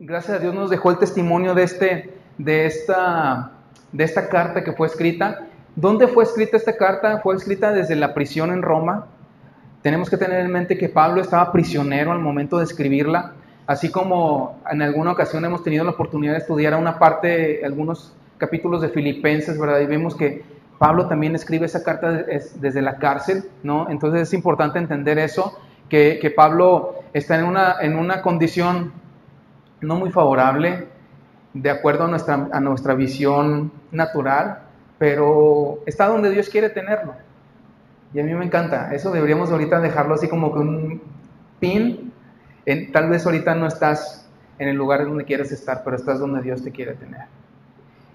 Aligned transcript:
gracias 0.00 0.36
a 0.36 0.40
Dios 0.40 0.52
nos 0.52 0.68
dejó 0.68 0.90
el 0.90 0.98
testimonio 0.98 1.54
de, 1.54 1.62
este, 1.62 2.14
de, 2.38 2.66
esta, 2.66 3.52
de 3.92 4.04
esta 4.04 4.28
carta 4.28 4.64
que 4.64 4.72
fue 4.72 4.88
escrita. 4.88 5.46
¿Dónde 5.76 6.08
fue 6.08 6.24
escrita 6.24 6.56
esta 6.56 6.76
carta? 6.76 7.20
Fue 7.20 7.36
escrita 7.36 7.72
desde 7.72 7.94
la 7.94 8.12
prisión 8.12 8.50
en 8.50 8.62
Roma. 8.62 9.06
Tenemos 9.82 10.10
que 10.10 10.16
tener 10.16 10.40
en 10.40 10.50
mente 10.50 10.76
que 10.76 10.88
Pablo 10.88 11.20
estaba 11.20 11.52
prisionero 11.52 12.10
al 12.10 12.18
momento 12.18 12.58
de 12.58 12.64
escribirla, 12.64 13.32
así 13.66 13.90
como 13.90 14.60
en 14.70 14.82
alguna 14.82 15.12
ocasión 15.12 15.44
hemos 15.44 15.62
tenido 15.62 15.84
la 15.84 15.92
oportunidad 15.92 16.32
de 16.32 16.38
estudiar 16.40 16.74
una 16.74 16.98
parte, 16.98 17.64
algunos 17.64 18.12
capítulos 18.38 18.82
de 18.82 18.88
Filipenses, 18.88 19.58
¿verdad? 19.58 19.80
Y 19.80 19.86
vemos 19.86 20.16
que 20.16 20.42
Pablo 20.78 21.06
también 21.06 21.34
escribe 21.34 21.66
esa 21.66 21.82
carta 21.84 22.10
desde 22.10 22.82
la 22.82 22.96
cárcel, 22.96 23.44
¿no? 23.62 23.88
Entonces 23.88 24.22
es 24.22 24.34
importante 24.34 24.78
entender 24.78 25.18
eso, 25.18 25.56
que, 25.88 26.18
que 26.20 26.30
Pablo 26.30 26.96
está 27.12 27.38
en 27.38 27.44
una, 27.44 27.76
en 27.80 27.96
una 27.96 28.20
condición 28.22 28.92
no 29.80 29.96
muy 29.96 30.10
favorable, 30.10 30.88
de 31.52 31.70
acuerdo 31.70 32.04
a 32.04 32.08
nuestra, 32.08 32.48
a 32.52 32.60
nuestra 32.60 32.94
visión 32.94 33.72
natural, 33.90 34.62
pero 34.98 35.80
está 35.86 36.06
donde 36.06 36.30
Dios 36.30 36.48
quiere 36.48 36.70
tenerlo. 36.70 37.14
Y 38.12 38.20
a 38.20 38.24
mí 38.24 38.34
me 38.34 38.44
encanta. 38.44 38.92
Eso 38.94 39.10
deberíamos 39.10 39.50
ahorita 39.50 39.80
dejarlo 39.80 40.14
así 40.14 40.28
como 40.28 40.52
que 40.52 40.58
un 40.58 41.02
pin. 41.58 42.12
Tal 42.92 43.08
vez 43.08 43.24
ahorita 43.24 43.54
no 43.54 43.66
estás 43.66 44.28
en 44.58 44.68
el 44.68 44.76
lugar 44.76 45.04
donde 45.04 45.24
quieres 45.24 45.52
estar, 45.52 45.82
pero 45.84 45.96
estás 45.96 46.18
donde 46.18 46.42
Dios 46.42 46.62
te 46.62 46.70
quiere 46.70 46.94
tener. 46.94 47.22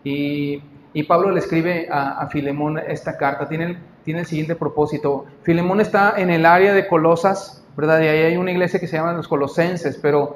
Y, 0.03 0.61
y 0.93 1.03
Pablo 1.03 1.31
le 1.31 1.39
escribe 1.39 1.87
a, 1.89 2.21
a, 2.21 2.27
Filemón 2.27 2.77
esta 2.77 3.17
carta. 3.17 3.47
Tiene, 3.47 3.77
tiene 4.03 4.21
el 4.21 4.25
siguiente 4.25 4.55
propósito. 4.55 5.25
Filemón 5.43 5.81
está 5.81 6.13
en 6.17 6.29
el 6.29 6.45
área 6.45 6.73
de 6.73 6.87
Colosas, 6.87 7.63
¿verdad? 7.75 8.01
Y 8.01 8.07
ahí 8.07 8.19
hay 8.19 8.37
una 8.37 8.51
iglesia 8.51 8.79
que 8.79 8.87
se 8.87 8.97
llama 8.97 9.13
los 9.13 9.27
Colosenses, 9.27 9.97
pero 10.01 10.35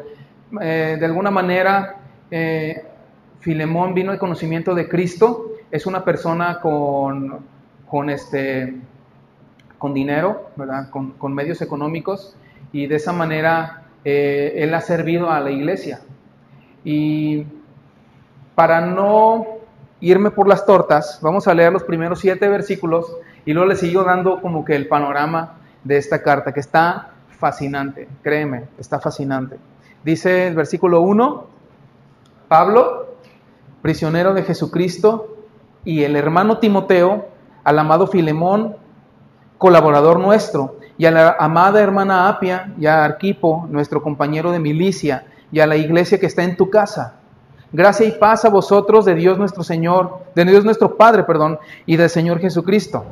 eh, 0.62 0.98
de 1.00 1.06
alguna 1.06 1.32
manera 1.32 1.96
eh, 2.32 2.84
Filemón 3.40 3.94
vino 3.94 4.12
al 4.12 4.20
conocimiento 4.20 4.76
de 4.76 4.90
Cristo, 4.90 5.52
es 5.72 5.86
una 5.86 6.04
persona 6.04 6.60
con, 6.60 7.40
con, 7.88 8.10
este, 8.10 8.76
con 9.78 9.94
dinero, 9.94 10.50
¿verdad? 10.56 10.90
Con, 10.90 11.34
medios 11.34 11.62
económicos, 11.62 12.36
y 12.72 12.88
de 12.88 12.96
esa 12.96 13.14
manera 13.14 13.84
eh, 14.04 14.54
él 14.58 14.74
ha 14.74 14.82
servido 14.82 15.30
a 15.30 15.40
la 15.40 15.52
iglesia. 15.52 16.02
Y 16.84 17.46
para 18.56 18.82
no 18.82 19.46
irme 20.02 20.32
por 20.32 20.48
las 20.48 20.66
tortas, 20.66 21.20
vamos 21.22 21.48
a 21.48 21.54
leer 21.54 21.72
los 21.72 21.84
primeros 21.84 22.20
siete 22.20 22.48
versículos 22.48 23.14
y 23.46 23.54
luego 23.54 23.70
le 23.70 23.76
sigo 23.76 24.04
dando 24.04 24.42
como 24.42 24.66
que 24.66 24.76
el 24.76 24.88
panorama 24.88 25.58
de 25.84 25.98
esta 25.98 26.22
carta, 26.22 26.54
que 26.54 26.60
está 26.60 27.12
fascinante, 27.30 28.08
créeme, 28.22 28.66
está 28.78 29.00
fascinante. 29.00 29.58
Dice 30.04 30.48
el 30.48 30.56
versículo 30.56 31.02
1, 31.02 31.46
Pablo, 32.48 33.16
prisionero 33.82 34.34
de 34.34 34.44
Jesucristo, 34.44 35.36
y 35.84 36.04
el 36.04 36.16
hermano 36.16 36.60
Timoteo, 36.60 37.28
al 37.66 37.80
amado 37.80 38.08
Filemón, 38.08 38.78
colaborador 39.58 40.20
nuestro, 40.20 40.78
y 40.98 41.06
a 41.06 41.12
la 41.12 41.36
amada 41.38 41.82
hermana 41.82 42.30
Apia, 42.30 42.74
y 42.80 42.86
a 42.86 43.04
Arquipo, 43.04 43.68
nuestro 43.70 44.02
compañero 44.02 44.52
de 44.52 44.60
milicia, 44.60 45.26
y 45.52 45.60
a 45.60 45.68
la 45.68 45.76
iglesia 45.76 46.20
que 46.20 46.28
está 46.28 46.44
en 46.44 46.56
tu 46.56 46.70
casa. 46.70 47.16
Gracia 47.74 48.06
y 48.06 48.12
paz 48.12 48.46
a 48.46 48.50
vosotros 48.50 49.04
de 49.04 49.16
Dios 49.16 49.38
nuestro 49.38 49.64
Señor, 49.64 50.20
de 50.34 50.46
Dios 50.46 50.64
nuestro 50.64 50.96
Padre, 50.96 51.24
perdón, 51.24 51.60
y 51.86 51.98
del 51.98 52.10
Señor 52.10 52.40
Jesucristo. 52.40 53.04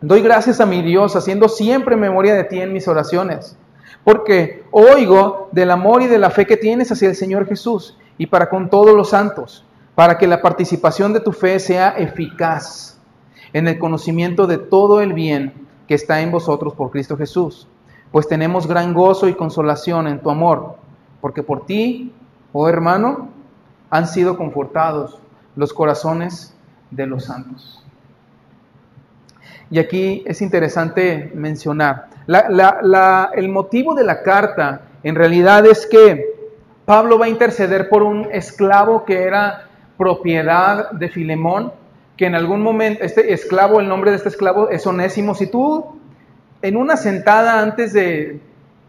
Doy 0.00 0.22
gracias 0.22 0.60
a 0.60 0.66
mi 0.66 0.80
Dios, 0.80 1.16
haciendo 1.16 1.48
siempre 1.48 1.96
memoria 1.96 2.34
de 2.34 2.44
ti 2.44 2.60
en 2.60 2.72
mis 2.72 2.86
oraciones 2.86 3.56
porque 4.04 4.64
oigo 4.70 5.48
del 5.52 5.70
amor 5.70 6.02
y 6.02 6.06
de 6.06 6.18
la 6.18 6.30
fe 6.30 6.46
que 6.46 6.56
tienes 6.56 6.90
hacia 6.90 7.08
el 7.08 7.16
Señor 7.16 7.46
Jesús 7.46 7.96
y 8.18 8.26
para 8.26 8.48
con 8.48 8.70
todos 8.70 8.94
los 8.94 9.10
santos, 9.10 9.64
para 9.94 10.18
que 10.18 10.26
la 10.26 10.42
participación 10.42 11.12
de 11.12 11.20
tu 11.20 11.32
fe 11.32 11.58
sea 11.58 11.90
eficaz 11.90 12.98
en 13.52 13.68
el 13.68 13.78
conocimiento 13.78 14.46
de 14.46 14.58
todo 14.58 15.00
el 15.00 15.12
bien 15.12 15.52
que 15.86 15.94
está 15.94 16.20
en 16.20 16.30
vosotros 16.30 16.74
por 16.74 16.90
Cristo 16.90 17.16
Jesús. 17.16 17.68
Pues 18.10 18.28
tenemos 18.28 18.66
gran 18.66 18.92
gozo 18.94 19.28
y 19.28 19.34
consolación 19.34 20.06
en 20.06 20.20
tu 20.20 20.30
amor, 20.30 20.76
porque 21.20 21.42
por 21.42 21.66
ti, 21.66 22.12
oh 22.52 22.68
hermano, 22.68 23.28
han 23.90 24.06
sido 24.06 24.36
confortados 24.36 25.18
los 25.56 25.72
corazones 25.72 26.54
de 26.90 27.06
los 27.06 27.24
santos. 27.24 27.84
Y 29.70 29.78
aquí 29.78 30.22
es 30.26 30.42
interesante 30.42 31.32
mencionar, 31.34 32.08
el 32.26 33.48
motivo 33.48 33.94
de 33.94 34.04
la 34.04 34.22
carta 34.22 34.82
en 35.02 35.14
realidad 35.14 35.66
es 35.66 35.86
que 35.86 36.32
Pablo 36.84 37.18
va 37.18 37.26
a 37.26 37.28
interceder 37.28 37.88
por 37.88 38.02
un 38.02 38.28
esclavo 38.32 39.04
que 39.04 39.22
era 39.22 39.68
propiedad 39.96 40.90
de 40.90 41.08
Filemón, 41.08 41.72
que 42.16 42.26
en 42.26 42.34
algún 42.34 42.60
momento, 42.60 43.04
este 43.04 43.32
esclavo, 43.32 43.80
el 43.80 43.88
nombre 43.88 44.10
de 44.10 44.16
este 44.16 44.28
esclavo 44.28 44.68
es 44.68 44.86
Onésimo. 44.86 45.34
Si 45.34 45.46
tú 45.46 45.96
en 46.60 46.76
una 46.76 46.96
sentada 46.96 47.60
antes 47.60 47.92
de 47.92 48.40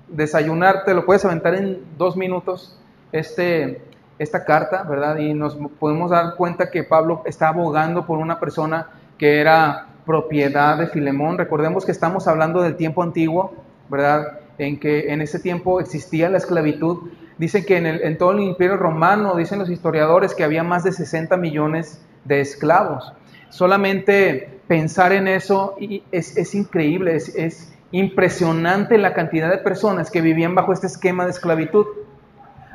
desayunar 0.08 0.84
te 0.86 0.94
lo 0.94 1.06
puedes 1.06 1.26
aventar 1.26 1.56
en 1.56 1.80
dos 1.98 2.16
minutos, 2.16 2.78
este, 3.12 3.82
esta 4.20 4.46
carta, 4.46 4.84
¿verdad? 4.84 5.18
Y 5.18 5.34
nos 5.34 5.56
podemos 5.80 6.12
dar 6.12 6.36
cuenta 6.36 6.70
que 6.70 6.84
Pablo 6.84 7.24
está 7.26 7.50
abogando 7.50 8.06
por 8.06 8.20
una 8.20 8.40
persona 8.40 8.88
que 9.18 9.40
era 9.40 9.88
propiedad 10.06 10.78
de 10.78 10.88
Filemón. 10.88 11.38
Recordemos 11.38 11.86
que 11.86 11.92
estamos 11.92 12.28
hablando 12.28 12.62
del 12.62 12.76
tiempo 12.76 13.04
antiguo, 13.04 13.54
¿verdad? 13.90 14.40
En 14.58 14.80
que 14.80 15.12
en 15.12 15.22
ese 15.22 15.40
tiempo 15.40 15.80
existía 15.80 16.30
la 16.30 16.38
esclavitud. 16.38 17.10
Dicen 17.38 17.66
que 17.66 17.78
en, 17.78 17.86
en 17.86 18.18
todo 18.18 18.32
el 18.32 18.42
imperio 18.42 18.78
romano, 18.78 19.36
dicen 19.36 19.60
los 19.60 19.70
historiadores, 19.70 20.34
que 20.36 20.44
había 20.44 20.64
más 20.64 20.84
de 20.84 20.92
60 20.92 21.36
millones 21.38 22.02
de 22.26 22.42
esclavos. 22.42 23.14
Solamente 23.50 24.62
pensar 24.68 25.12
en 25.14 25.28
eso 25.28 25.76
es, 26.12 26.38
es 26.38 26.56
increíble, 26.56 27.16
es, 27.16 27.36
es 27.36 27.74
impresionante 27.92 28.98
la 28.98 29.14
cantidad 29.14 29.50
de 29.50 29.60
personas 29.60 30.10
que 30.10 30.22
vivían 30.22 30.56
bajo 30.56 30.74
este 30.74 30.88
esquema 30.88 31.26
de 31.26 31.32
esclavitud. 31.32 31.86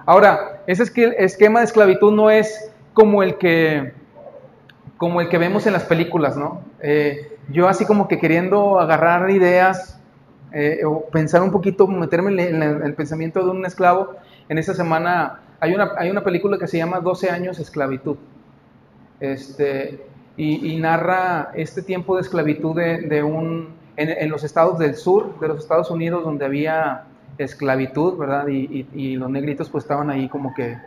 Ahora, 0.06 0.62
ese 0.66 0.84
esquema 1.18 1.58
de 1.60 1.66
esclavitud 1.66 2.12
no 2.12 2.30
es 2.30 2.70
como 2.94 3.22
el 3.22 3.36
que 3.36 3.92
como 4.98 5.20
el 5.20 5.28
que 5.28 5.38
vemos 5.38 5.66
en 5.66 5.72
las 5.72 5.84
películas, 5.84 6.36
¿no? 6.36 6.60
Eh, 6.80 7.38
yo 7.48 7.68
así 7.68 7.86
como 7.86 8.08
que 8.08 8.18
queriendo 8.18 8.78
agarrar 8.78 9.30
ideas 9.30 9.98
eh, 10.52 10.82
o 10.84 11.06
pensar 11.06 11.40
un 11.40 11.52
poquito, 11.52 11.86
meterme 11.86 12.48
en, 12.48 12.62
el 12.62 12.94
pensamiento 12.94 13.42
de 13.42 13.50
un 13.50 13.64
esclavo, 13.64 14.16
en 14.48 14.58
esa 14.58 14.74
semana 14.74 15.40
hay 15.60 15.72
una, 15.74 15.92
hay 15.96 16.10
una 16.10 16.24
película 16.24 16.58
que 16.58 16.66
se 16.66 16.78
llama 16.78 17.00
12 17.00 17.30
años 17.30 17.58
esclavitud. 17.58 18.16
Este, 19.20 20.04
y, 20.36 20.76
narra 20.76 21.50
este 21.54 21.82
tiempo 21.82 22.14
de 22.14 22.22
esclavitud 22.22 22.76
de, 22.76 23.22
un, 23.22 23.74
en, 23.96 24.30
los 24.30 24.44
estados 24.44 24.78
del 24.78 24.94
sur 24.94 25.38
de 25.40 25.48
los 25.48 25.58
Estados 25.58 25.90
Unidos 25.90 26.22
donde 26.22 26.44
había 26.44 27.04
esclavitud, 27.38 28.16
¿verdad? 28.16 28.46
Y, 28.48 28.86
y, 28.94 29.16
los 29.16 29.30
negritos 29.30 29.68
pues 29.68 29.84
estaban 29.84 30.10
ahí 30.10 30.28
como 30.28 30.54
que, 30.54 30.78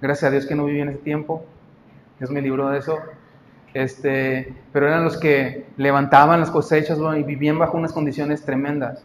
gracias 0.00 0.28
a 0.28 0.30
Dios 0.30 0.46
que 0.46 0.54
no 0.54 0.64
viví 0.66 0.80
en 0.80 0.90
ese 0.90 0.98
tiempo, 0.98 1.44
Dios 2.18 2.30
me 2.30 2.40
libró 2.40 2.68
de 2.70 2.78
eso, 2.78 2.98
este, 3.74 4.52
pero 4.72 4.86
eran 4.86 5.04
los 5.04 5.16
que 5.16 5.66
levantaban 5.76 6.40
las 6.40 6.50
cosechas 6.50 6.98
y 7.16 7.22
vivían 7.22 7.58
bajo 7.58 7.76
unas 7.76 7.92
condiciones 7.92 8.42
tremendas. 8.42 9.04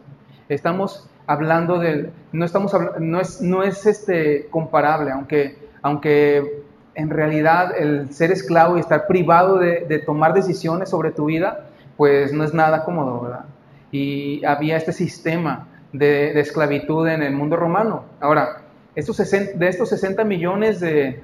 Estamos 0.50 1.09
hablando 1.25 1.79
de, 1.79 2.09
no, 2.31 2.45
estamos, 2.45 2.75
no 3.00 3.19
es, 3.19 3.41
no 3.41 3.63
es 3.63 3.85
este, 3.85 4.47
comparable, 4.50 5.11
aunque, 5.11 5.57
aunque 5.81 6.63
en 6.95 7.09
realidad 7.09 7.73
el 7.77 8.13
ser 8.13 8.31
esclavo 8.31 8.77
y 8.77 8.79
estar 8.79 9.07
privado 9.07 9.57
de, 9.57 10.03
tomar 10.06 10.33
decisiones 10.33 10.89
sobre 10.89 11.11
tu 11.11 11.25
vida, 11.25 11.67
pues 11.95 12.33
no 12.33 12.44
es 12.44 12.53
nada 12.53 12.83
cómodo, 12.83 13.22
¿verdad? 13.22 13.45
Y 13.91 14.44
había 14.45 14.77
este 14.77 14.91
sistema 14.94 15.67
de, 15.94 16.33
de 16.33 16.39
esclavitud 16.39 17.07
en 17.07 17.23
el 17.23 17.33
mundo 17.33 17.56
romano. 17.56 18.03
Ahora, 18.19 18.61
estos 18.95 19.17
de 19.17 19.67
estos 19.67 19.89
60 19.89 20.23
millones 20.23 20.80
de, 20.80 21.21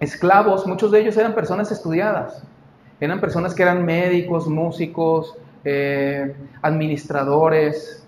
esclavos, 0.00 0.66
muchos 0.66 0.90
de 0.90 1.00
ellos 1.00 1.16
eran 1.18 1.34
personas 1.34 1.70
estudiadas, 1.70 2.42
eran 3.00 3.20
personas 3.20 3.54
que 3.54 3.62
eran 3.62 3.84
médicos, 3.84 4.46
músicos, 4.48 5.36
eh, 5.64 6.34
administradores, 6.62 8.06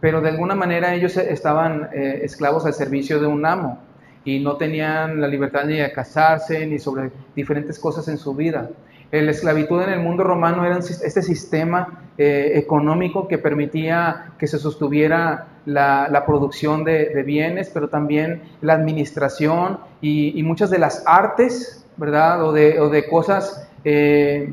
pero 0.00 0.20
de 0.20 0.28
alguna 0.28 0.54
manera 0.54 0.94
ellos 0.94 1.16
estaban 1.16 1.88
eh, 1.92 2.20
esclavos 2.22 2.66
al 2.66 2.74
servicio 2.74 3.20
de 3.20 3.26
un 3.26 3.44
amo 3.46 3.80
y 4.24 4.40
no 4.40 4.56
tenían 4.56 5.20
la 5.20 5.28
libertad 5.28 5.64
ni 5.64 5.76
de 5.76 5.92
casarse 5.92 6.66
ni 6.66 6.78
sobre 6.78 7.10
diferentes 7.34 7.78
cosas 7.78 8.08
en 8.08 8.18
su 8.18 8.34
vida. 8.34 8.70
La 9.12 9.30
esclavitud 9.30 9.80
en 9.82 9.90
el 9.90 10.00
mundo 10.00 10.24
romano 10.24 10.64
era 10.66 10.78
este 10.78 11.22
sistema 11.22 12.06
eh, 12.18 12.52
económico 12.54 13.28
que 13.28 13.38
permitía 13.38 14.32
que 14.36 14.46
se 14.48 14.58
sostuviera 14.58 15.46
la, 15.64 16.24
producción 16.26 16.82
de, 16.82 17.22
bienes, 17.24 17.70
pero 17.72 17.88
también 17.88 18.42
la 18.62 18.72
administración 18.74 19.78
y, 20.00 20.42
muchas 20.42 20.70
de 20.70 20.78
las 20.78 21.04
artes, 21.06 21.86
¿verdad? 21.96 22.42
O 22.42 22.52
de, 22.52 23.06
cosas 23.08 23.65
eh, 23.88 24.52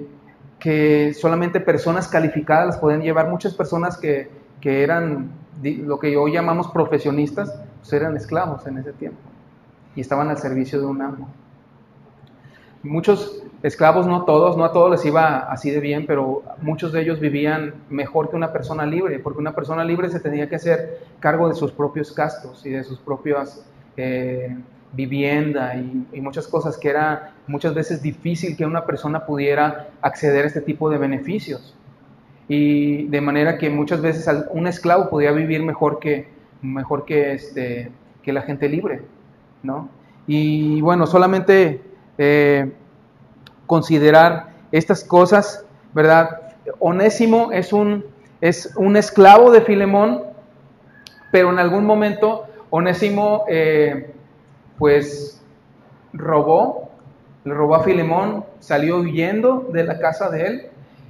que 0.60 1.12
solamente 1.16 1.60
personas 1.60 2.08
calificadas 2.08 2.68
las 2.68 2.78
podían 2.78 3.02
llevar. 3.02 3.30
Muchas 3.30 3.56
personas 3.56 3.98
que, 3.98 4.30
eran 4.62 5.32
lo 5.64 5.98
que 5.98 6.16
hoy 6.16 6.34
llamamos 6.34 6.68
profesionistas, 6.68 7.52
pues 7.80 7.92
eran 7.94 8.16
esclavos 8.16 8.68
en 8.68 8.78
ese 8.78 8.94
tiempo 8.94 9.18
y 9.96 10.02
estaban 10.02 10.30
al 10.30 10.38
servicio 10.38 10.80
de 10.80 10.86
un 10.86 11.02
amo. 11.02 11.30
Muchos 12.84 13.42
esclavos, 13.64 14.06
no 14.06 14.24
todos, 14.24 14.56
no 14.56 14.66
a 14.66 14.72
todos 14.72 14.92
les 14.92 15.04
iba 15.04 15.52
así 15.52 15.72
de 15.72 15.80
bien, 15.80 16.06
pero 16.06 16.44
muchos 16.62 16.92
de 16.92 17.02
ellos 17.02 17.20
vivían 17.20 17.74
mejor 17.90 18.30
que 18.30 18.36
una 18.36 18.54
persona 18.54 18.86
libre, 18.86 19.18
porque 19.18 19.40
una 19.40 19.56
persona 19.56 19.84
libre 19.84 20.10
se 20.10 20.20
tenía 20.20 20.48
que 20.48 20.58
hacer 20.58 21.00
cargo 21.20 21.50
de 21.50 21.56
sus 21.56 21.72
propios 21.72 22.14
gastos 22.14 22.64
y 22.68 22.70
de 22.70 22.84
sus 22.84 23.00
propias 23.00 23.66
eh, 23.98 24.56
vivienda 24.94 25.76
y, 25.76 26.22
muchas 26.22 26.48
cosas 26.48 26.78
que 26.78 26.90
era 26.90 27.34
muchas 27.48 27.74
veces 27.74 28.02
difícil 28.02 28.56
que 28.56 28.66
una 28.66 28.86
persona 28.86 29.26
pudiera 29.26 29.90
acceder 30.02 30.46
a 30.46 30.48
este 30.48 30.62
tipo 30.62 30.90
de 30.90 30.98
beneficios. 30.98 31.76
Y 32.48 33.06
de 33.06 33.22
manera 33.22 33.58
que 33.58 33.70
muchas 33.70 34.02
veces 34.02 34.30
un 34.52 34.68
esclavo 34.68 35.10
podía 35.10 35.32
vivir 35.32 35.64
mejor 35.64 36.00
que, 36.00 36.28
mejor 36.62 37.06
que, 37.06 37.34
este, 37.34 37.92
que 38.22 38.34
la 38.34 38.42
gente 38.42 38.70
libre, 38.70 39.02
¿no? 39.64 39.90
Y 40.28 40.80
bueno, 40.82 41.08
solamente 41.08 41.82
eh, 42.18 42.72
considerar 43.66 44.54
estas 44.72 45.04
cosas, 45.04 45.66
¿verdad? 45.94 46.54
Onésimo 46.80 47.52
es 47.52 47.74
un, 47.74 48.06
es 48.42 48.74
un 48.76 48.96
esclavo 48.98 49.52
de 49.52 49.62
Filemón, 49.62 50.24
pero 51.32 51.50
en 51.52 51.60
algún 51.60 51.86
momento 51.86 52.46
Onésimo 52.70 53.46
eh, 53.50 54.13
pues 54.84 55.42
robó, 56.12 56.90
le 57.46 57.54
robó 57.54 57.76
a 57.76 57.84
Filemón, 57.84 58.44
salió 58.60 58.98
huyendo 58.98 59.70
de 59.72 59.86
la 59.86 59.98
casa 59.98 60.30
de 60.30 60.46
él 60.46 60.66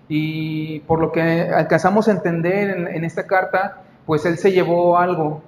y 0.08 0.82
por 0.82 1.00
lo 1.00 1.12
que 1.12 1.22
alcanzamos 1.22 2.08
a 2.08 2.12
entender 2.12 2.70
en, 2.70 3.04
esta 3.04 3.26
carta, 3.26 3.82
pues 4.06 4.28
él 4.28 4.38
se 4.38 4.52
llevó 4.52 5.00
algo 5.00 5.42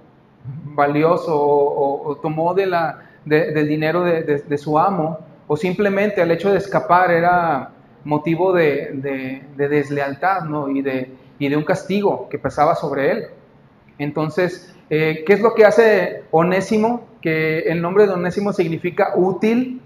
valioso 0.73 1.39
o, 1.39 2.17
tomó 2.19 2.55
de 2.55 2.65
la, 2.65 2.97
del 3.25 3.67
dinero 3.67 4.01
de, 4.03 4.57
su 4.57 4.79
amo 4.79 5.19
o 5.45 5.55
simplemente 5.55 6.19
el 6.19 6.31
hecho 6.31 6.51
de 6.51 6.57
escapar 6.57 7.11
era 7.11 7.69
motivo 8.05 8.53
de, 8.53 9.45
deslealtad 9.55 10.45
¿no? 10.45 10.65
de, 10.65 11.11
y 11.37 11.47
de 11.47 11.57
un 11.57 11.63
castigo 11.63 12.27
que 12.27 12.39
pesaba 12.39 12.73
sobre 12.73 13.11
él. 13.11 13.27
Entonces, 13.97 14.73
eh, 14.89 15.23
¿qué 15.25 15.33
es 15.33 15.41
lo 15.41 15.53
que 15.53 15.65
hace 15.65 16.23
Onésimo? 16.31 17.07
Que 17.21 17.59
el 17.59 17.81
nombre 17.81 18.07
de 18.07 18.13
Onésimo 18.13 18.53
significa 18.53 19.13
útil, 19.15 19.81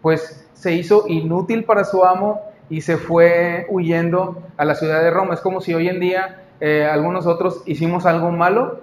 pues 0.00 0.46
se 0.54 0.74
hizo 0.74 1.04
inútil 1.08 1.64
para 1.64 1.84
su 1.84 2.04
amo 2.04 2.40
y 2.70 2.80
se 2.82 2.96
fue 2.96 3.66
huyendo 3.68 4.42
a 4.56 4.64
la 4.64 4.74
ciudad 4.74 5.02
de 5.02 5.10
Roma. 5.10 5.34
Es 5.34 5.40
como 5.40 5.60
si 5.60 5.74
hoy 5.74 5.88
en 5.88 6.00
día 6.00 6.42
eh, 6.60 6.86
algunos 6.86 7.26
otros 7.26 7.62
hicimos 7.66 8.06
algo 8.06 8.30
malo 8.30 8.80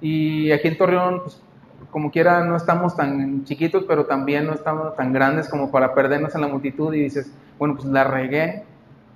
y 0.00 0.52
aquí 0.52 0.68
en 0.68 0.78
Torreón, 0.78 1.22
pues, 1.22 1.42
como 1.90 2.10
quiera, 2.10 2.44
no 2.44 2.56
estamos 2.56 2.96
tan 2.96 3.44
chiquitos, 3.44 3.84
pero 3.88 4.06
también 4.06 4.46
no 4.46 4.52
estamos 4.52 4.94
tan 4.94 5.12
grandes 5.12 5.48
como 5.48 5.70
para 5.70 5.94
perdernos 5.94 6.34
en 6.34 6.42
la 6.42 6.48
multitud 6.48 6.92
y 6.94 7.00
dices, 7.00 7.32
bueno, 7.58 7.74
pues 7.74 7.86
la 7.88 8.04
regué 8.04 8.62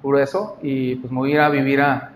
por 0.00 0.18
eso 0.18 0.56
y 0.62 0.96
pues 0.96 1.12
me 1.12 1.18
voy 1.18 1.32
a 1.32 1.34
ir 1.34 1.40
a 1.40 1.48
vivir 1.48 1.80
a, 1.80 2.08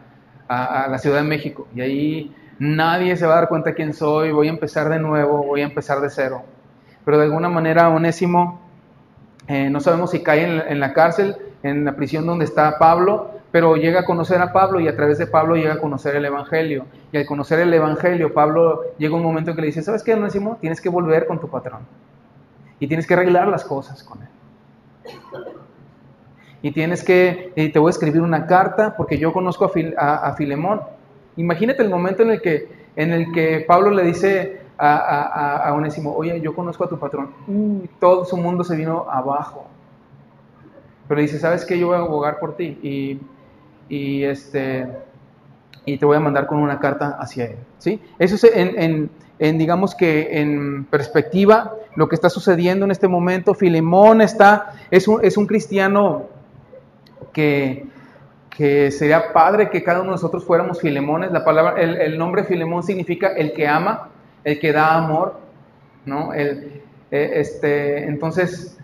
la 0.48 0.98
Ciudad 0.98 1.18
de 1.18 1.28
México. 1.28 1.66
Y 1.74 2.32
nadie 2.58 3.16
se 3.16 3.26
va 3.26 3.34
a 3.34 3.36
dar 3.36 3.48
cuenta 3.48 3.74
quién 3.74 3.92
soy, 3.92 4.32
voy 4.32 4.48
a 4.48 4.50
empezar 4.50 4.88
de 4.88 4.98
nuevo, 4.98 5.44
voy 5.44 5.60
a 5.62 5.64
empezar 5.64 6.00
de 6.00 6.10
cero. 6.10 6.42
Pero 7.04 7.18
de 7.18 7.24
alguna 7.24 7.48
manera 7.48 7.88
Onésimo, 7.88 8.60
eh, 9.48 9.70
no 9.70 9.80
sabemos 9.80 10.10
si 10.10 10.22
cae 10.22 10.70
en 10.70 10.80
la, 10.80 10.92
cárcel, 10.92 11.36
en 11.62 11.84
la 11.84 11.94
prisión 11.94 12.26
donde 12.26 12.44
está 12.44 12.78
Pablo, 12.78 13.30
pero 13.52 13.76
llega 13.76 14.00
a 14.00 14.04
conocer 14.04 14.40
a 14.40 14.52
Pablo 14.52 14.80
y 14.80 14.88
a 14.88 14.96
través 14.96 15.18
de 15.18 15.26
Pablo 15.26 15.56
llega 15.56 15.74
a 15.74 15.80
conocer 15.80 16.16
el 16.16 16.24
Evangelio. 16.24 16.86
Y 17.12 17.16
al 17.16 17.26
conocer 17.26 17.60
el 17.60 17.72
Evangelio, 17.72 18.34
Pablo 18.34 18.82
llega 18.98 19.14
un 19.14 19.22
momento 19.22 19.50
en 19.50 19.56
que 19.56 19.62
le 19.62 19.66
dice, 19.68 19.82
¿sabes 19.82 20.02
qué, 20.02 20.14
Onésimo? 20.14 20.58
Tienes 20.60 20.80
que 20.80 20.88
volver 20.88 21.26
con 21.26 21.38
tu 21.38 21.48
patrón. 21.48 21.80
Y 22.80 22.88
tienes 22.88 23.06
que 23.06 23.14
arreglar 23.14 23.48
las 23.48 23.64
cosas 23.64 24.02
con 24.02 24.22
él. 24.22 24.28
Y 26.60 26.72
tienes 26.72 27.04
que, 27.04 27.52
y 27.54 27.68
te 27.68 27.78
voy 27.78 27.90
a 27.90 27.90
escribir 27.90 28.20
una 28.20 28.46
carta 28.46 28.96
porque 28.96 29.18
yo 29.18 29.32
conozco 29.32 29.70
a 29.96 30.34
Filemón 30.36 30.80
Imagínate 31.36 31.82
el 31.82 31.90
momento 31.90 32.22
en 32.22 32.30
el 32.30 32.40
que, 32.40 32.68
en 32.96 33.12
el 33.12 33.32
que 33.32 33.64
Pablo 33.66 33.90
le 33.90 34.02
dice 34.04 34.60
a, 34.78 34.96
a, 34.96 35.68
a 35.68 35.74
Onésimo, 35.74 36.14
oye, 36.14 36.40
yo 36.40 36.54
conozco 36.54 36.84
a 36.84 36.88
tu 36.88 36.98
patrón. 36.98 37.30
Todo 38.00 38.24
su 38.24 38.36
mundo 38.36 38.64
se 38.64 38.76
vino 38.76 39.06
abajo. 39.10 39.66
Pero 41.08 41.20
dice, 41.20 41.38
¿sabes 41.38 41.64
qué? 41.64 41.78
Yo 41.78 41.88
voy 41.88 41.96
a 41.96 42.00
abogar 42.00 42.38
por 42.38 42.56
ti. 42.56 42.78
Y, 42.82 43.20
y, 43.88 44.24
este, 44.24 44.86
y 45.84 45.98
te 45.98 46.06
voy 46.06 46.16
a 46.16 46.20
mandar 46.20 46.46
con 46.46 46.58
una 46.58 46.78
carta 46.78 47.16
hacia 47.18 47.44
él. 47.44 47.56
¿sí? 47.78 48.00
Eso 48.18 48.34
es 48.34 48.44
en, 48.44 48.80
en, 48.80 49.10
en, 49.38 49.58
digamos 49.58 49.94
que 49.94 50.40
en 50.40 50.84
perspectiva, 50.86 51.74
lo 51.94 52.08
que 52.08 52.14
está 52.14 52.28
sucediendo 52.28 52.84
en 52.84 52.90
este 52.90 53.08
momento. 53.08 53.54
Filemón 53.54 54.20
está, 54.20 54.72
es 54.90 55.06
un, 55.06 55.24
es 55.24 55.36
un 55.36 55.46
cristiano 55.46 56.24
que 57.32 57.86
que 58.56 58.90
sería 58.90 59.34
padre 59.34 59.68
que 59.68 59.82
cada 59.82 60.00
uno 60.00 60.10
de 60.10 60.14
nosotros 60.14 60.44
fuéramos 60.44 60.80
Filemones. 60.80 61.30
La 61.30 61.44
palabra, 61.44 61.80
el, 61.80 62.16
nombre 62.16 62.44
Filemón 62.44 62.82
significa 62.82 63.28
el 63.28 63.52
que 63.52 63.68
ama, 63.68 64.08
el 64.44 64.58
que 64.58 64.72
da 64.72 64.94
amor, 64.94 65.38
¿no? 66.06 66.32
El, 66.32 66.82
eh, 67.10 67.32
este, 67.34 68.04
entonces, 68.04 68.78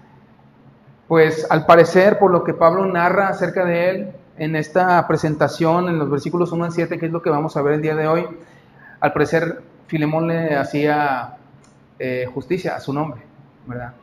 pues 1.09 1.47
al 1.51 1.65
parecer, 1.65 2.19
por 2.19 2.31
lo 2.31 2.45
que 2.45 2.53
Pablo 2.53 2.85
narra 2.85 3.29
acerca 3.29 3.65
de 3.65 3.89
él 3.89 4.13
en 4.37 4.57
esta 4.57 5.07
presentación, 5.09 5.89
en 5.89 5.99
los 5.99 6.11
versículos 6.11 6.53
1 6.53 6.65
al 6.67 6.73
7, 6.73 6.99
que 6.99 7.07
es 7.07 7.13
lo 7.13 7.23
que 7.23 7.31
vamos 7.31 7.57
a 7.57 7.63
ver 7.63 7.75
el 7.75 7.83
día 7.83 7.95
de 7.95 8.07
hoy, 8.07 8.27
al 9.01 9.13
parecer 9.15 9.63
Filemón 9.87 10.29
le 10.29 10.55
hacía 10.55 11.39
eh, 11.99 12.27
justicia 12.33 12.77
a 12.77 12.81
su 12.81 12.93
nombre, 12.93 13.23
¿verdad? 13.67 13.95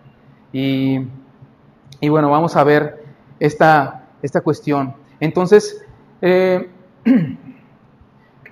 Y, 0.52 1.00
y 2.00 2.10
bueno, 2.10 2.32
vamos 2.32 2.56
a 2.56 2.64
ver 2.64 3.04
esta, 3.40 4.06
esta 4.24 4.42
cuestión. 4.42 4.96
Entonces, 5.20 5.86
eh, 6.22 6.70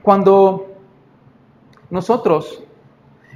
cuando 0.01 0.67
nosotros 1.89 2.63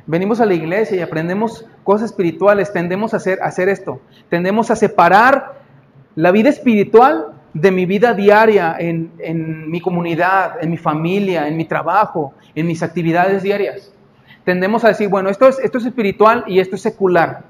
venimos 0.05 0.41
a 0.41 0.45
la 0.45 0.53
iglesia 0.53 0.97
y 0.97 1.01
aprendemos 1.01 1.65
cosas 1.83 2.11
espirituales, 2.11 2.73
tendemos 2.73 3.13
a 3.13 3.17
hacer, 3.17 3.39
hacer 3.41 3.69
esto, 3.69 4.01
tendemos 4.29 4.71
a 4.71 4.75
separar 4.75 5.61
la 6.15 6.31
vida 6.31 6.49
espiritual 6.49 7.33
de 7.53 7.71
mi 7.71 7.85
vida 7.85 8.13
diaria 8.13 8.75
en, 8.79 9.11
en, 9.19 9.69
mi 9.69 9.81
comunidad, 9.81 10.61
en 10.61 10.69
mi 10.69 10.77
familia, 10.77 11.47
en 11.47 11.57
mi 11.57 11.65
trabajo, 11.65 12.33
en 12.55 12.67
mis 12.67 12.81
actividades 12.83 13.43
diarias. 13.43 13.93
Tendemos 14.43 14.83
a 14.83 14.89
decir, 14.89 15.09
bueno, 15.09 15.29
esto 15.29 15.47
es, 15.47 15.59
esto 15.59 15.77
es 15.77 15.85
espiritual 15.85 16.43
y 16.47 16.59
esto 16.59 16.75
es 16.75 16.81
secular. 16.81 17.43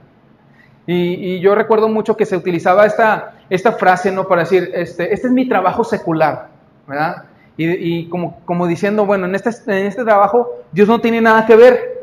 Y, 0.88 1.40
yo 1.40 1.56
recuerdo 1.56 1.88
mucho 1.90 2.18
que 2.18 2.26
se 2.26 2.35
utilizaba 2.35 2.85
esta, 2.85 3.35
esta 3.50 3.73
frase, 3.73 4.11
¿no? 4.11 4.28
Para 4.28 4.42
decir, 4.42 4.71
este, 4.73 5.14
este 5.14 5.28
es 5.28 5.33
mi 5.33 5.47
trabajo 5.47 5.83
secular, 5.83 6.50
¿verdad? 6.88 7.23
Y, 7.57 8.09
como, 8.09 8.40
como, 8.45 8.66
diciendo, 8.66 9.06
bueno, 9.06 9.28
en 9.28 9.35
este, 9.35 9.52
en 9.68 9.85
este 9.85 10.04
trabajo 10.04 10.50
Dios 10.71 10.88
no 10.88 11.00
tiene 11.00 11.21
nada 11.21 11.45
que 11.45 11.56
ver. 11.56 12.02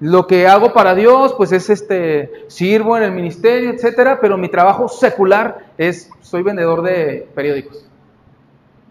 Lo 0.00 0.26
que 0.26 0.46
hago 0.46 0.72
para 0.72 0.94
Dios, 0.94 1.34
pues 1.36 1.52
es 1.52 1.68
este, 1.68 2.30
sirvo 2.46 2.96
en 2.96 3.02
el 3.02 3.12
ministerio, 3.12 3.70
etcétera, 3.70 4.18
pero 4.18 4.38
mi 4.38 4.48
trabajo 4.48 4.88
secular 4.88 5.58
es, 5.76 6.08
soy 6.22 6.42
vendedor 6.42 6.80
de 6.80 7.28
periódicos. 7.34 7.89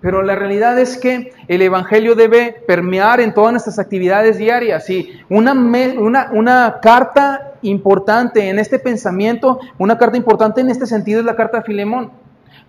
Pero 0.01 0.21
la 0.21 0.35
realidad 0.35 0.79
es 0.79 0.97
que 0.97 1.33
el 1.47 1.61
Evangelio 1.61 2.15
debe 2.15 2.63
permear 2.65 3.19
en 3.19 3.33
todas 3.33 3.51
nuestras 3.51 3.79
actividades 3.79 4.37
diarias. 4.37 4.89
Y 4.89 5.11
una, 5.29 6.79
carta 6.81 7.53
importante 7.61 8.49
en 8.49 8.59
este 8.59 8.79
pensamiento, 8.79 9.59
una 9.77 9.97
carta 9.97 10.15
importante 10.15 10.61
en 10.61 10.69
este 10.69 10.85
sentido 10.85 11.19
es 11.19 11.25
la 11.25 11.35
carta 11.35 11.57
de 11.57 11.63
Filemón. 11.63 12.11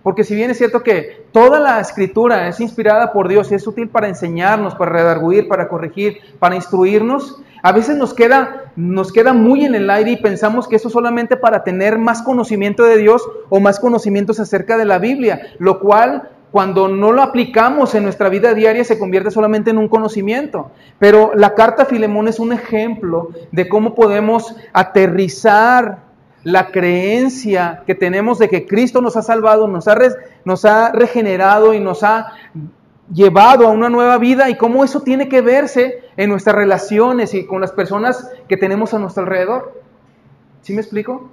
Porque 0.03 0.23
si 0.23 0.35
bien 0.35 0.49
es 0.49 0.57
cierto 0.57 0.81
que 0.81 1.25
toda 1.31 1.59
la 1.59 1.79
escritura 1.79 2.47
es 2.47 2.59
inspirada 2.59 3.13
por 3.13 3.27
Dios 3.27 3.51
y 3.51 3.55
es 3.55 3.65
útil 3.65 3.87
para 3.87 4.07
enseñarnos, 4.07 4.75
para 4.75 4.91
redarguir, 4.91 5.47
para 5.47 5.69
corregir, 5.69 6.17
para 6.39 6.55
instruirnos, 6.55 7.41
a 7.63 7.71
veces 7.71 7.95
nos 7.95 8.13
queda, 8.13 8.71
nos 8.75 9.11
queda 9.11 9.33
muy 9.33 9.63
en 9.63 9.75
el 9.75 9.89
aire 9.89 10.11
y 10.11 10.17
pensamos 10.17 10.67
que 10.67 10.77
eso 10.77 10.89
solamente 10.89 11.37
para 11.37 11.63
tener 11.63 11.99
más 11.99 12.23
conocimiento 12.23 12.83
de 12.83 12.97
Dios 12.97 13.21
o 13.49 13.59
más 13.59 13.79
conocimientos 13.79 14.39
acerca 14.39 14.77
de 14.77 14.85
la 14.85 14.97
Biblia, 14.97 15.53
lo 15.59 15.79
cual 15.79 16.29
cuando 16.51 16.89
no 16.89 17.11
lo 17.11 17.21
aplicamos 17.21 17.95
en 17.95 18.03
nuestra 18.03 18.27
vida 18.29 18.53
diaria 18.53 18.83
se 18.83 18.99
convierte 18.99 19.31
solamente 19.31 19.71
en 19.71 19.77
un 19.77 19.87
conocimiento. 19.87 20.71
Pero 20.99 21.31
la 21.33 21.55
carta 21.55 21.83
a 21.83 21.85
Filemón 21.85 22.27
es 22.27 22.39
un 22.39 22.51
ejemplo 22.51 23.29
de 23.51 23.69
cómo 23.69 23.95
podemos 23.95 24.55
aterrizar 24.73 25.99
la 26.43 26.67
creencia 26.67 27.83
que 27.85 27.95
tenemos 27.95 28.39
de 28.39 28.49
que 28.49 28.65
Cristo 28.65 29.01
nos 29.01 29.15
ha 29.15 29.21
salvado, 29.21 29.67
nos 29.67 29.87
ha, 29.87 29.97
nos 30.43 30.65
ha 30.65 30.91
regenerado 30.91 31.73
y 31.73 31.79
nos 31.79 32.03
ha 32.03 32.33
llevado 33.13 33.67
a 33.67 33.71
una 33.71 33.89
nueva 33.89 34.17
vida 34.17 34.49
y 34.49 34.55
cómo 34.55 34.83
eso 34.83 35.01
tiene 35.01 35.29
que 35.29 35.41
verse 35.41 36.01
en 36.17 36.29
nuestras 36.29 36.55
relaciones 36.55 37.33
y 37.33 37.45
con 37.45 37.61
las 37.61 37.71
personas 37.71 38.29
que 38.47 38.57
tenemos 38.57 38.93
a 38.93 38.99
nuestro 38.99 39.23
alrededor. 39.23 39.81
¿Sí 40.61 40.73
me 40.73 40.81
explico? 40.81 41.29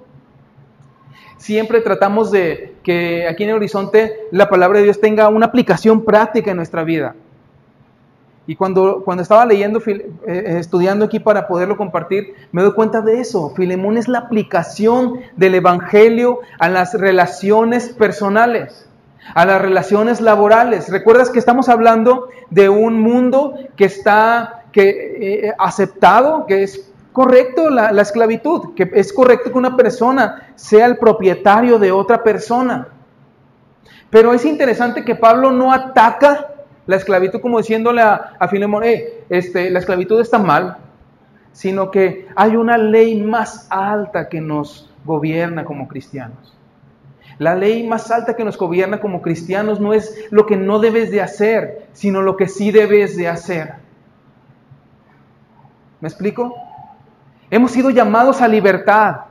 Siempre 1.39 1.79
tratamos 1.79 2.31
de 2.31 2.75
que 2.83 3.25
aquí 3.25 3.43
en 3.45 3.51
el 3.51 3.55
horizonte 3.55 4.27
la 4.29 4.49
palabra 4.49 4.79
de 4.79 4.83
Dios 4.83 4.99
tenga 4.99 5.29
una 5.29 5.45
aplicación 5.45 6.03
práctica 6.03 6.51
en 6.51 6.57
nuestra 6.57 6.83
vida. 6.83 7.15
Y 8.45 8.57
cuando, 8.57 9.03
cuando 9.05 9.23
estaba 9.23 9.45
leyendo, 9.45 9.79
eh, 9.85 10.11
eh, 10.27 10.55
estudiando 10.59 11.05
aquí 11.05 11.19
para 11.19 11.47
poderlo 11.47 11.77
compartir, 11.77 12.33
me 12.51 12.61
doy 12.61 12.73
cuenta 12.73 12.99
de 12.99 13.21
eso. 13.21 13.53
Filemón 13.55 13.97
es 13.97 14.09
la 14.09 14.19
aplicación 14.19 15.21
del 15.37 15.55
Evangelio 15.55 16.39
a 16.59 16.67
las 16.67 16.93
relaciones 16.93 17.87
personales, 17.89 18.89
a 19.33 19.45
las 19.45 19.61
relaciones 19.61 20.19
laborales. 20.19 20.89
Recuerdas 20.89 21.29
que 21.29 21.39
estamos 21.39 21.69
hablando 21.69 22.27
de 22.49 22.67
un 22.67 22.99
mundo 22.99 23.53
que 23.77 23.85
está 23.85 24.65
que, 24.73 25.45
eh, 25.47 25.53
aceptado, 25.57 26.45
que 26.47 26.63
es 26.63 26.88
correcto 27.11 27.69
la, 27.69 27.91
la 27.91 28.01
esclavitud, 28.01 28.73
que 28.75 28.89
es 28.93 29.11
correcto 29.13 29.51
que 29.51 29.57
una 29.57 29.75
persona 29.75 30.51
sea 30.55 30.85
el 30.85 30.97
propietario 30.97 31.79
de 31.79 31.91
otra 31.91 32.23
persona. 32.23 32.87
Pero 34.09 34.33
es 34.33 34.45
interesante 34.45 35.03
que 35.03 35.15
Pablo 35.15 35.51
no 35.51 35.71
ataca 35.71 36.47
la 36.87 36.95
esclavitud 36.95 37.39
como 37.39 37.59
diciéndole 37.59 38.01
a, 38.01 38.33
a 38.39 38.47
Filemón, 38.47 38.83
eh, 38.83 39.23
este, 39.29 39.69
la 39.69 39.79
esclavitud 39.79 40.19
está 40.19 40.39
mal, 40.39 40.77
sino 41.51 41.91
que 41.91 42.27
hay 42.35 42.55
una 42.55 42.77
ley 42.77 43.21
más 43.21 43.67
alta 43.69 44.27
que 44.27 44.41
nos 44.41 44.89
gobierna 45.05 45.65
como 45.65 45.87
cristianos. 45.87 46.57
La 47.37 47.55
ley 47.55 47.87
más 47.87 48.09
alta 48.11 48.35
que 48.35 48.43
nos 48.43 48.57
gobierna 48.57 48.99
como 48.99 49.21
cristianos 49.21 49.79
no 49.79 49.93
es 49.93 50.25
lo 50.31 50.45
que 50.45 50.57
no 50.57 50.79
debes 50.79 51.11
de 51.11 51.21
hacer, 51.21 51.87
sino 51.93 52.21
lo 52.21 52.35
que 52.35 52.47
sí 52.47 52.71
debes 52.71 53.15
de 53.15 53.27
hacer. 53.27 53.75
¿Me 56.01 56.07
explico? 56.07 56.55
Hemos 57.51 57.71
sido 57.71 57.89
llamados 57.89 58.41
a 58.41 58.47
libertad. 58.47 59.21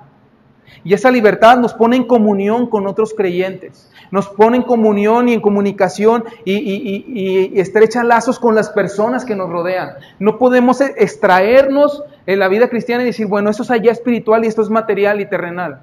Y 0.85 0.95
esa 0.95 1.11
libertad 1.11 1.59
nos 1.59 1.75
pone 1.75 1.97
en 1.97 2.05
comunión 2.05 2.69
con 2.69 2.87
otros 2.87 3.15
creyentes, 3.15 3.91
nos 4.11 4.29
pone 4.29 4.59
en 4.59 4.63
comunión 4.63 5.29
y 5.29 5.35
en 5.35 5.41
comunicación 5.41 6.25
y, 6.45 7.59
estrecha 7.59 8.05
lazos 8.05 8.39
con 8.39 8.55
las 8.55 8.71
personas 8.71 9.25
que 9.25 9.35
nos 9.35 9.49
rodean. 9.51 9.95
No 10.19 10.39
podemos 10.39 10.81
extraernos 10.81 12.05
en 12.27 12.39
la 12.39 12.49
vida 12.49 12.69
cristiana 12.69 13.03
y 13.03 13.07
decir, 13.07 13.27
bueno, 13.27 13.51
eso 13.51 13.63
es 13.63 13.71
allá 13.71 13.91
espiritual 13.91 14.45
y 14.45 14.49
esto 14.49 14.63
es 14.63 14.71
material 14.71 15.21
y 15.21 15.27
terrenal. 15.27 15.83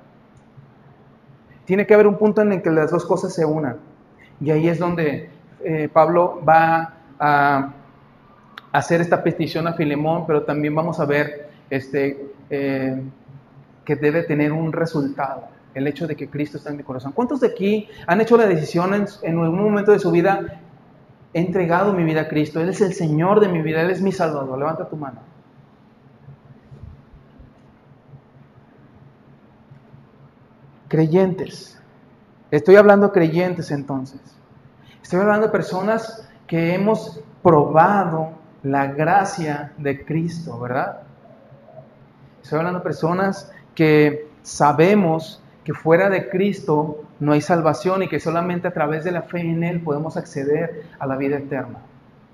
Tiene 1.65 1.85
que 1.85 1.93
haber 1.93 2.07
un 2.07 2.17
punto 2.17 2.41
en 2.41 2.53
el 2.53 2.61
que 2.61 2.69
las 2.69 2.91
dos 2.91 3.05
cosas 3.05 3.33
se 3.33 3.43
unan. 3.43 3.77
Y 4.39 4.51
ahí 4.51 4.67
es 4.67 4.79
donde 4.79 5.29
eh, 5.63 5.89
Pablo 5.91 6.41
va 6.47 6.93
a 7.19 7.73
hacer 8.71 9.01
esta 9.01 9.23
petición 9.23 9.67
a 9.67 9.73
Filemón, 9.73 10.25
pero 10.27 10.43
también 10.43 10.75
vamos 10.75 10.99
a 10.99 11.05
ver 11.05 11.44
este, 11.69 12.31
eh, 12.49 13.01
que 13.83 13.95
debe 13.95 14.23
tener 14.23 14.51
un 14.51 14.71
resultado, 14.71 15.47
el 15.73 15.87
hecho 15.87 16.07
de 16.07 16.15
que 16.15 16.29
Cristo 16.29 16.57
está 16.57 16.69
en 16.69 16.77
mi 16.77 16.83
corazón. 16.83 17.11
¿Cuántos 17.11 17.39
de 17.41 17.47
aquí 17.47 17.87
han 18.07 18.21
hecho 18.21 18.37
la 18.37 18.47
decisión 18.47 18.93
en, 18.93 19.05
en 19.23 19.39
algún 19.39 19.63
momento 19.63 19.91
de 19.91 19.99
su 19.99 20.11
vida, 20.11 20.61
he 21.33 21.39
entregado 21.39 21.93
mi 21.93 22.03
vida 22.03 22.21
a 22.21 22.27
Cristo, 22.27 22.61
Él 22.61 22.69
es 22.69 22.81
el 22.81 22.93
Señor 22.93 23.39
de 23.39 23.49
mi 23.49 23.61
vida, 23.61 23.81
Él 23.81 23.91
es 23.91 24.01
mi 24.01 24.11
Salvador? 24.11 24.57
Levanta 24.57 24.87
tu 24.87 24.95
mano. 24.95 25.19
Creyentes. 30.87 31.79
Estoy 32.51 32.75
hablando 32.75 33.11
creyentes 33.11 33.71
entonces. 33.71 34.21
Estoy 35.01 35.19
hablando 35.19 35.47
de 35.47 35.51
personas 35.51 36.29
que 36.47 36.73
hemos 36.73 37.19
probado 37.43 38.29
la 38.63 38.87
gracia 38.87 39.73
de 39.77 40.03
Cristo, 40.05 40.59
¿verdad? 40.59 41.04
Estoy 42.45 42.59
hablando 42.59 42.77
de 42.77 42.83
personas 42.83 43.51
que 43.73 44.27
sabemos 44.43 45.41
que 45.63 45.73
fuera 45.73 46.11
de 46.11 46.29
Cristo 46.29 47.03
no 47.19 47.31
hay 47.31 47.41
salvación 47.41 48.03
y 48.03 48.07
que 48.07 48.19
solamente 48.19 48.67
a 48.67 48.71
través 48.71 49.03
de 49.03 49.11
la 49.11 49.23
fe 49.23 49.39
en 49.39 49.63
Él 49.63 49.81
podemos 49.81 50.15
acceder 50.15 50.83
a 50.99 51.07
la 51.07 51.17
vida 51.17 51.37
eterna. 51.37 51.79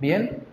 ¿Bien? 0.01 0.43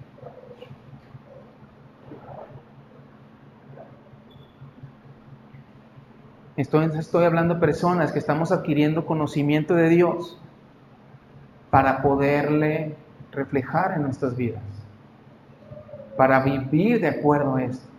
Estoy, 6.57 7.25
hablando 7.25 7.55
de 7.55 7.61
personas 7.61 8.13
que 8.13 8.21
estamos 8.21 8.53
adquiriendo 8.53 9.07
conocimiento 9.07 9.75
de 9.75 9.89
Dios 9.89 10.39
para 11.71 12.01
poderle 12.01 12.95
reflejar 13.33 13.95
en 13.97 14.03
nuestras 14.03 14.37
vidas, 14.37 14.63
para 16.17 16.39
vivir 16.45 17.01
de 17.01 17.09
acuerdo 17.09 17.57
a 17.57 17.65
esto. 17.65 17.98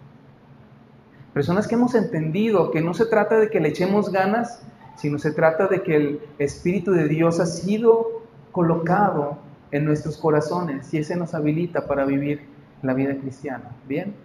Personas 1.33 1.67
que 1.67 1.75
hemos 1.75 1.93
entendido 1.93 2.71
que 2.71 2.81
no 2.81 2.93
se 2.93 3.05
trata 3.05 3.37
de 3.37 3.49
que 3.49 3.59
le 3.59 3.69
echemos 3.69 4.11
ganas, 4.11 4.63
sino 4.95 5.19
se 5.19 5.31
trata 5.31 5.67
de 5.67 5.83
que 5.83 5.95
el 5.95 6.19
Espíritu 6.39 6.91
de 6.91 7.07
Dios 7.07 7.39
ha 7.39 7.45
sido 7.45 8.23
colocado 8.51 9.37
en 9.71 9.85
nuestros 9.85 10.17
corazones 10.17 10.91
y 10.93 10.97
ese 10.97 11.15
nos 11.15 11.35
habilita 11.35 11.85
para 11.85 12.03
vivir 12.05 12.47
la 12.81 12.93
vida 12.93 13.15
cristiana. 13.15 13.71
Bien, 13.87 14.15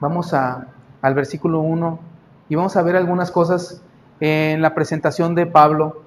vamos 0.00 0.32
a, 0.32 0.68
al 1.02 1.14
versículo 1.14 1.60
1 1.60 2.00
y 2.48 2.54
vamos 2.54 2.74
a 2.76 2.82
ver 2.82 2.96
algunas 2.96 3.30
cosas 3.30 3.82
en 4.20 4.62
la 4.62 4.74
presentación 4.74 5.34
de 5.34 5.44
Pablo. 5.44 6.02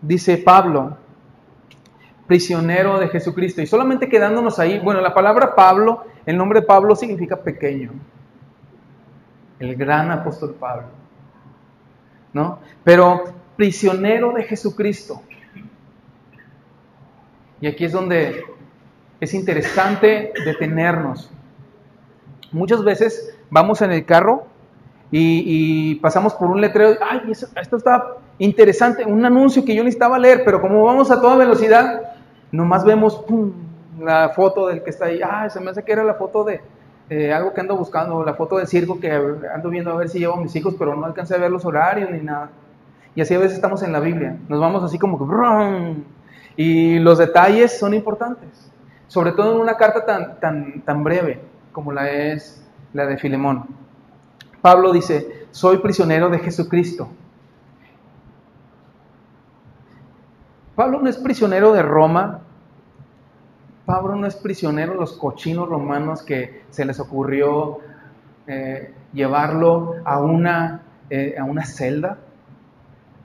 Dice 0.00 0.38
Pablo, 0.38 0.96
prisionero 2.28 3.00
de 3.00 3.08
Jesucristo. 3.08 3.60
Y 3.60 3.66
solamente 3.66 4.08
quedándonos 4.08 4.60
ahí, 4.60 4.78
bueno, 4.78 5.00
la 5.00 5.12
palabra 5.12 5.56
Pablo, 5.56 6.04
el 6.24 6.36
nombre 6.36 6.62
Pablo 6.62 6.94
significa 6.94 7.36
pequeño 7.36 7.90
el 9.60 9.76
gran 9.76 10.10
apóstol 10.10 10.56
Pablo. 10.58 10.88
¿No? 12.32 12.58
Pero 12.82 13.24
prisionero 13.56 14.32
de 14.32 14.44
Jesucristo. 14.44 15.22
Y 17.60 17.66
aquí 17.66 17.84
es 17.84 17.92
donde 17.92 18.42
es 19.20 19.34
interesante 19.34 20.32
detenernos. 20.44 21.30
Muchas 22.52 22.82
veces 22.82 23.38
vamos 23.50 23.82
en 23.82 23.92
el 23.92 24.04
carro 24.06 24.46
y, 25.12 25.96
pasamos 25.96 26.34
por 26.34 26.50
un 26.50 26.60
letrero, 26.60 26.98
ay, 27.02 27.32
esto 27.32 27.76
está 27.76 28.16
interesante, 28.38 29.04
un 29.04 29.24
anuncio 29.24 29.64
que 29.64 29.74
yo 29.74 29.82
necesitaba 29.82 30.18
leer, 30.18 30.42
pero 30.44 30.60
como 30.60 30.84
vamos 30.84 31.10
a 31.10 31.20
toda 31.20 31.36
velocidad, 31.36 32.14
nomás 32.52 32.84
vemos 32.84 33.24
la 34.00 34.30
foto 34.30 34.68
del 34.68 34.82
que 34.84 34.90
está 34.90 35.06
ahí, 35.06 35.20
ay, 35.22 35.50
se 35.50 35.60
me 35.60 35.70
hace 35.70 35.82
que 35.82 35.92
era 35.92 36.04
la 36.04 36.14
foto 36.14 36.44
de, 36.44 36.60
eh, 37.10 37.32
algo 37.32 37.52
que 37.52 37.60
ando 37.60 37.76
buscando, 37.76 38.24
la 38.24 38.34
foto 38.34 38.56
del 38.56 38.68
circo 38.68 39.00
que 39.00 39.10
ando 39.10 39.68
viendo 39.68 39.90
a 39.90 39.96
ver 39.96 40.08
si 40.08 40.20
llevo 40.20 40.34
a 40.34 40.40
mis 40.40 40.54
hijos, 40.54 40.76
pero 40.78 40.94
no 40.94 41.04
alcancé 41.04 41.34
a 41.34 41.38
ver 41.38 41.50
los 41.50 41.64
horarios 41.64 42.08
ni 42.08 42.20
nada. 42.20 42.50
Y 43.16 43.20
así 43.20 43.34
a 43.34 43.38
veces 43.38 43.54
estamos 43.54 43.82
en 43.82 43.92
la 43.92 43.98
Biblia, 43.98 44.38
nos 44.48 44.60
vamos 44.60 44.84
así 44.84 44.96
como 44.96 45.18
que... 45.18 45.96
Y 46.56 47.00
los 47.00 47.18
detalles 47.18 47.76
son 47.76 47.94
importantes, 47.94 48.70
sobre 49.08 49.32
todo 49.32 49.54
en 49.54 49.60
una 49.60 49.76
carta 49.76 50.06
tan, 50.06 50.38
tan, 50.38 50.82
tan 50.82 51.02
breve 51.02 51.40
como 51.72 51.92
la 51.92 52.08
es 52.10 52.64
la 52.92 53.06
de 53.06 53.18
Filemón. 53.18 53.64
Pablo 54.62 54.92
dice, 54.92 55.46
soy 55.50 55.78
prisionero 55.78 56.28
de 56.28 56.38
Jesucristo. 56.38 57.08
Pablo 60.76 61.00
no 61.00 61.08
es 61.08 61.16
prisionero 61.16 61.72
de 61.72 61.82
Roma, 61.82 62.42
Pablo 63.90 64.14
no 64.14 64.28
es 64.28 64.36
prisionero 64.36 64.92
de 64.92 65.00
los 65.00 65.14
cochinos 65.14 65.68
romanos 65.68 66.22
que 66.22 66.62
se 66.70 66.84
les 66.84 67.00
ocurrió 67.00 67.78
eh, 68.46 68.94
llevarlo 69.12 69.96
a 70.04 70.20
una, 70.20 70.82
eh, 71.10 71.34
a 71.36 71.42
una 71.42 71.64
celda. 71.64 72.18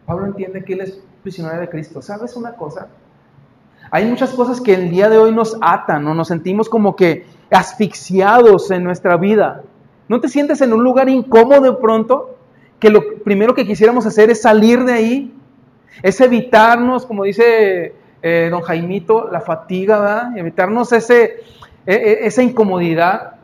Pablo 0.07 0.25
entiende 0.25 0.63
que 0.63 0.73
él 0.73 0.81
es 0.81 0.99
prisionero 1.21 1.61
de 1.61 1.69
Cristo. 1.69 2.01
¿Sabes 2.01 2.35
una 2.35 2.53
cosa? 2.53 2.87
Hay 3.91 4.07
muchas 4.07 4.31
cosas 4.31 4.59
que 4.59 4.73
el 4.73 4.89
día 4.89 5.07
de 5.07 5.19
hoy 5.19 5.31
nos 5.31 5.55
atan 5.61 6.07
o 6.07 6.15
nos 6.15 6.29
sentimos 6.29 6.67
como 6.67 6.95
que 6.95 7.27
asfixiados 7.51 8.71
en 8.71 8.83
nuestra 8.83 9.17
vida. 9.17 9.61
¿No 10.07 10.19
te 10.19 10.29
sientes 10.29 10.61
en 10.61 10.73
un 10.73 10.83
lugar 10.83 11.09
incómodo 11.09 11.79
pronto? 11.79 12.39
Que 12.79 12.89
lo 12.89 13.19
primero 13.23 13.53
que 13.53 13.67
quisiéramos 13.67 14.07
hacer 14.07 14.31
es 14.31 14.41
salir 14.41 14.83
de 14.83 14.93
ahí, 14.93 15.33
es 16.01 16.19
evitarnos, 16.21 17.05
como 17.05 17.23
dice 17.23 17.93
eh, 18.27 18.49
don 18.49 18.63
Jaimito, 18.63 19.29
la 19.31 19.39
fatiga, 19.39 19.99
¿verdad? 19.99 20.35
evitarnos 20.35 20.91
ese, 20.91 21.43
e, 21.85 21.93
e, 21.93 22.25
esa 22.25 22.41
incomodidad. 22.41 23.35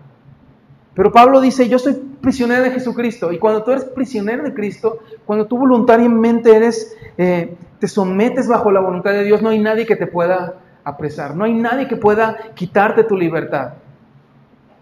Pero 0.96 1.12
Pablo 1.12 1.40
dice, 1.40 1.70
yo 1.70 1.78
soy 1.78 1.94
prisionero 2.20 2.64
de 2.64 2.72
Jesucristo. 2.72 3.32
Y 3.32 3.38
cuando 3.38 3.64
tú 3.64 3.74
eres 3.74 3.86
prisionero 3.86 4.42
de 4.42 4.56
Cristo, 4.56 4.98
cuando 5.24 5.46
tú 5.46 5.60
voluntariamente 5.60 6.56
eres, 6.56 6.98
eh, 7.16 7.56
te 7.78 7.88
sometes 7.88 8.48
bajo 8.48 8.72
la 8.72 8.80
voluntad 8.80 9.12
de 9.12 9.24
Dios, 9.24 9.44
no 9.44 9.50
hay 9.50 9.60
nadie 9.60 9.86
que 9.86 9.96
te 9.96 10.08
pueda 10.08 10.56
apresar, 10.84 11.36
no 11.36 11.44
hay 11.44 11.54
nadie 11.54 11.88
que 11.88 11.96
pueda 11.96 12.36
quitarte 12.56 13.04
tu 13.04 13.16
libertad. 13.16 13.74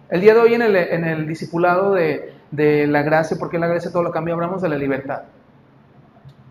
El 0.09 0.21
día 0.21 0.33
de 0.33 0.39
hoy 0.39 0.53
en 0.53 0.61
el, 0.61 0.77
en 0.77 1.03
el 1.03 1.27
discipulado 1.27 1.93
de, 1.93 2.35
de, 2.51 2.87
la 2.87 3.01
gracia, 3.01 3.35
porque 3.37 3.59
la 3.59 3.67
gracia 3.67 3.91
todo 3.91 4.03
lo 4.03 4.11
cambia, 4.11 4.33
hablamos 4.33 4.61
de 4.61 4.69
la 4.69 4.77
libertad. 4.77 5.23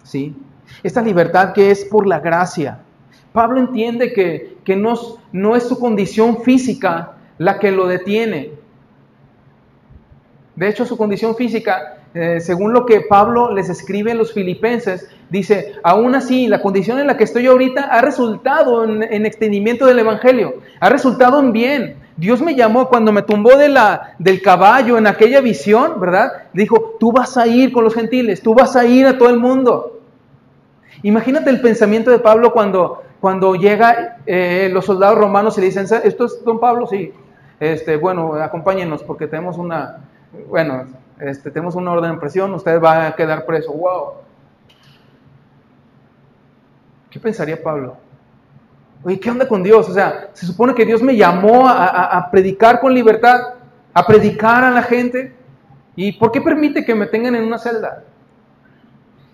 ¿Sí? 0.03 0.37
Esta 0.83 1.01
libertad 1.01 1.55
que 1.55 1.71
es 1.71 1.87
por 1.87 2.07
la 2.07 2.21
gracia. 2.21 2.81
Pablo 3.39 3.61
entiende 3.61 4.13
que, 4.13 4.75
no, 4.75 4.95
no 5.31 5.55
es 5.55 5.63
su 5.63 5.79
condición 5.79 6.43
física 6.43 7.13
la 7.39 7.61
que 7.61 7.71
lo 7.71 7.87
detiene. 7.87 8.51
De 10.57 10.69
hecho, 10.69 10.85
su 10.85 10.97
condición 10.97 11.37
física, 11.37 11.99
eh, 12.15 12.41
según 12.41 12.73
lo 12.73 12.85
que 12.85 13.03
Pablo 13.03 13.55
les 13.55 13.69
escribe 13.69 14.11
en 14.11 14.19
los 14.19 14.33
filipenses, 14.33 15.09
dice, 15.31 15.75
aún 15.85 16.17
así, 16.17 16.49
la 16.49 16.61
condición 16.61 16.99
en 16.99 17.07
la 17.07 17.17
que 17.17 17.23
estoy 17.23 17.47
ahorita 17.47 17.83
ha 17.83 18.01
resultado 18.01 18.83
en, 18.83 19.25
extendimiento 19.25 19.87
del 19.87 20.01
Evangelio, 20.01 20.55
ha 20.81 20.89
resultado 20.89 21.39
en 21.39 21.53
bien. 21.53 21.97
Dios 22.17 22.43
me 22.43 22.57
llamó 22.57 22.89
cuando 22.89 23.13
me 23.13 23.23
tumbó 23.23 23.57
de 23.57 23.69
la, 23.69 24.17
del 24.19 24.43
caballo 24.43 24.99
en 24.99 25.07
aquella 25.07 25.41
visión, 25.41 26.01
¿verdad? 26.01 26.49
Dijo, 26.53 26.97
tú 26.99 27.13
vas 27.13 27.37
a 27.37 27.47
ir 27.47 27.71
con 27.71 27.85
los 27.85 27.95
gentiles, 27.95 28.43
tú 28.43 28.53
vas 28.53 28.75
a 28.75 28.85
ir 28.85 29.07
a 29.07 29.17
todo 29.17 29.31
el 29.31 29.39
mundo. 29.39 30.01
Imagínate 31.05 31.51
el 31.51 31.61
pensamiento 31.61 32.11
de 32.11 32.19
Pablo 32.19 32.53
cuando, 32.53 33.05
cuando 33.21 33.55
llega 33.55 34.19
eh, 34.27 34.71
los 34.73 34.85
soldados 34.85 35.19
romanos 35.19 35.59
y 35.59 35.61
le 35.61 35.67
dicen, 35.67 35.87
¿esto 36.05 36.25
es 36.25 36.45
don 36.45 36.61
Pablo? 36.61 36.87
Sí. 36.87 37.13
Este, 37.59 37.97
bueno, 37.97 38.35
acompáñenos 38.35 39.03
porque 39.03 39.27
tenemos 39.27 39.59
una, 39.59 39.99
bueno, 40.49 40.87
este, 41.21 41.51
tenemos 41.51 41.75
una 41.75 41.93
orden 41.93 42.13
de 42.13 42.19
presión, 42.19 42.55
usted 42.55 42.81
va 42.81 43.09
a 43.09 43.17
quedar 43.17 43.45
preso. 43.45 43.73
¡Wow! 43.73 44.13
¿Qué 47.11 47.19
pensaría 47.19 47.61
Pablo? 47.61 47.97
Oye, 49.03 49.19
¿qué 49.19 49.31
onda 49.31 49.49
con 49.49 49.63
Dios? 49.63 49.89
O 49.89 49.93
sea, 49.93 50.31
se 50.33 50.47
supone 50.47 50.75
que 50.75 50.85
Dios 50.85 51.03
me 51.03 51.17
llamó 51.17 51.69
a, 51.69 52.29
predicar 52.31 52.81
con 52.81 52.93
libertad, 52.93 53.41
a 53.95 54.07
predicar 54.07 54.65
a 54.65 54.71
la 54.71 54.83
gente. 54.83 55.35
¿Y 55.97 56.13
por 56.13 56.31
qué 56.31 56.41
permite 56.41 56.85
que 56.85 56.95
me 56.95 57.07
tengan 57.07 57.35
en 57.35 57.45
una 57.45 57.59
celda? 57.59 58.05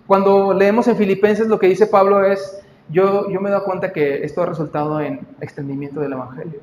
Cuando 0.07 0.53
leemos 0.53 0.87
en 0.87 0.95
Filipenses 0.95 1.47
lo 1.47 1.59
que 1.59 1.67
dice 1.67 1.87
Pablo 1.87 2.23
es, 2.23 2.64
yo, 2.89 3.29
yo 3.29 3.41
me 3.41 3.49
doy 3.49 3.61
cuenta 3.61 3.91
que 3.91 4.23
esto 4.23 4.43
ha 4.43 4.45
resultado 4.45 5.01
en 5.01 5.27
extendimiento 5.41 5.99
del 5.99 6.13
Evangelio. 6.13 6.59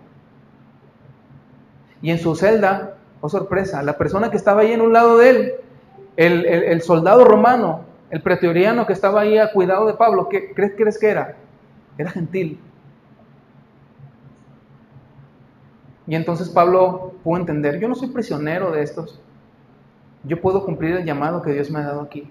Y 2.01 2.11
en 2.11 2.19
su 2.19 2.35
celda 2.35 2.97
Oh, 3.25 3.29
sorpresa, 3.29 3.85
la 3.85 3.97
persona 3.97 4.33
que 4.33 4.37
estaba 4.37 4.63
ahí 4.63 4.73
en 4.73 4.81
un 4.81 4.93
lado 4.93 5.17
de 5.19 5.31
él, 5.31 5.53
el, 6.17 6.83
soldado 6.83 7.25
romano, 7.25 7.83
el 8.11 8.21
pretoriano 8.21 8.85
que 8.85 8.93
estaba 8.93 9.21
ahí 9.21 9.39
a 9.39 9.53
cuidado 9.53 9.87
de 9.87 9.95
Pablo, 9.95 10.29
¿qué 10.29 10.53
crees, 10.53 10.73
crees 10.77 10.99
que 10.99 11.09
era? 11.09 11.37
Era 11.97 12.11
gentil. 12.11 12.61
Y 16.09 16.17
entonces 16.17 16.49
Pablo 16.51 17.13
pudo 17.23 17.39
entender, 17.39 17.79
yo 17.79 17.87
no 17.87 17.95
soy 17.95 18.09
prisionero 18.09 18.73
de 18.73 18.83
estos, 18.83 19.21
yo 20.25 20.41
puedo 20.41 20.65
cumplir 20.65 20.97
el 20.97 21.05
llamado 21.05 21.43
que 21.43 21.53
Dios 21.53 21.71
me 21.71 21.79
ha 21.79 21.85
dado 21.85 22.01
aquí. 22.01 22.29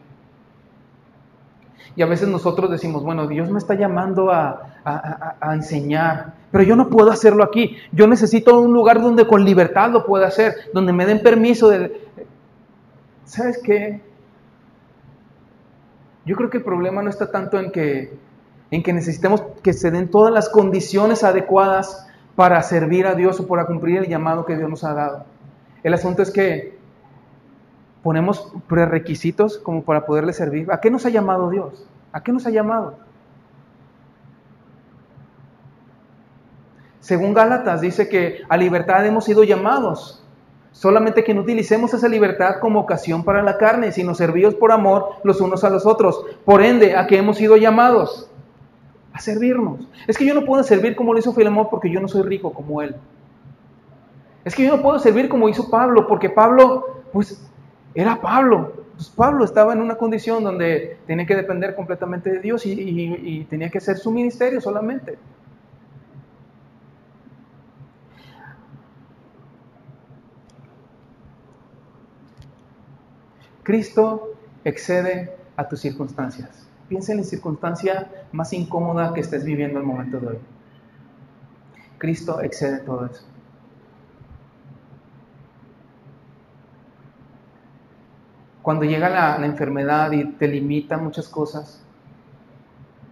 Y 1.95 2.01
a 2.01 2.05
veces 2.05 2.27
nosotros 2.29 2.71
decimos, 2.71 3.03
bueno, 3.03 3.27
Dios 3.27 3.49
me 3.49 3.57
está 3.57 3.75
llamando 3.75 4.31
a, 4.31 4.67
enseñar, 5.53 6.33
pero 6.51 6.63
yo 6.63 6.75
no 6.75 6.89
puedo 6.89 7.11
hacerlo 7.11 7.43
aquí. 7.43 7.77
Yo 7.91 8.07
necesito 8.07 8.59
un 8.59 8.73
lugar 8.73 9.01
donde 9.01 9.27
con 9.27 9.45
libertad 9.45 9.91
lo 9.91 10.05
pueda 10.05 10.27
hacer, 10.27 10.55
donde 10.73 10.93
me 10.93 11.05
den 11.05 11.21
permiso 11.21 11.69
de... 11.69 12.09
¿Sabes 13.25 13.59
qué? 13.63 14.01
Yo 16.25 16.35
creo 16.35 16.49
que 16.49 16.57
el 16.57 16.63
problema 16.63 17.01
no 17.01 17.09
está 17.09 17.31
tanto 17.31 17.59
en 17.59 17.71
que, 17.71 18.17
en 18.71 18.83
que 18.83 18.93
necesitemos 18.93 19.43
que 19.61 19.73
se 19.73 19.91
den 19.91 20.09
todas 20.09 20.33
las 20.33 20.49
condiciones 20.49 21.23
adecuadas 21.23 22.07
para 22.35 22.61
servir 22.63 23.05
a 23.05 23.15
Dios 23.15 23.39
o 23.39 23.47
para 23.47 23.65
cumplir 23.65 23.97
el 23.97 24.07
llamado 24.07 24.45
que 24.45 24.57
Dios 24.57 24.69
nos 24.69 24.83
ha 24.83 24.93
dado. 24.93 25.25
El 25.83 25.93
asunto 25.93 26.21
es 26.21 26.31
que 26.31 26.80
ponemos 28.03 28.51
prerequisitos 28.67 29.57
como 29.57 29.83
para 29.83 30.05
poderle 30.05 30.33
servir. 30.33 30.71
¿A 30.71 30.79
qué 30.79 30.89
nos 30.89 31.05
ha 31.05 31.09
llamado 31.09 31.49
Dios? 31.49 31.85
¿A 32.11 32.21
qué 32.23 32.31
nos 32.31 32.45
ha 32.45 32.49
llamado? 32.49 32.95
Según 36.99 37.33
Gálatas 37.33 37.81
dice 37.81 38.07
que 38.09 38.41
a 38.47 38.57
libertad 38.57 39.05
hemos 39.05 39.25
sido 39.25 39.43
llamados, 39.43 40.23
solamente 40.71 41.23
que 41.23 41.33
no 41.33 41.41
utilicemos 41.41 41.93
esa 41.93 42.07
libertad 42.07 42.59
como 42.59 42.79
ocasión 42.79 43.23
para 43.23 43.41
la 43.41 43.57
carne, 43.57 43.91
sino 43.91 44.13
servidos 44.13 44.55
por 44.55 44.71
amor 44.71 45.15
los 45.23 45.41
unos 45.41 45.63
a 45.63 45.69
los 45.69 45.85
otros. 45.85 46.23
Por 46.45 46.61
ende, 46.61 46.95
¿a 46.95 47.07
qué 47.07 47.17
hemos 47.17 47.37
sido 47.37 47.57
llamados? 47.57 48.29
A 49.13 49.19
servirnos. 49.19 49.87
Es 50.07 50.17
que 50.17 50.25
yo 50.25 50.33
no 50.33 50.45
puedo 50.45 50.63
servir 50.63 50.95
como 50.95 51.13
lo 51.13 51.19
hizo 51.19 51.33
Filemón 51.33 51.67
porque 51.69 51.89
yo 51.89 51.99
no 51.99 52.07
soy 52.07 52.21
rico 52.21 52.53
como 52.53 52.81
él. 52.81 52.95
Es 54.45 54.55
que 54.55 54.63
yo 54.63 54.75
no 54.75 54.81
puedo 54.81 54.97
servir 54.99 55.27
como 55.27 55.49
hizo 55.49 55.69
Pablo 55.69 56.07
porque 56.07 56.29
Pablo, 56.29 57.03
pues 57.11 57.50
era 57.93 58.21
Pablo. 58.21 58.73
Pues 58.95 59.09
Pablo 59.09 59.45
estaba 59.45 59.73
en 59.73 59.81
una 59.81 59.95
condición 59.95 60.43
donde 60.43 60.99
tenía 61.07 61.25
que 61.25 61.35
depender 61.35 61.75
completamente 61.75 62.29
de 62.29 62.39
Dios 62.39 62.65
y, 62.65 63.45
tenía 63.49 63.69
que 63.69 63.79
hacer 63.79 63.97
su 63.97 64.11
ministerio 64.11 64.61
solamente. 64.61 65.17
Cristo 73.63 74.33
excede 74.63 75.35
a 75.55 75.67
tus 75.67 75.79
circunstancias. 75.79 76.67
Piensa 76.89 77.13
en 77.13 77.19
la 77.19 77.23
circunstancia 77.23 78.25
más 78.31 78.51
incómoda 78.53 79.13
que 79.13 79.21
estés 79.21 79.45
viviendo 79.45 79.79
el 79.79 79.85
momento 79.85 80.19
de 80.19 80.27
hoy. 80.27 80.37
Cristo 81.97 82.41
excede 82.41 82.79
todo 82.79 83.05
eso. 83.05 83.30
Cuando 88.61 88.85
llega 88.85 89.09
la, 89.09 89.45
enfermedad 89.45 90.11
y 90.11 90.23
te 90.33 90.47
limita 90.47 90.97
muchas 90.97 91.27
cosas, 91.27 91.83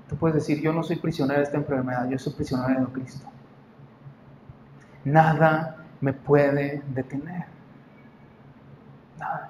tú 0.07 0.15
puedes 0.15 0.35
decir, 0.35 0.61
yo 0.61 0.71
no 0.71 0.83
soy 0.83 0.97
prisionero 0.97 1.39
de 1.39 1.45
esta 1.45 1.57
enfermedad, 1.57 2.07
yo 2.07 2.19
soy 2.19 2.33
prisionero 2.33 2.81
de 2.81 2.91
Cristo. 2.93 3.27
Nada 5.05 5.77
me 6.01 6.13
puede 6.13 6.83
detener. 6.93 7.45
Nada. 9.17 9.49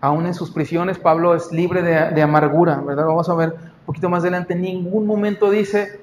Aún 0.00 0.26
en 0.26 0.34
sus 0.34 0.50
prisiones, 0.50 0.98
Pablo 0.98 1.34
es 1.34 1.50
libre 1.50 1.82
de, 1.82 2.10
de, 2.10 2.22
amargura, 2.22 2.76
¿verdad? 2.76 3.06
Vamos 3.06 3.28
a 3.28 3.34
ver 3.34 3.52
un 3.52 3.86
poquito 3.86 4.08
más 4.08 4.22
adelante. 4.22 4.52
En 4.52 4.60
ningún 4.60 5.06
momento 5.06 5.50
dice, 5.50 6.00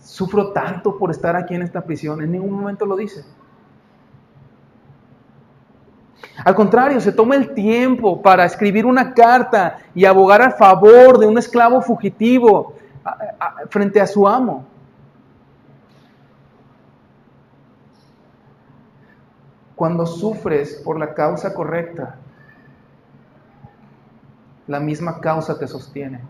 sufro 0.00 0.52
tanto 0.52 0.96
por 0.96 1.10
estar 1.10 1.36
aquí 1.36 1.54
en 1.54 1.62
esta 1.62 1.82
prisión. 1.82 2.22
En 2.22 2.32
ningún 2.32 2.52
momento 2.52 2.86
lo 2.86 2.96
dice. 2.96 3.24
Al 6.44 6.54
contrario, 6.54 7.00
se 7.00 7.12
toma 7.12 7.36
el 7.36 7.54
tiempo 7.54 8.22
para 8.22 8.44
escribir 8.44 8.86
una 8.86 9.12
carta 9.12 9.78
y 9.94 10.04
abogar 10.04 10.40
a 10.42 10.52
favor 10.52 11.18
de 11.18 11.26
un 11.26 11.36
esclavo 11.36 11.82
fugitivo 11.82 12.74
frente 13.68 14.00
a 14.00 14.06
su 14.06 14.26
amo. 14.26 14.64
Cuando 19.74 20.06
sufres 20.06 20.80
por 20.84 20.98
la 20.98 21.14
causa 21.14 21.54
correcta, 21.54 22.16
la 24.66 24.78
misma 24.78 25.20
causa 25.20 25.58
te 25.58 25.66
sostiene. 25.66 26.20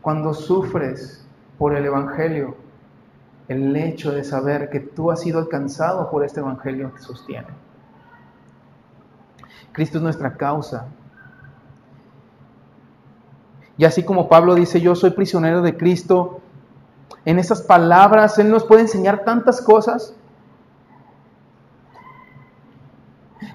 Cuando 0.00 0.32
sufres 0.32 1.26
por 1.58 1.76
el 1.76 1.84
Evangelio, 1.84 2.56
el 3.48 3.76
hecho 3.76 4.12
de 4.12 4.24
saber 4.24 4.70
que 4.70 4.80
tú 4.80 5.10
has 5.10 5.20
sido 5.20 5.40
alcanzado 5.40 6.08
por 6.08 6.24
este 6.24 6.40
Evangelio 6.40 6.92
te 6.94 7.00
sostiene. 7.00 7.48
Cristo 9.72 9.98
es 9.98 10.02
nuestra 10.02 10.36
causa. 10.36 10.86
Y 13.76 13.84
así 13.84 14.02
como 14.02 14.28
Pablo 14.28 14.54
dice, 14.54 14.80
yo 14.80 14.94
soy 14.94 15.10
prisionero 15.10 15.62
de 15.62 15.76
Cristo, 15.76 16.40
en 17.24 17.38
esas 17.38 17.62
palabras 17.62 18.38
Él 18.38 18.50
nos 18.50 18.64
puede 18.64 18.82
enseñar 18.82 19.24
tantas 19.24 19.62
cosas. 19.62 20.14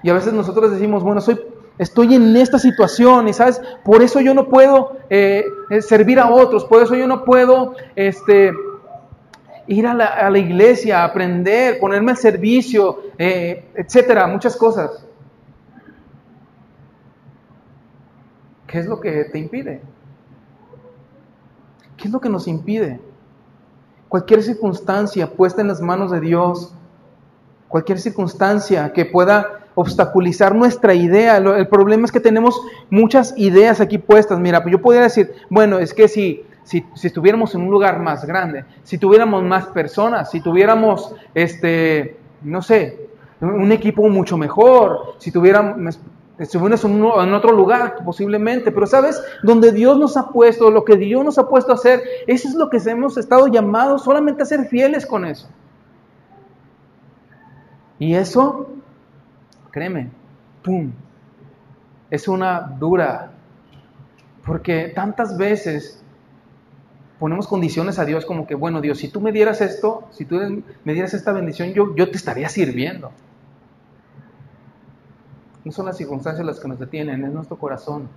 Y 0.01 0.09
a 0.09 0.13
veces 0.13 0.33
nosotros 0.33 0.71
decimos, 0.71 1.03
bueno, 1.03 1.21
soy, 1.21 1.39
estoy 1.77 2.15
en 2.15 2.35
esta 2.35 2.57
situación 2.57 3.27
y 3.27 3.33
sabes, 3.33 3.61
por 3.83 4.01
eso 4.01 4.19
yo 4.19 4.33
no 4.33 4.49
puedo 4.49 4.97
eh, 5.09 5.45
servir 5.81 6.19
a 6.19 6.29
otros, 6.29 6.65
por 6.65 6.81
eso 6.81 6.95
yo 6.95 7.07
no 7.07 7.23
puedo 7.23 7.75
este, 7.95 8.51
ir 9.67 9.87
a 9.87 9.93
la, 9.93 10.37
iglesia, 10.37 11.03
aprender, 11.03 11.79
ponerme 11.79 12.11
al 12.11 12.17
servicio, 12.17 13.01
eh, 13.17 13.71
etcétera, 13.75 14.27
muchas 14.27 14.55
cosas. 14.55 15.04
¿Qué 18.67 18.79
es 18.79 18.85
lo 18.87 18.99
que 18.99 19.25
te 19.25 19.39
impide? 19.39 19.81
¿Qué 21.97 22.07
es 22.07 22.13
lo 22.13 22.19
que 22.19 22.29
nos 22.29 22.47
impide? 22.47 22.99
Cualquier 24.09 24.43
circunstancia 24.43 25.31
puesta 25.31 25.61
en 25.61 25.67
las 25.67 25.81
manos 25.81 26.11
de 26.11 26.19
Dios, 26.19 26.73
cualquier 27.67 27.99
circunstancia 27.99 28.93
que 28.93 29.05
pueda 29.05 29.65
obstaculizar 29.75 30.55
nuestra 30.55 30.93
idea. 30.93 31.37
El 31.37 31.67
problema 31.67 32.05
es 32.05 32.11
que 32.11 32.19
tenemos 32.19 32.59
muchas 32.89 33.33
ideas 33.37 33.81
aquí 33.81 33.97
puestas. 33.97 34.39
Mira, 34.39 34.63
yo 34.69 34.81
podría 34.81 35.03
decir, 35.03 35.33
bueno, 35.49 35.79
es 35.79 35.93
que 35.93 36.07
si, 36.07 36.43
si, 36.63 36.85
si, 36.95 37.07
estuviéramos 37.07 37.53
en 37.55 37.61
un 37.61 37.71
lugar 37.71 37.99
más 37.99 38.25
grande, 38.25 38.65
si 38.83 38.97
tuviéramos 38.97 39.43
más 39.43 39.67
personas, 39.67 40.31
si 40.31 40.41
tuviéramos, 40.41 41.13
este, 41.33 42.17
no 42.41 42.61
sé, 42.61 43.09
un 43.41 43.71
equipo 43.71 44.07
mucho 44.07 44.37
mejor, 44.37 45.15
si 45.19 45.31
tuviéramos, 45.31 45.99
Estuvimos 46.37 46.83
en, 46.83 46.95
en 46.95 47.33
otro 47.33 47.53
lugar 47.53 47.95
posiblemente, 48.03 48.71
pero 48.71 48.85
sabes, 48.85 49.21
donde 49.43 49.71
Dios 49.71 49.97
nos 49.97 50.17
ha 50.17 50.29
puesto, 50.29 50.69
lo 50.69 50.83
que 50.83 50.97
Dios 50.97 51.23
nos 51.23 51.37
ha 51.37 51.47
puesto 51.47 51.71
a 51.71 51.75
hacer, 51.75 52.03
eso 52.27 52.49
es 52.49 52.55
lo 52.55 52.69
que 52.69 52.77
hemos 52.77 53.17
estado 53.17 53.47
llamados 53.47 54.03
solamente 54.03 54.43
a 54.43 54.45
ser 54.45 54.65
fieles 54.65 55.05
con 55.05 55.25
eso. 55.25 55.47
Y 57.99 58.15
eso, 58.15 58.67
créeme, 59.71 60.09
¡pum! 60.61 60.91
Es 62.09 62.27
una 62.27 62.59
dura. 62.59 63.31
Porque 64.45 64.91
tantas 64.93 65.37
veces 65.37 66.03
ponemos 67.19 67.47
condiciones 67.47 67.97
a 67.97 68.05
Dios 68.05 68.25
como 68.25 68.45
que, 68.45 68.55
bueno, 68.55 68.81
Dios, 68.81 68.97
si 68.97 69.07
tú 69.07 69.21
me 69.21 69.31
dieras 69.31 69.61
esto, 69.61 70.07
si 70.11 70.25
tú 70.25 70.35
me 70.83 70.93
dieras 70.93 71.13
esta 71.13 71.31
bendición, 71.31 71.73
yo, 71.73 71.95
yo 71.95 72.11
te 72.11 72.17
estaría 72.17 72.49
sirviendo. 72.49 73.11
No 75.65 75.71
son 75.71 75.87
las 75.87 75.97
circunstancias 75.97 76.45
las 76.45 76.59
que 76.59 76.67
nos 76.67 76.79
detienen, 76.79 77.25
es 77.25 77.33
nuestro 77.33 77.57
corazón. 77.57 78.07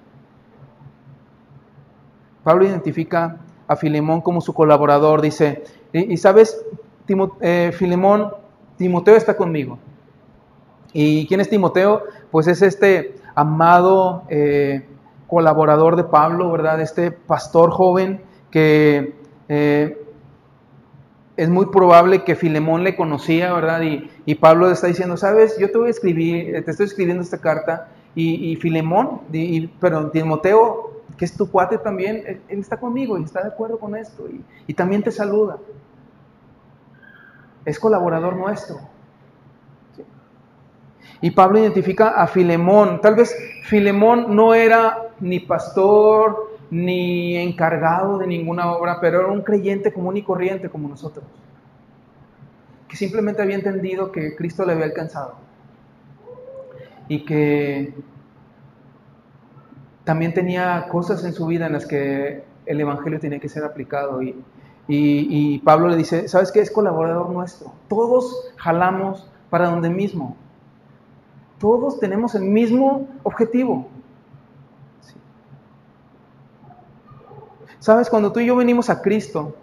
Pablo 2.44 2.66
identifica 2.66 3.38
a 3.66 3.74
Filemón 3.74 4.20
como 4.20 4.42
su 4.42 4.52
colaborador, 4.52 5.22
dice, 5.22 5.64
y, 5.92 6.16
sabes, 6.18 6.62
eh, 7.40 7.72
Filemón, 7.74 8.32
Timoteo 8.76 9.16
está 9.16 9.36
conmigo. 9.36 9.78
¿Y 10.92 11.26
quién 11.26 11.40
es 11.40 11.48
Timoteo? 11.48 12.04
Pues 12.30 12.46
es 12.46 12.60
este 12.60 13.16
amado 13.34 14.24
eh, 14.28 14.86
colaborador 15.26 15.96
de 15.96 16.04
Pablo, 16.04 16.50
¿verdad? 16.52 16.80
Este 16.80 17.10
pastor 17.10 17.70
joven 17.70 18.22
que 18.50 19.14
eh, 19.48 19.98
es 21.38 21.48
muy 21.48 21.66
probable 21.66 22.24
que 22.24 22.34
Filemón 22.34 22.82
le 22.82 22.96
conocía, 22.96 23.52
¿verdad? 23.52 23.80
Y, 24.26 24.34
Pablo 24.34 24.66
le 24.66 24.72
está 24.72 24.88
diciendo, 24.88 25.16
sabes, 25.16 25.56
yo 25.56 25.70
te 25.70 25.78
voy 25.78 25.86
a 25.86 25.90
escribir, 25.90 26.64
te 26.64 26.70
estoy 26.72 26.86
escribiendo 26.86 27.22
esta 27.22 27.38
carta, 27.38 27.90
y, 28.16 28.56
Filemón, 28.56 29.20
pero 29.78 30.10
Timoteo, 30.10 31.04
que 31.16 31.24
es 31.24 31.36
tu 31.36 31.48
cuate 31.48 31.78
también, 31.78 32.42
él, 32.48 32.58
está 32.58 32.76
conmigo 32.76 33.16
y 33.16 33.22
está 33.22 33.40
de 33.42 33.48
acuerdo 33.48 33.78
con 33.78 33.94
esto, 33.94 34.26
y 34.66 34.74
también 34.74 35.04
te 35.04 35.12
saluda. 35.12 35.58
Es 37.64 37.78
colaborador 37.78 38.34
nuestro. 38.34 38.80
Y 41.20 41.30
Pablo 41.30 41.60
identifica 41.60 42.08
a 42.10 42.26
Filemón. 42.26 43.00
Tal 43.00 43.14
vez 43.14 43.36
Filemón 43.62 44.34
no 44.34 44.54
era 44.54 45.10
ni 45.20 45.38
pastor, 45.38 46.47
ni 46.70 47.36
encargado 47.36 48.18
de 48.18 48.26
ninguna 48.26 48.72
obra, 48.72 48.98
pero 49.00 49.20
era 49.20 49.28
un 49.28 49.42
creyente 49.42 49.92
común 49.92 50.16
y 50.16 50.22
corriente 50.22 50.68
como 50.68 50.88
nosotros, 50.88 51.24
que 52.88 52.96
simplemente 52.96 53.42
había 53.42 53.56
entendido 53.56 54.12
que 54.12 54.36
Cristo 54.36 54.64
le 54.64 54.72
había 54.72 54.84
alcanzado 54.84 55.36
y 57.08 57.24
que 57.24 57.94
también 60.04 60.32
tenía 60.34 60.88
cosas 60.88 61.24
en 61.24 61.32
su 61.32 61.46
vida 61.46 61.66
en 61.66 61.72
las 61.72 61.86
que 61.86 62.42
el 62.66 62.80
Evangelio 62.80 63.18
tenía 63.18 63.40
que 63.40 63.48
ser 63.48 63.64
aplicado. 63.64 64.22
Y, 64.22 64.34
y, 64.86 65.58
Pablo 65.58 65.88
le 65.88 65.96
dice, 65.96 66.28
¿sabes 66.28 66.50
qué? 66.50 66.60
Es 66.60 66.70
colaborador 66.70 67.28
nuestro. 67.30 67.72
Todos 67.88 68.52
jalamos 68.56 69.28
para 69.50 69.68
donde 69.68 69.90
mismo. 69.90 70.36
Todos 71.58 71.98
tenemos 71.98 72.34
el 72.34 72.44
mismo 72.44 73.08
objetivo. 73.22 73.88
Sabes, 77.88 78.10
cuando 78.10 78.30
tú 78.30 78.40
y 78.40 78.44
yo 78.44 78.54
venimos 78.54 78.90
a 78.90 79.00
Cristo, 79.00 79.54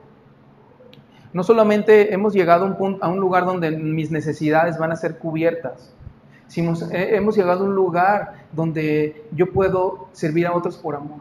no 1.31 1.43
solamente 1.43 2.11
hemos 2.11 2.33
llegado 2.33 2.65
a 2.65 2.67
un, 2.69 2.75
punto, 2.75 3.05
a 3.05 3.07
un 3.07 3.19
lugar 3.19 3.45
donde 3.45 3.69
mis 3.69 4.09
necesidades 4.09 4.79
van 4.79 4.91
a 4.91 4.95
ser 4.95 5.19
cubiertas, 5.19 5.93
sino 6.47 6.73
hemos 6.89 7.37
llegado 7.37 7.63
a 7.63 7.67
un 7.67 7.75
lugar 7.75 8.47
donde 8.51 9.27
yo 9.31 9.51
puedo 9.53 10.07
servir 10.11 10.47
a 10.47 10.55
otros 10.55 10.75
por 10.75 10.95
amor. 10.95 11.19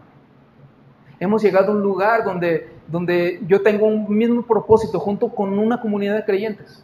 Hemos 1.20 1.42
llegado 1.42 1.72
a 1.72 1.74
un 1.74 1.82
lugar 1.82 2.24
donde, 2.24 2.70
donde 2.88 3.38
yo 3.46 3.60
tengo 3.60 3.86
un 3.86 4.08
mismo 4.08 4.40
propósito 4.40 4.98
junto 4.98 5.28
con 5.28 5.58
una 5.58 5.82
comunidad 5.82 6.14
de 6.16 6.24
creyentes. 6.24 6.82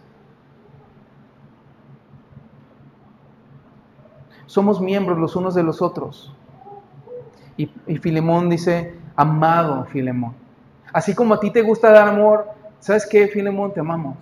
Somos 4.45 4.83
miembros 4.83 5.17
los 5.17 5.35
unos 5.35 5.55
de 5.55 5.63
los 5.63 5.81
otros. 5.81 6.35
Y, 7.57 7.71
y 7.87 7.97
Filemón 7.97 8.51
dice, 8.51 9.00
amado 9.17 9.85
Filemón. 9.87 10.35
Así 10.93 11.15
como 11.15 11.35
a 11.35 11.41
ti 11.41 11.51
te 11.51 11.63
gusta 11.63 11.91
dar 11.91 12.09
amor, 12.09 12.47
¿sabes 12.81 13.07
qué, 13.07 13.29
Filemón? 13.29 13.73
Te 13.73 13.81
amamos. 13.81 14.17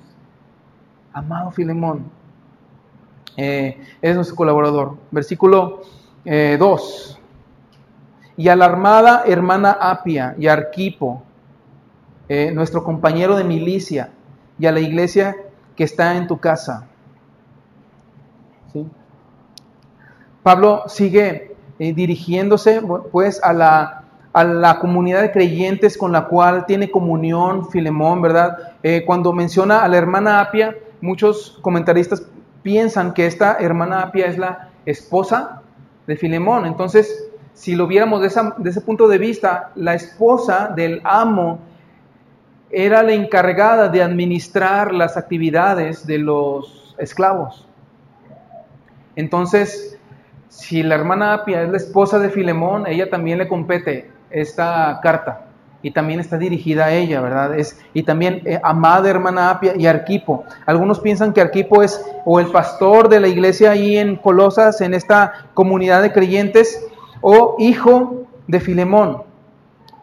Amado 1.13 1.51
Filemón. 1.51 2.05
Eh, 3.37 3.81
es 4.03 4.15
nuestro 4.15 4.37
colaborador. 4.37 4.97
Versículo 5.11 5.83
2. 6.25 6.25
Eh, 6.25 6.59
y 8.37 8.49
a 8.49 8.57
la 8.57 8.67
armada 8.67 9.25
hermana 9.27 9.77
Apia 9.81 10.35
y 10.39 10.47
Arquipo, 10.47 11.23
eh, 12.29 12.53
nuestro 12.53 12.85
compañero 12.85 13.37
de 13.37 13.45
milicia, 13.45 14.11
y 14.59 14.67
a 14.67 14.73
la 14.73 14.81
iglesia 14.81 15.37
que 15.75 15.85
está 15.85 16.17
en 16.17 16.27
tu 16.27 16.39
casa. 16.39 16.87
Pablo 20.43 20.85
sigue 20.87 21.57
dirigiéndose 21.79 22.81
pues 23.13 23.43
a 23.43 23.53
la 23.53 24.05
a 24.39 24.45
la 24.45 24.79
comunidad 24.79 25.23
de 25.23 25.33
creyentes 25.33 25.99
con 25.99 26.13
la 26.13 26.27
cual 26.27 26.65
tiene 26.65 26.93
comunión 26.93 27.69
Filemón, 27.71 28.23
¿verdad? 28.23 28.57
Eh, 28.85 29.03
cuando 29.05 29.33
menciona 29.33 29.83
a 29.83 29.89
la 29.89 29.97
hermana 29.97 30.41
Apia, 30.41 30.77
muchos 31.01 31.59
comentaristas 31.61 32.23
piensan 32.63 33.15
que 33.15 33.27
esta 33.27 33.57
hermana 33.59 34.03
Apia 34.03 34.27
es 34.27 34.39
la 34.39 34.69
esposa 34.87 35.63
de 36.07 36.17
Filemón. 36.17 36.67
Entonces, 36.67 37.31
si 37.53 37.75
lo 37.75 37.89
viéramos 37.89 38.21
de, 38.21 38.71
ese 38.71 38.81
punto 38.81 39.09
de 39.09 39.19
vista, 39.19 39.73
la 39.75 39.95
esposa 39.95 40.73
del 40.75 41.01
amo 41.03 41.59
era 42.71 43.03
la 43.03 43.15
encargada 43.15 43.89
de 43.89 44.05
administrar 44.05 44.95
las 44.95 45.17
actividades 45.17 46.07
de 46.07 46.19
los 46.19 46.95
esclavos. 46.99 47.67
Entonces, 49.17 49.99
si 50.49 50.85
la 50.85 50.95
hermana 50.95 51.35
Apia 51.35 51.63
es 51.63 51.71
la 51.71 51.77
esposa 51.77 52.21
de 52.21 52.31
Filemón, 52.31 52.87
ella 52.87 53.11
también 53.11 53.39
le 53.39 53.49
compete 53.49 54.18
esta 54.31 55.01
carta 55.03 55.49
y 55.83 55.93
también 55.93 56.19
está 56.19 56.39
dirigida 56.39 56.87
a 56.87 56.93
ella, 56.93 57.21
¿verdad? 57.21 57.59
Es, 57.59 57.79
y 57.95 58.03
también 58.03 58.43
eh, 58.45 58.61
amada 58.63 59.09
hermana 59.09 59.51
Apia 59.51 59.75
y 59.77 59.87
Arquipo. 59.87 60.45
Algunos 60.67 60.99
piensan 61.01 61.33
que 61.33 61.41
Arquipo 61.41 61.83
es 61.83 62.05
o 62.25 62.41
el 62.41 62.47
pastor 62.47 63.09
de 63.09 63.21
la 63.21 63.29
iglesia 63.29 63.71
ahí 63.71 63.97
en 63.97 64.17
Colosas, 64.17 64.81
en 64.81 64.93
esta 64.95 65.51
comunidad 65.55 66.03
de 66.03 66.13
creyentes, 66.13 66.85
o 67.21 67.57
hijo 67.59 68.27
de 68.49 68.61
Filemón. 68.61 69.23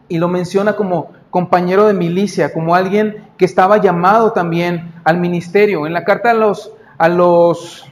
Y 0.08 0.18
lo 0.18 0.28
menciona 0.28 0.76
como 0.76 1.10
compañero 1.30 1.86
de 1.86 1.92
milicia, 1.92 2.52
como 2.52 2.74
alguien 2.74 3.26
que 3.36 3.44
estaba 3.44 3.76
llamado 3.78 4.32
también 4.32 4.94
al 5.04 5.18
ministerio. 5.18 5.86
En 5.86 5.92
la 5.92 6.04
carta 6.04 6.30
a 6.30 6.34
los, 6.34 6.72
a 6.96 7.08
los 7.10 7.84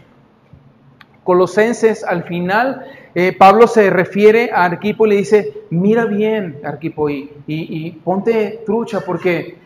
colosenses, 1.23 2.03
al 2.05 2.25
final, 2.25 2.87
eh, 3.15 3.33
Pablo 3.33 3.69
se 3.69 3.91
refiere 3.91 4.51
a 4.53 4.65
Arquipo 4.65 5.07
y 5.07 5.11
le 5.11 5.17
dice, 5.17 5.63
mira 5.71 6.05
bien, 6.05 6.59
Arquipo, 6.65 7.09
y, 7.09 7.31
y, 7.47 7.91
ponte 7.93 8.63
trucha 8.67 9.01
porque 9.01 9.57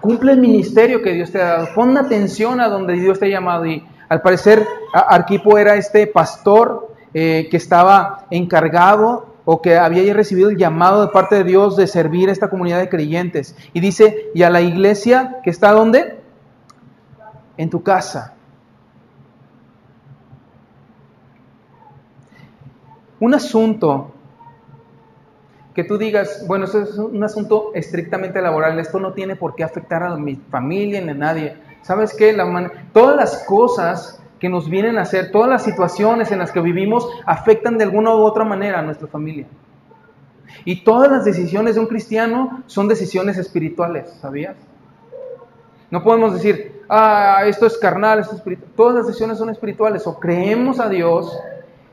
cumple 0.00 0.32
el 0.32 0.38
ministerio 0.38 1.00
que 1.00 1.12
Dios 1.12 1.30
te 1.30 1.40
ha 1.40 1.46
dado, 1.46 1.68
pon 1.74 1.96
atención 1.96 2.60
a 2.60 2.68
donde 2.68 2.94
Dios 2.94 3.18
te 3.18 3.26
ha 3.26 3.28
llamado. 3.28 3.64
Y 3.64 3.82
al 4.08 4.20
parecer 4.20 4.66
Arquipo 4.92 5.56
era 5.56 5.76
este 5.76 6.06
pastor 6.06 6.90
eh, 7.14 7.48
que 7.50 7.56
estaba 7.56 8.26
encargado 8.30 9.34
o 9.46 9.62
que 9.62 9.76
había 9.76 10.12
recibido 10.12 10.50
el 10.50 10.58
llamado 10.58 11.00
de 11.00 11.08
parte 11.08 11.36
de 11.36 11.44
Dios 11.44 11.76
de 11.76 11.86
servir 11.86 12.28
a 12.28 12.32
esta 12.32 12.50
comunidad 12.50 12.80
de 12.80 12.90
creyentes. 12.90 13.56
Y 13.72 13.80
dice, 13.80 14.26
y 14.34 14.42
a 14.42 14.50
la 14.50 14.60
iglesia 14.60 15.38
que 15.42 15.50
está 15.50 15.72
donde? 15.72 16.18
En 17.56 17.70
tu 17.70 17.82
casa. 17.82 18.34
Un 23.20 23.34
asunto 23.34 24.12
que 25.74 25.84
tú 25.84 25.98
digas, 25.98 26.44
bueno, 26.48 26.64
eso 26.64 26.80
es 26.80 26.98
un 26.98 27.22
asunto 27.22 27.70
estrictamente 27.74 28.42
laboral, 28.42 28.78
esto 28.80 28.98
no 28.98 29.12
tiene 29.12 29.36
por 29.36 29.54
qué 29.54 29.62
afectar 29.62 30.02
a 30.02 30.16
mi 30.16 30.36
familia 30.36 31.00
ni 31.00 31.10
a 31.10 31.14
nadie. 31.14 31.56
¿Sabes 31.82 32.14
qué? 32.14 32.36
todas 32.92 33.16
las 33.16 33.44
cosas 33.44 34.20
que 34.38 34.48
nos 34.48 34.68
vienen 34.68 34.98
a 34.98 35.02
hacer, 35.02 35.30
todas 35.30 35.48
las 35.48 35.62
situaciones 35.62 36.32
en 36.32 36.38
las 36.38 36.50
que 36.50 36.60
vivimos 36.60 37.08
afectan 37.26 37.78
de 37.78 37.84
alguna 37.84 38.14
u 38.14 38.22
otra 38.22 38.44
manera 38.44 38.80
a 38.80 38.82
nuestra 38.82 39.06
familia. 39.06 39.46
Y 40.64 40.82
todas 40.82 41.10
las 41.10 41.24
decisiones 41.24 41.76
de 41.76 41.80
un 41.80 41.86
cristiano 41.86 42.62
son 42.66 42.88
decisiones 42.88 43.38
espirituales, 43.38 44.10
¿sabías? 44.20 44.56
No 45.90 46.02
podemos 46.02 46.34
decir, 46.34 46.82
ah, 46.88 47.42
esto 47.46 47.66
es 47.66 47.76
carnal, 47.78 48.20
esto 48.20 48.32
es 48.32 48.38
espiritual. 48.38 48.70
Todas 48.76 48.94
las 48.96 49.06
decisiones 49.06 49.38
son 49.38 49.50
espirituales. 49.50 50.06
O 50.06 50.18
creemos 50.18 50.80
a 50.80 50.88
Dios 50.88 51.36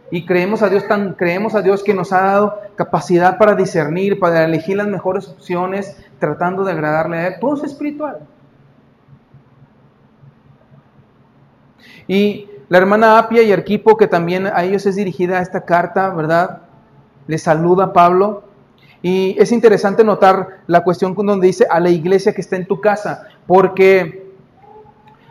y 0.10 0.26
creemos 0.26 0.62
a 0.62 0.70
Dios 0.70 0.88
tan 0.88 1.13
creemos 1.13 1.54
a 1.56 1.62
Dios 1.62 1.84
que 1.84 1.93
nos 1.93 2.13
ha 2.13 2.22
dado 2.22 2.62
capacidad 2.76 3.38
para 3.38 3.56
discernir, 3.56 4.20
para 4.20 4.46
elegir 4.46 4.78
las 4.78 4.88
mejores 4.88 5.28
opciones, 5.28 5.98
tratando 6.20 6.63
de 6.63 6.72
agradarle 6.72 7.17
a 7.17 7.28
él. 7.28 7.34
Todo 7.39 7.56
es 7.56 7.63
espiritual. 7.63 8.20
Y 12.08 12.50
la 12.70 12.78
hermana 12.78 13.17
Apia 13.17 13.43
y 13.43 13.52
Arquipo, 13.52 13.98
que 13.98 14.08
también 14.08 14.48
a 14.48 14.63
ellos 14.63 14.86
es 14.86 14.96
dirigida 14.96 15.41
esta 15.41 15.65
carta, 15.65 16.10
¿verdad? 16.10 16.62
Le 17.28 17.38
saluda 17.38 17.93
Pablo. 17.93 18.43
Y 19.02 19.36
es 19.39 19.52
interesante 19.52 20.04
notar 20.04 20.62
la 20.67 20.84
cuestión 20.84 21.13
donde 21.13 21.48
dice 21.48 21.67
a 21.70 21.80
la 21.80 21.89
iglesia 21.89 22.34
que 22.34 22.41
está 22.41 22.56
en 22.56 22.65
tu 22.65 22.82
casa, 22.82 23.28
porque 23.46 24.27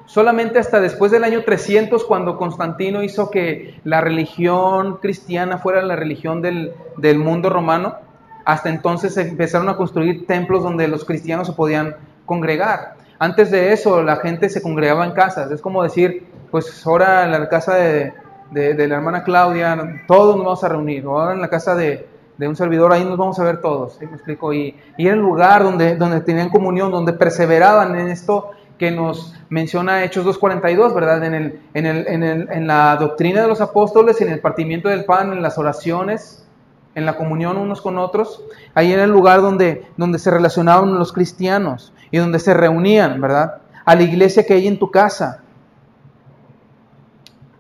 Solamente 0.07 0.61
hasta 0.61 0.81
después 0.81 1.11
del 1.11 1.25
año 1.25 1.43
300, 1.45 2.05
cuando 2.05 2.39
Constantino 2.39 3.03
hizo 3.03 3.31
que 3.31 3.81
la 3.85 4.01
religión 4.01 4.99
cristiana 4.99 5.59
fuera 5.59 5.83
la 5.83 5.97
religión 5.97 6.41
del, 6.41 6.73
del 6.97 7.19
mundo 7.19 7.51
romano, 7.51 7.97
hasta 8.45 8.69
entonces 8.69 9.15
se 9.15 9.23
empezaron 9.23 9.69
a 9.69 9.77
construir 9.77 10.27
templos 10.27 10.63
donde 10.63 10.87
los 10.87 11.05
cristianos 11.05 11.49
se 11.49 11.53
podían 11.53 11.97
congregar. 12.25 12.95
Antes 13.19 13.51
de 13.51 13.73
eso, 13.73 14.03
la 14.05 14.17
gente 14.17 14.49
se 14.49 14.63
congregaba 14.63 15.05
en 15.05 15.13
casas. 15.13 15.51
Es 15.51 15.61
como 15.61 15.83
decir, 15.83 16.25
pues 16.53 16.87
ahora 16.87 17.25
en 17.25 17.33
la 17.33 17.49
casa 17.49 17.75
de, 17.75 18.13
de, 18.53 18.89
la 18.89 18.97
hermana 18.97 19.25
Claudia, 19.25 20.05
todos 20.07 20.37
nos 20.37 20.45
vamos 20.45 20.65
a 20.65 20.69
reunir. 20.69 21.05
Ahora 21.05 21.33
en 21.33 21.41
la 21.41 21.49
casa 21.49 21.75
de, 21.75 22.07
de 22.39 22.49
un 22.49 22.55
servidor, 22.55 22.93
ahí 22.93 23.05
nos 23.05 23.17
vamos 23.17 23.39
a 23.41 23.45
ver 23.45 23.61
todos. 23.61 23.99
¿Me 24.01 24.07
explico? 24.07 24.53
Y, 24.53 24.77
y 24.97 25.07
era 25.07 25.17
el 25.17 25.21
lugar 25.21 25.65
donde, 25.65 25.97
donde 25.97 26.21
tenían 26.21 26.51
comunión, 26.51 26.93
donde 26.93 27.15
perseveraban 27.15 27.99
en 27.99 28.09
esto 28.09 28.51
que 28.79 28.91
nos 28.91 29.35
menciona 29.49 30.05
Hechos 30.05 30.27
2.42, 30.27 30.95
¿verdad? 30.95 31.25
En, 31.25 31.35
el, 31.35 31.61
en, 31.75 31.87
el, 31.87 32.07
en, 32.09 32.23
el, 32.23 32.49
en 32.51 32.67
la 32.67 32.97
doctrina 32.97 33.43
de 33.43 33.49
los 33.49 33.61
apóstoles, 33.61 34.21
en 34.21 34.29
el 34.29 34.41
partimiento 34.41 34.89
del 34.89 35.05
pan, 35.05 35.33
en 35.33 35.43
las 35.43 35.57
oraciones, 35.59 36.47
en 36.95 37.07
la 37.07 37.17
comunión 37.17 37.57
unos 37.57 37.81
con 37.81 37.99
otros. 37.99 38.43
Ahí 38.75 38.93
era 38.93 39.05
el 39.05 39.11
lugar 39.11 39.41
donde, 39.41 39.87
donde 39.97 40.19
se 40.19 40.31
relacionaban 40.31 40.99
los 40.99 41.13
cristianos 41.13 41.93
y 42.11 42.19
donde 42.19 42.39
se 42.39 42.55
reunían, 42.55 43.21
¿verdad? 43.21 43.59
A 43.85 43.95
la 43.95 44.03
iglesia 44.03 44.45
que 44.45 44.55
hay 44.55 44.67
en 44.67 44.79
tu 44.79 44.91
casa. 44.91 45.43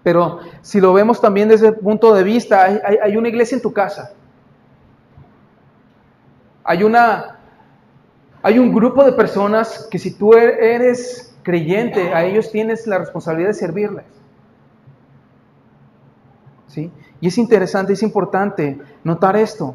Pero 0.02 0.40
si 0.60 0.80
lo 0.80 0.92
vemos 0.92 1.20
también 1.20 1.48
desde 1.48 1.68
el 1.68 1.76
punto 1.76 2.14
de 2.14 2.22
vista, 2.22 2.64
hay, 2.64 2.78
hay, 2.84 2.96
hay 3.02 3.16
una 3.16 3.28
iglesia 3.28 3.56
en 3.56 3.62
tu 3.62 3.72
casa. 3.72 4.12
Hay 6.62 6.82
una, 6.82 7.35
hay 8.46 8.60
un 8.60 8.72
grupo 8.72 9.02
de 9.02 9.10
personas 9.10 9.88
que 9.90 9.98
si 9.98 10.12
tú 10.12 10.34
eres 10.34 11.36
creyente, 11.42 12.14
a 12.14 12.24
ellos 12.24 12.52
tienes 12.52 12.86
la 12.86 12.96
responsabilidad 12.96 13.48
de 13.48 13.54
servirles. 13.54 14.04
¿Sí? 16.68 16.92
Y 17.20 17.26
es 17.26 17.38
interesante, 17.38 17.94
es 17.94 18.04
importante 18.04 18.78
notar 19.02 19.36
esto. 19.36 19.74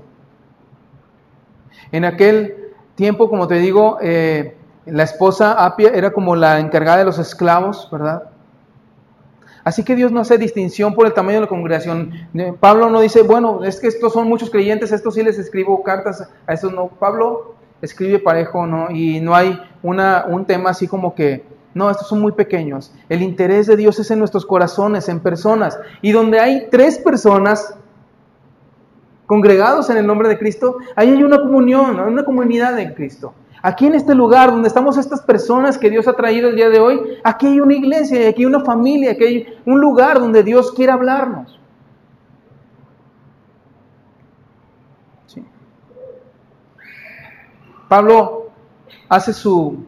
En 1.91 2.05
aquel 2.05 2.71
tiempo, 2.95 3.29
como 3.29 3.45
te 3.45 3.55
digo, 3.55 3.97
eh, 4.01 4.55
la 4.85 5.03
esposa 5.03 5.65
Apia 5.65 5.91
era 5.93 6.13
como 6.13 6.37
la 6.37 6.61
encargada 6.61 6.99
de 6.99 7.05
los 7.05 7.19
esclavos, 7.19 7.89
¿verdad? 7.91 8.29
Así 9.65 9.83
que 9.83 9.97
Dios 9.97 10.13
no 10.13 10.21
hace 10.21 10.37
distinción 10.37 10.95
por 10.95 11.07
el 11.07 11.13
tamaño 11.13 11.39
de 11.39 11.41
la 11.41 11.47
congregación. 11.47 12.13
Eh, 12.35 12.53
Pablo 12.57 12.89
no 12.89 13.01
dice, 13.01 13.21
bueno, 13.21 13.65
es 13.65 13.81
que 13.81 13.87
estos 13.87 14.13
son 14.13 14.29
muchos 14.29 14.49
creyentes, 14.49 14.93
estos 14.93 15.15
sí 15.15 15.23
les 15.23 15.37
escribo 15.37 15.83
cartas, 15.83 16.25
a 16.47 16.53
estos 16.53 16.71
no. 16.71 16.87
Pablo 16.87 17.59
escribe 17.81 18.19
parejo, 18.19 18.65
¿no? 18.65 18.91
Y 18.91 19.19
no 19.21 19.35
hay 19.35 19.59
una, 19.83 20.25
un 20.27 20.45
tema 20.45 20.71
así 20.71 20.87
como 20.87 21.15
que, 21.15 21.43
no, 21.73 21.89
estos 21.89 22.07
son 22.07 22.19
muy 22.19 22.33
pequeños. 22.33 22.93
El 23.07 23.21
interés 23.21 23.67
de 23.67 23.77
Dios 23.77 23.97
es 23.99 24.11
en 24.11 24.19
nuestros 24.19 24.45
corazones, 24.45 25.07
en 25.09 25.19
personas. 25.19 25.79
Y 26.01 26.11
donde 26.11 26.39
hay 26.39 26.67
tres 26.69 26.97
personas 26.97 27.75
congregados 29.25 29.89
en 29.89 29.97
el 29.97 30.05
nombre 30.05 30.27
de 30.27 30.37
Cristo, 30.37 30.77
ahí 30.95 31.09
hay 31.09 31.23
una 31.23 31.39
comunión, 31.39 31.99
una 31.99 32.25
comunidad 32.25 32.77
en 32.77 32.93
Cristo. 32.93 33.33
Aquí 33.61 33.85
en 33.85 33.95
este 33.95 34.13
lugar 34.13 34.51
donde 34.51 34.67
estamos 34.67 34.97
estas 34.97 35.21
personas 35.21 35.77
que 35.77 35.89
Dios 35.89 36.07
ha 36.07 36.13
traído 36.13 36.49
el 36.49 36.55
día 36.57 36.69
de 36.69 36.79
hoy, 36.79 36.99
aquí 37.23 37.47
hay 37.47 37.59
una 37.61 37.75
iglesia, 37.75 38.27
aquí 38.27 38.41
hay 38.41 38.45
una 38.47 38.65
familia, 38.65 39.11
aquí 39.11 39.23
hay 39.23 39.47
un 39.65 39.79
lugar 39.79 40.19
donde 40.19 40.43
Dios 40.43 40.73
quiere 40.73 40.91
hablarnos. 40.91 41.60
Pablo 47.91 48.51
hace 49.09 49.33
su, 49.33 49.83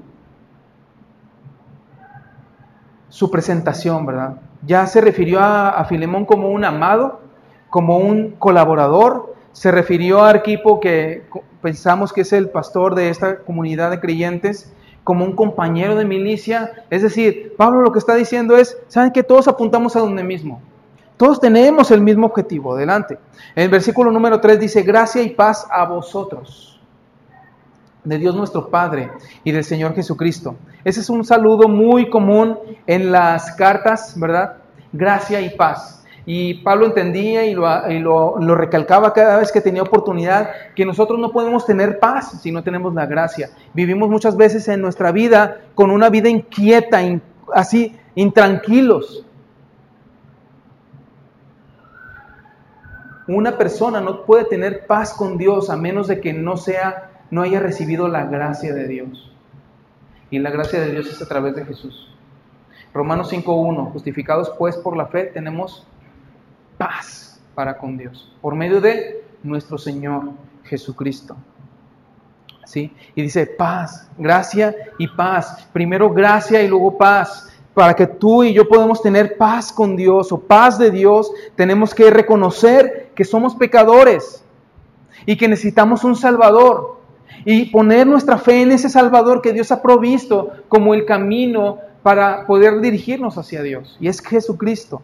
su 3.07 3.31
presentación, 3.31 4.05
¿verdad? 4.05 4.41
Ya 4.67 4.85
se 4.87 4.99
refirió 4.99 5.39
a, 5.39 5.85
Filemón 5.85 6.25
como 6.25 6.49
un 6.49 6.65
amado, 6.65 7.21
como 7.69 7.99
un 7.99 8.31
colaborador, 8.31 9.33
se 9.53 9.71
refirió 9.71 10.21
a 10.21 10.31
Arquipo, 10.31 10.81
que 10.81 11.23
pensamos 11.61 12.11
que 12.11 12.21
es 12.21 12.33
el 12.33 12.49
pastor 12.49 12.93
de 12.93 13.07
esta 13.07 13.37
comunidad 13.37 13.89
de 13.89 14.01
creyentes, 14.01 14.73
como 15.05 15.23
un 15.23 15.33
compañero 15.33 15.95
de 15.95 16.03
milicia. 16.03 16.73
Es 16.89 17.03
decir, 17.03 17.53
Pablo 17.55 17.83
lo 17.83 17.93
que 17.93 17.99
está 17.99 18.15
diciendo 18.15 18.57
es, 18.57 18.77
¿saben 18.89 19.13
que 19.13 19.23
todos 19.23 19.47
apuntamos 19.47 19.95
a 19.95 20.01
donde 20.01 20.25
mismo? 20.25 20.61
Todos 21.15 21.39
tenemos 21.39 21.89
el 21.89 22.01
mismo 22.01 22.25
objetivo, 22.25 22.73
adelante. 22.73 23.17
En 23.55 23.63
el 23.63 23.69
versículo 23.69 24.11
número 24.11 24.41
3 24.41 24.59
dice, 24.59 24.81
gracia 24.81 25.21
y 25.21 25.29
paz 25.29 25.65
a 25.71 25.85
vosotros, 25.85 26.72
de 28.03 28.17
Dios 28.17 28.35
nuestro 28.35 28.69
Padre 28.69 29.09
y 29.43 29.51
del 29.51 29.63
Señor 29.63 29.95
Jesucristo. 29.95 30.55
Ese 30.83 30.99
es 30.99 31.09
un 31.09 31.23
saludo 31.23 31.67
muy 31.67 32.09
común 32.09 32.57
en 32.85 33.11
las 33.11 33.51
cartas, 33.55 34.19
¿verdad? 34.19 34.57
Gracia 34.91 35.41
y 35.41 35.51
paz. 35.51 36.03
Y 36.25 36.55
Pablo 36.55 36.85
entendía 36.85 37.45
y, 37.45 37.53
lo, 37.53 38.39
lo, 38.39 38.55
recalcaba 38.55 39.13
cada 39.13 39.37
vez 39.37 39.51
que 39.51 39.59
tenía 39.59 39.81
oportunidad, 39.81 40.51
que 40.73 40.85
nosotros 40.85 41.19
no 41.19 41.31
podemos 41.31 41.65
tener 41.65 41.99
paz 41.99 42.39
si 42.41 42.51
no 42.51 42.63
tenemos 42.63 42.93
la 42.93 43.05
gracia. 43.05 43.49
Vivimos 43.73 44.09
muchas 44.09 44.37
veces 44.37 44.67
en 44.69 44.81
nuestra 44.81 45.11
vida 45.11 45.61
con 45.75 45.91
una 45.91 46.09
vida 46.09 46.29
inquieta, 46.29 47.01
así, 47.53 47.97
intranquilos. 48.15 49.25
Una 53.27 53.57
persona 53.57 53.99
no 53.99 54.23
puede 54.23 54.45
tener 54.45 54.85
paz 54.85 55.13
con 55.13 55.37
Dios 55.37 55.69
a 55.69 55.75
menos 55.75 56.07
de 56.07 56.21
que 56.21 56.33
no 56.33 56.55
sea, 56.55 57.09
no 57.33 57.41
haya 57.41 57.59
recibido 57.59 58.07
la 58.07 58.25
gracia 58.25 58.75
de 58.75 58.87
Dios. 58.87 59.31
Y 60.29 60.37
la 60.37 60.51
gracia 60.51 60.79
de 60.79 60.91
Dios 60.91 61.07
es 61.07 61.19
a 61.19 61.27
través 61.27 61.55
de 61.55 61.65
Jesús. 61.65 62.07
Romanos 62.93 63.33
5.1, 63.33 63.91
justificados 63.91 64.51
pues 64.55 64.77
por 64.77 64.95
la 64.95 65.07
fe, 65.07 65.23
tenemos 65.33 65.87
paz 66.77 67.41
para 67.55 67.79
con 67.79 67.97
Dios, 67.97 68.31
por 68.39 68.53
medio 68.53 68.79
de 68.81 69.25
nuestro 69.41 69.79
Señor 69.79 70.29
Jesucristo. 70.65 71.35
¿Sí? 72.65 72.95
Y 73.15 73.23
dice 73.23 73.47
paz, 73.47 74.07
gracia 74.15 74.75
y 74.99 75.07
paz. 75.07 75.67
Primero 75.73 76.11
gracia 76.11 76.61
y 76.61 76.67
luego 76.67 76.99
paz. 76.99 77.51
Para 77.73 77.95
que 77.95 78.05
tú 78.05 78.43
y 78.43 78.53
yo 78.53 78.69
podamos 78.69 79.01
tener 79.01 79.37
paz 79.37 79.73
con 79.73 79.95
Dios 79.95 80.31
o 80.31 80.39
paz 80.39 80.77
de 80.77 80.91
Dios, 80.91 81.31
tenemos 81.55 81.95
que 81.95 82.11
reconocer 82.11 83.11
que 83.15 83.25
somos 83.25 83.55
pecadores 83.55 84.45
y 85.25 85.35
que 85.35 85.47
necesitamos 85.47 86.03
un 86.03 86.15
Salvador. 86.15 87.01
Y 87.45 87.65
poner 87.65 88.07
nuestra 88.07 88.37
fe 88.37 88.61
en 88.61 88.71
ese 88.71 88.89
Salvador 88.89 89.41
que 89.41 89.53
Dios 89.53 89.71
ha 89.71 89.81
provisto 89.81 90.51
como 90.69 90.93
el 90.93 91.05
camino 91.05 91.79
para 92.03 92.45
poder 92.45 92.81
dirigirnos 92.81 93.37
hacia 93.37 93.61
Dios. 93.63 93.97
Y 93.99 94.07
es 94.07 94.21
Jesucristo. 94.21 95.01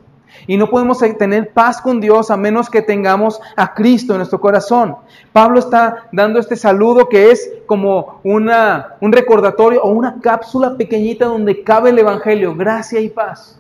Y 0.47 0.57
no 0.57 0.69
podemos 0.69 0.99
tener 1.17 1.51
paz 1.53 1.81
con 1.81 1.99
Dios 1.99 2.31
a 2.31 2.37
menos 2.37 2.69
que 2.69 2.81
tengamos 2.81 3.41
a 3.55 3.73
Cristo 3.73 4.13
en 4.13 4.19
nuestro 4.19 4.39
corazón. 4.39 4.95
Pablo 5.33 5.59
está 5.59 6.07
dando 6.11 6.39
este 6.39 6.55
saludo 6.55 7.09
que 7.09 7.31
es 7.31 7.51
como 7.65 8.19
una, 8.23 8.95
un 9.01 9.11
recordatorio 9.11 9.81
o 9.81 9.89
una 9.89 10.19
cápsula 10.21 10.77
pequeñita 10.77 11.25
donde 11.25 11.63
cabe 11.63 11.89
el 11.89 11.99
Evangelio. 11.99 12.55
Gracia 12.55 12.99
y 12.99 13.09
paz. 13.09 13.59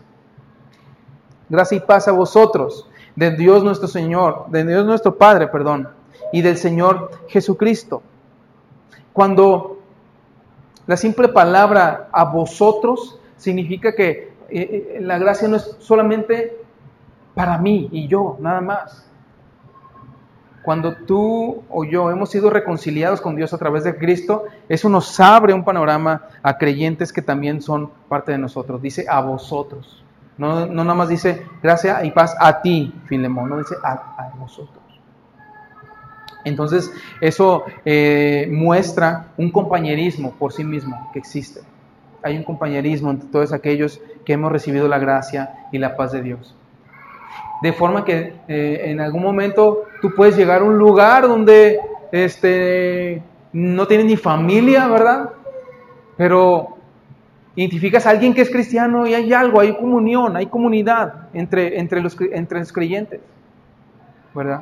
Gracia 1.49 1.77
y 1.77 1.81
paz 1.81 2.07
a 2.07 2.11
vosotros, 2.11 2.87
de 3.15 3.31
Dios 3.31 3.63
nuestro 3.63 3.87
Señor, 3.87 4.45
de 4.49 4.63
Dios 4.65 4.85
nuestro 4.85 5.17
Padre, 5.17 5.47
perdón, 5.47 5.89
y 6.31 6.43
del 6.43 6.57
Señor 6.57 7.09
Jesucristo. 7.27 8.03
Cuando 9.19 9.81
la 10.87 10.95
simple 10.95 11.27
palabra 11.27 12.07
a 12.09 12.23
vosotros 12.23 13.19
significa 13.35 13.93
que 13.93 14.09
eh, 14.09 14.31
eh, 14.49 14.97
la 15.01 15.17
gracia 15.17 15.49
no 15.49 15.57
es 15.57 15.75
solamente 15.79 16.57
para 17.35 17.57
mí 17.57 17.89
y 17.91 18.07
yo, 18.07 18.37
nada 18.39 18.61
más. 18.61 19.05
Cuando 20.61 20.95
tú 20.95 21.63
o 21.69 21.83
yo 21.83 22.11
hemos 22.11 22.29
sido 22.29 22.49
reconciliados 22.49 23.19
con 23.19 23.35
Dios 23.35 23.53
a 23.53 23.57
través 23.57 23.83
de 23.83 23.97
Cristo, 23.97 24.45
eso 24.69 24.87
nos 24.87 25.19
abre 25.19 25.53
un 25.53 25.65
panorama 25.65 26.21
a 26.41 26.57
creyentes 26.57 27.11
que 27.11 27.21
también 27.21 27.61
son 27.61 27.91
parte 28.07 28.31
de 28.31 28.37
nosotros. 28.37 28.81
Dice 28.81 29.05
a 29.09 29.19
vosotros. 29.19 30.01
No, 30.37 30.65
no 30.65 30.85
nada 30.85 30.95
más 30.95 31.09
dice 31.09 31.45
gracia 31.61 32.05
y 32.05 32.11
paz 32.11 32.37
a 32.39 32.61
ti, 32.61 32.95
Filemón, 33.07 33.49
no 33.49 33.57
dice 33.57 33.75
a, 33.83 34.15
a 34.17 34.31
vosotros. 34.39 34.78
Entonces, 36.45 36.91
eso 37.21 37.65
eh, 37.85 38.47
muestra 38.51 39.27
un 39.37 39.51
compañerismo 39.51 40.31
por 40.31 40.53
sí 40.53 40.63
mismo 40.63 41.09
que 41.13 41.19
existe. 41.19 41.61
Hay 42.23 42.37
un 42.37 42.43
compañerismo 42.43 43.11
entre 43.11 43.29
todos 43.29 43.53
aquellos 43.53 44.01
que 44.25 44.33
hemos 44.33 44.51
recibido 44.51 44.87
la 44.87 44.99
gracia 44.99 45.67
y 45.71 45.77
la 45.77 45.95
paz 45.95 46.11
de 46.11 46.21
Dios. 46.21 46.55
De 47.61 47.73
forma 47.73 48.05
que 48.05 48.33
eh, 48.47 48.81
en 48.85 49.01
algún 49.01 49.21
momento 49.21 49.83
tú 50.01 50.13
puedes 50.15 50.37
llegar 50.37 50.61
a 50.61 50.63
un 50.63 50.77
lugar 50.77 51.27
donde 51.27 51.79
este, 52.11 53.21
no 53.51 53.87
tienes 53.87 54.05
ni 54.05 54.15
familia, 54.15 54.87
¿verdad? 54.87 55.31
Pero 56.15 56.77
identificas 57.55 58.05
a 58.05 58.11
alguien 58.11 58.33
que 58.33 58.41
es 58.41 58.49
cristiano 58.49 59.05
y 59.05 59.13
hay 59.13 59.33
algo, 59.33 59.59
hay 59.59 59.75
comunión, 59.75 60.37
hay 60.37 60.45
comunidad 60.45 61.27
entre, 61.33 61.79
entre, 61.79 62.01
los, 62.01 62.15
entre 62.31 62.59
los 62.59 62.71
creyentes, 62.71 63.19
¿verdad? 64.33 64.61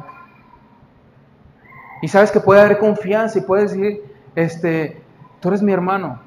Y 2.01 2.07
sabes 2.07 2.31
que 2.31 2.39
puede 2.39 2.61
haber 2.61 2.77
confianza 2.77 3.39
y 3.39 3.41
puedes 3.41 3.71
decir, 3.71 4.03
este, 4.35 5.01
tú 5.39 5.49
eres 5.49 5.61
mi 5.61 5.71
hermano, 5.71 6.19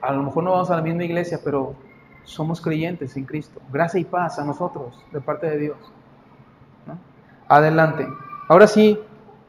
a 0.00 0.12
lo 0.12 0.22
mejor 0.22 0.44
no 0.44 0.52
vamos 0.52 0.70
a 0.70 0.76
la 0.76 0.82
misma 0.82 1.04
iglesia, 1.04 1.40
pero 1.44 1.74
somos 2.24 2.60
creyentes 2.60 3.16
en 3.16 3.24
Cristo. 3.24 3.60
Gracia 3.72 4.00
y 4.00 4.04
paz 4.04 4.38
a 4.38 4.44
nosotros 4.44 4.98
de 5.12 5.20
parte 5.20 5.48
de 5.48 5.58
Dios. 5.58 5.76
Adelante. 7.48 8.08
Ahora 8.48 8.66
sí, 8.66 8.98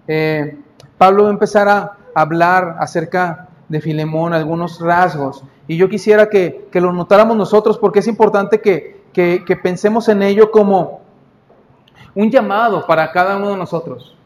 eh, 0.07 0.59
Pablo 0.97 1.23
va 1.23 1.29
a 1.29 1.33
empezar 1.33 1.67
a 1.69 1.97
hablar 2.13 2.75
acerca 2.79 3.47
de 3.69 3.81
Filemón, 3.81 4.33
algunos 4.33 4.79
rasgos. 4.79 5.43
Y 5.67 5.77
yo 5.77 5.89
quisiera 5.89 6.29
que, 6.29 6.67
que 6.71 6.81
lo 6.81 6.91
notáramos 6.91 7.37
nosotros 7.37 7.77
porque 7.77 7.99
es 7.99 8.07
importante 8.07 8.59
que, 8.59 9.03
que, 9.13 9.59
pensemos 9.61 10.09
en 10.09 10.21
ello 10.23 10.51
como 10.51 11.01
un 12.15 12.29
llamado 12.29 12.85
para 12.85 13.11
cada 13.11 13.37
uno 13.37 13.51
de 13.51 13.57
nosotros. 13.57 14.17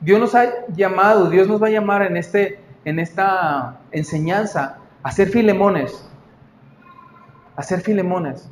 Dios 0.00 0.20
nos 0.20 0.34
ha 0.34 0.66
llamado, 0.68 1.28
Dios 1.28 1.48
nos 1.48 1.62
va 1.62 1.66
a 1.66 1.70
llamar 1.70 2.02
en, 2.02 2.16
este, 2.16 2.60
en 2.84 2.98
esta 2.98 3.80
enseñanza 3.90 4.78
a 5.02 5.10
ser 5.10 5.28
filemones, 5.28 6.08
a 7.56 7.62
ser 7.62 7.80
filemones. 7.80 8.48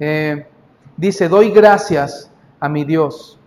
Eh, 0.00 0.46
dice, 0.96 1.28
doy 1.28 1.50
gracias 1.50 2.30
a 2.58 2.68
mi 2.68 2.84
Dios, 2.84 3.38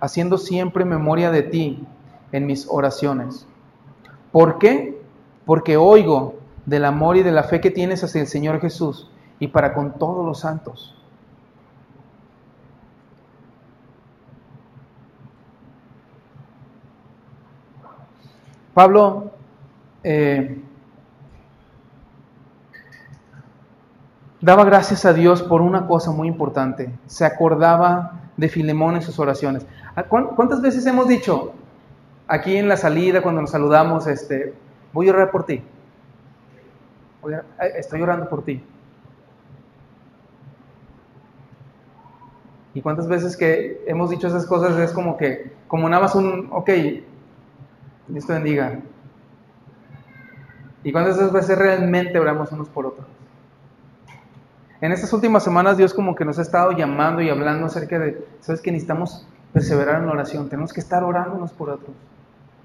haciendo 0.00 0.38
siempre 0.38 0.84
memoria 0.84 1.30
de 1.30 1.42
ti 1.42 1.84
en 2.30 2.46
mis 2.46 2.66
oraciones. 2.68 3.46
¿Por 4.30 4.58
qué? 4.58 5.00
Porque 5.44 5.76
oigo 5.76 6.36
del 6.66 6.84
amor 6.84 7.16
y 7.16 7.22
de 7.22 7.32
la 7.32 7.42
fe 7.42 7.60
que 7.60 7.70
tienes 7.70 8.04
hacia 8.04 8.20
el 8.20 8.26
Señor 8.26 8.60
Jesús 8.60 9.10
y 9.40 9.48
para 9.48 9.72
con 9.74 9.98
todos 9.98 10.24
los 10.24 10.40
santos. 10.40 10.97
Pablo 18.78 19.32
eh, 20.04 20.62
daba 24.40 24.64
gracias 24.64 25.04
a 25.04 25.12
Dios 25.12 25.42
por 25.42 25.62
una 25.62 25.88
cosa 25.88 26.12
muy 26.12 26.28
importante. 26.28 26.88
Se 27.06 27.24
acordaba 27.24 28.20
de 28.36 28.48
Filemón 28.48 28.94
en 28.94 29.02
sus 29.02 29.18
oraciones. 29.18 29.66
¿Cuántas 30.08 30.62
veces 30.62 30.86
hemos 30.86 31.08
dicho 31.08 31.54
aquí 32.28 32.56
en 32.56 32.68
la 32.68 32.76
salida, 32.76 33.20
cuando 33.20 33.40
nos 33.40 33.50
saludamos, 33.50 34.06
este, 34.06 34.54
voy 34.92 35.08
a 35.08 35.10
orar 35.10 35.32
por 35.32 35.44
ti? 35.44 35.60
estoy 37.74 38.00
orando 38.00 38.28
por 38.28 38.44
ti. 38.44 38.62
Y 42.74 42.80
cuántas 42.80 43.08
veces 43.08 43.36
que 43.36 43.82
hemos 43.88 44.08
dicho 44.08 44.28
esas 44.28 44.46
cosas 44.46 44.78
es 44.78 44.92
como 44.92 45.16
que, 45.16 45.52
como 45.66 45.88
nada 45.88 46.02
más 46.02 46.14
un, 46.14 46.48
ok, 46.52 46.70
Dios 48.08 48.26
te 48.26 48.32
bendiga. 48.32 48.80
Y 50.82 50.92
cuántas 50.92 51.32
veces 51.32 51.58
realmente 51.58 52.18
oramos 52.18 52.50
unos 52.52 52.68
por 52.68 52.86
otros. 52.86 53.06
En 54.80 54.92
estas 54.92 55.12
últimas 55.12 55.42
semanas 55.42 55.76
Dios 55.76 55.92
como 55.92 56.14
que 56.14 56.24
nos 56.24 56.38
ha 56.38 56.42
estado 56.42 56.72
llamando 56.72 57.20
y 57.20 57.28
hablando 57.28 57.66
acerca 57.66 57.98
de, 57.98 58.24
sabes 58.40 58.60
que 58.60 58.70
necesitamos 58.70 59.26
perseverar 59.52 60.00
en 60.00 60.06
la 60.06 60.12
oración, 60.12 60.48
tenemos 60.48 60.72
que 60.72 60.80
estar 60.80 61.02
orando 61.02 61.34
unos 61.34 61.52
por 61.52 61.70
otros. 61.70 61.94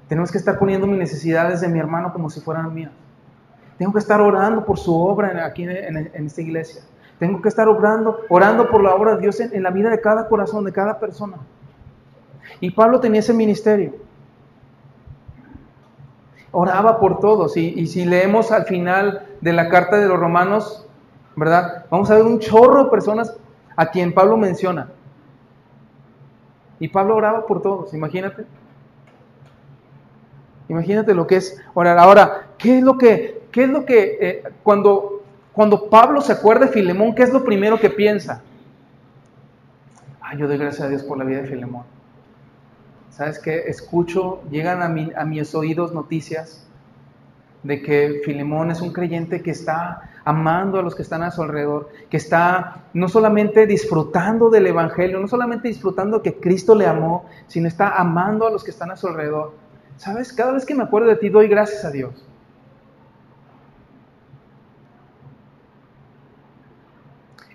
Tenemos 0.08 0.32
que 0.32 0.38
estar 0.38 0.60
poniendo 0.60 0.86
mis 0.86 1.00
necesidades 1.00 1.62
de 1.62 1.68
mi 1.70 1.80
hermano 1.80 2.14
como 2.14 2.30
si 2.30 2.40
fueran 2.40 2.74
mías. 2.74 2.92
Tengo 3.78 3.94
que 3.94 4.00
estar 4.00 4.22
orando 4.22 4.64
por 4.66 4.78
su 4.78 4.96
obra 4.96 5.46
aquí 5.46 5.64
en, 5.64 5.98
esta 6.14 6.42
iglesia. 6.42 6.84
Tengo 7.18 7.42
que 7.42 7.50
estar 7.50 7.68
orando, 7.68 8.20
orando 8.30 8.70
por 8.70 8.84
la 8.84 8.94
obra 8.94 9.16
de 9.16 9.22
Dios 9.22 9.40
en, 9.40 9.64
la 9.64 9.72
vida 9.72 9.90
de 9.90 10.00
cada 10.00 10.28
corazón, 10.28 10.66
de 10.66 10.72
cada 10.72 11.00
persona. 11.00 11.38
Y 12.60 12.72
Pablo 12.72 13.00
tenía 13.00 13.22
ese 13.22 13.34
ministerio. 13.34 13.96
Oraba 16.54 17.00
por 17.00 17.20
todos. 17.20 17.58
Y, 17.58 17.86
si 17.88 18.06
leemos 18.06 18.54
al 18.54 18.64
final 18.64 19.28
de 19.42 19.52
la 19.52 19.68
carta 19.68 19.98
de 19.98 20.08
los 20.08 20.18
romanos, 20.18 20.88
¿verdad? 21.36 21.86
Vamos 21.90 22.10
a 22.10 22.16
ver 22.16 22.24
un 22.24 22.40
chorro 22.40 22.86
de 22.86 22.90
personas 22.90 23.36
a 23.76 23.88
quien 23.88 24.14
Pablo 24.14 24.38
menciona. 24.38 24.90
Y 26.80 26.88
Pablo 26.88 27.18
oraba 27.18 27.46
por 27.46 27.62
todos, 27.62 27.94
imagínate. 27.94 28.46
Imagínate 30.70 31.14
lo 31.14 31.28
que 31.28 31.36
es 31.36 31.62
orar. 31.74 32.00
Ahora, 32.00 32.48
¿qué 32.58 32.78
es 32.78 32.84
lo 32.84 32.98
que 32.98 33.44
¿qué 33.54 33.64
es 33.64 33.70
lo 33.70 33.86
que, 33.86 34.18
eh, 34.20 34.44
cuando, 34.64 35.24
cuando 35.54 35.90
Pablo 35.90 36.20
se 36.20 36.34
acuerda 36.34 36.66
de 36.66 36.72
Filemón, 36.72 37.16
qué 37.16 37.24
es 37.24 37.32
lo 37.32 37.46
primero 37.46 37.80
que 37.80 37.90
piensa? 37.90 38.42
Ay, 40.20 40.40
yo 40.40 40.48
doy 40.48 40.58
gracias 40.58 40.88
a 40.88 40.90
Dios 40.90 41.04
por 41.04 41.18
la 41.18 41.24
vida 41.24 41.44
de 41.44 41.48
Filemón. 41.48 41.84
¿Sabes 43.16 43.38
qué? 43.38 43.66
Escucho, 43.68 44.42
llegan 44.50 44.82
a, 44.82 45.22
a 45.22 45.26
mis 45.26 45.54
oídos 45.54 45.94
noticias 45.94 46.66
de 47.62 47.82
que 47.82 48.22
Filemón 48.26 48.72
es 48.72 48.82
un 48.82 48.92
creyente 48.92 49.44
que 49.44 49.52
está 49.52 50.10
amando 50.26 50.80
a 50.80 50.82
los 50.82 50.96
que 50.96 51.04
están 51.04 51.22
a 51.22 51.30
su 51.30 51.44
alrededor, 51.44 51.90
que 52.10 52.18
está 52.18 52.86
no 52.94 53.08
solamente 53.08 53.68
disfrutando 53.68 54.50
del 54.50 54.66
Evangelio, 54.66 55.20
no 55.20 55.28
solamente 55.28 55.68
disfrutando 55.68 56.24
que 56.24 56.40
Cristo 56.40 56.74
le 56.74 56.88
amó, 56.88 57.26
sino 57.46 57.68
está 57.68 57.90
amando 57.90 58.48
a 58.48 58.52
los 58.52 58.64
que 58.64 58.72
están 58.72 58.90
a 58.90 58.98
su 58.98 59.08
alrededor. 59.08 59.54
¿Sabes? 59.98 60.34
Cada 60.34 60.54
vez 60.54 60.66
que 60.66 60.74
me 60.74 60.84
acuerdo 60.84 61.10
de 61.10 61.18
ti 61.18 61.30
doy 61.30 61.48
gracias 61.48 61.86
a 61.86 61.92
Dios. 61.92 62.26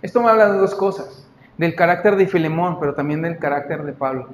Esto 0.03 0.23
me 0.23 0.31
habla 0.31 0.53
de 0.53 0.59
dos 0.59 0.77
cosas, 0.77 1.27
del 1.57 1.75
carácter 1.75 2.15
de 2.15 2.29
Filemón, 2.29 2.79
pero 2.79 2.95
también 2.95 3.23
del 3.23 3.39
carácter 3.39 3.83
de 3.83 3.93
Pablo. 3.93 4.29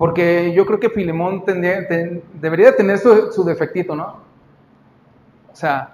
Porque 0.00 0.54
yo 0.54 0.64
creo 0.64 0.80
que 0.80 0.88
Filemón 0.88 1.44
debería 1.44 2.74
tener 2.74 2.96
su, 2.96 3.44
defectito, 3.44 3.94
¿no? 3.94 4.16
O 5.52 5.54
sea, 5.54 5.92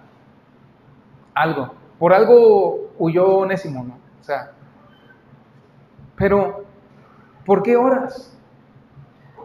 algo. 1.34 1.74
Por 1.98 2.12
algo 2.12 2.92
huyó 3.00 3.38
Onésimo, 3.38 3.82
¿no? 3.82 3.98
O 4.20 4.22
sea, 4.22 4.52
pero, 6.14 6.66
¿por 7.44 7.64
qué 7.64 7.76
oras? 7.76 8.32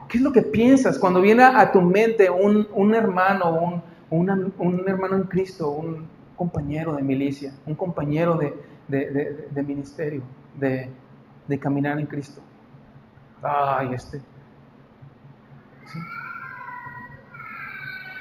¿Qué 0.08 0.19
es 0.19 0.24
lo 0.24 0.32
que 0.32 0.43
piensas 0.43 1.00
cuando 1.00 1.21
viene 1.21 1.41
a 1.43 1.71
tu 1.71 1.82
mente 1.82 2.30
un, 2.30 2.93
hermano, 2.93 3.82
un, 4.12 4.54
un 4.60 4.84
hermano 4.88 5.15
en 5.15 5.24
Cristo, 5.24 5.71
un 5.71 6.08
compañero 6.36 6.93
de 6.93 7.02
milicia, 7.02 7.52
un 7.65 7.74
compañero 7.74 8.38
de, 8.38 8.54
de, 8.88 9.63
ministerio, 9.63 10.21
de, 10.60 11.60
caminar 11.60 12.00
en 12.00 12.06
Cristo. 12.06 12.41
Ay, 13.41 13.95
este. 13.95 14.21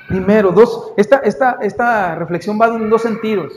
Primero, 0.09 0.51
dos, 0.51 0.93
esta, 0.97 1.19
esta, 1.19 1.59
esta 1.63 2.17
reflexión 2.17 2.59
va 2.61 2.67
en 2.67 2.91
dos 2.91 3.03
sentidos. 3.03 3.53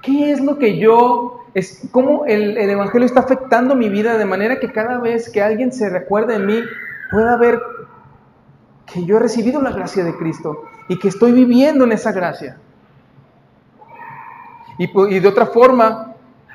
¿Qué 0.00 0.32
es 0.32 0.40
lo 0.40 0.58
que 0.58 0.78
yo, 0.78 1.44
es, 1.52 1.86
cómo 1.92 2.24
el, 2.24 2.56
el, 2.56 2.70
Evangelio 2.70 3.04
está 3.04 3.20
afectando 3.20 3.74
mi 3.74 3.90
vida 3.90 4.16
de 4.16 4.24
manera 4.24 4.58
que 4.58 4.72
cada 4.72 4.98
vez 4.98 5.28
que 5.28 5.42
alguien 5.42 5.70
se 5.70 5.90
recuerde 5.90 6.38
de 6.38 6.46
mí, 6.46 6.62
pueda 7.10 7.36
ver 7.36 7.60
que 8.90 9.04
yo 9.04 9.18
he 9.18 9.20
recibido 9.20 9.60
la 9.60 9.70
gracia 9.70 10.02
de 10.02 10.16
Cristo 10.16 10.62
y 10.88 10.98
que 10.98 11.08
estoy 11.08 11.32
viviendo 11.32 11.84
en 11.84 11.92
esa 11.92 12.12
gracia? 12.12 12.56
Y, 14.78 14.90
y 15.14 15.20
de 15.20 15.28
otra 15.28 15.44
forma, 15.44 16.09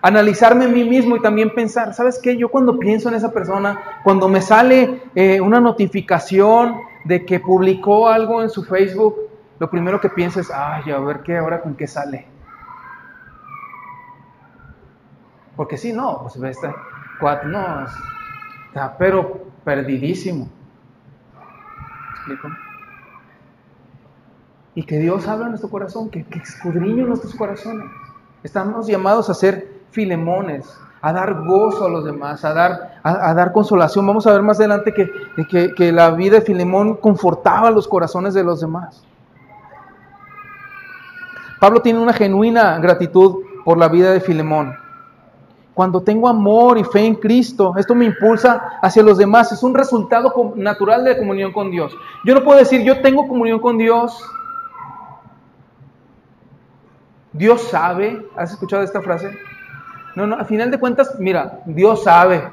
analizarme 0.06 0.66
a 0.66 0.68
mí 0.68 0.84
mismo 0.84 1.16
y 1.16 1.22
también 1.22 1.52
pensar, 1.56 1.96
¿sabes 1.96 2.20
qué? 2.22 2.38
Yo 2.38 2.50
cuando 2.50 2.78
pienso 2.78 3.10
en 3.10 3.16
esa 3.16 3.34
persona, 3.34 3.82
cuando 4.04 4.30
me 4.30 4.40
sale 4.40 5.02
eh, 5.16 5.42
una 5.42 5.60
notificación 5.60 6.76
de 7.06 7.26
que 7.26 7.40
publicó 7.40 8.08
algo 8.08 8.44
en 8.44 8.52
su 8.52 8.64
Facebook, 8.64 9.16
lo 9.58 9.68
primero 9.68 10.00
que 10.00 10.10
pienso 10.10 10.40
es, 10.40 10.52
ay, 10.52 10.92
a 10.92 11.00
ver 11.00 11.22
qué, 11.22 11.38
ahora 11.38 11.60
con 11.60 11.74
qué 11.74 11.88
sale. 11.88 12.28
Porque 15.56 15.76
si 15.76 15.92
no, 15.92 16.20
pues 16.22 16.40
ve 16.40 16.52
este 16.52 16.72
cuatro, 17.20 17.50
no, 17.50 17.88
está 18.68 18.96
pero 19.00 19.48
perdidísimo. 19.64 20.48
explico? 22.18 22.50
Y 24.76 24.84
que 24.84 25.00
Dios 25.00 25.28
habla 25.28 25.46
en 25.46 25.52
nuestro 25.52 25.72
corazón, 25.72 26.12
que, 26.12 26.24
que 26.26 26.38
escudriño 26.38 27.08
nuestros 27.08 27.34
corazones. 27.34 27.88
Estamos 28.44 28.86
llamados 28.86 29.32
a 29.32 29.34
ser 29.34 29.75
Filemones, 29.96 30.78
a 31.02 31.14
dar 31.14 31.46
gozo 31.46 31.86
a 31.86 31.90
los 31.90 32.04
demás, 32.04 32.44
a 32.44 32.54
dar, 32.54 33.00
a, 33.02 33.34
dar 33.34 33.54
consolación. 33.54 34.06
Vamos 34.06 34.28
a 34.28 34.34
ver 34.34 34.42
más 34.42 34.60
adelante 34.60 34.94
que, 34.94 35.74
que, 35.74 35.92
la 35.92 36.12
vida 36.12 36.40
de 36.40 36.42
Filemón 36.42 36.98
confortaba 36.98 37.72
los 37.72 37.88
corazones 37.88 38.34
de 38.34 38.44
los 38.44 38.60
demás. 38.60 39.04
Pablo 41.62 41.82
tiene 41.82 42.00
una 42.00 42.12
genuina 42.12 42.78
gratitud 42.80 43.38
por 43.64 43.78
la 43.78 43.88
vida 43.88 44.12
de 44.12 44.20
Filemón. 44.20 44.76
Cuando 45.74 46.02
tengo 46.02 46.28
amor 46.28 46.78
y 46.78 46.84
fe 46.84 47.06
en 47.06 47.16
Cristo, 47.16 47.74
esto 47.78 47.96
me 47.96 48.06
impulsa 48.06 48.80
hacia 48.82 49.02
los 49.02 49.18
demás. 49.18 49.52
Es 49.52 49.64
un 49.64 49.74
resultado 49.74 50.54
natural 50.56 51.04
de 51.04 51.12
la 51.12 51.18
comunión 51.18 51.54
con 51.54 51.72
Dios. 51.72 51.96
Yo 52.26 52.34
no 52.34 52.44
puedo 52.44 52.60
decir, 52.60 52.82
yo 52.82 53.02
tengo 53.02 53.28
comunión 53.28 53.60
con 53.60 53.78
Dios. 53.78 54.22
Dios 57.32 57.62
sabe. 57.64 58.26
¿Has 58.36 58.52
escuchado 58.52 58.84
esta 58.84 59.02
frase? 59.02 59.38
No, 60.16 60.28
no, 60.28 60.36
a 60.36 60.46
final 60.46 60.72
de 60.72 60.80
cuentas, 60.80 61.20
mira, 61.20 61.60
Dios 61.66 62.04
sabe. 62.04 62.44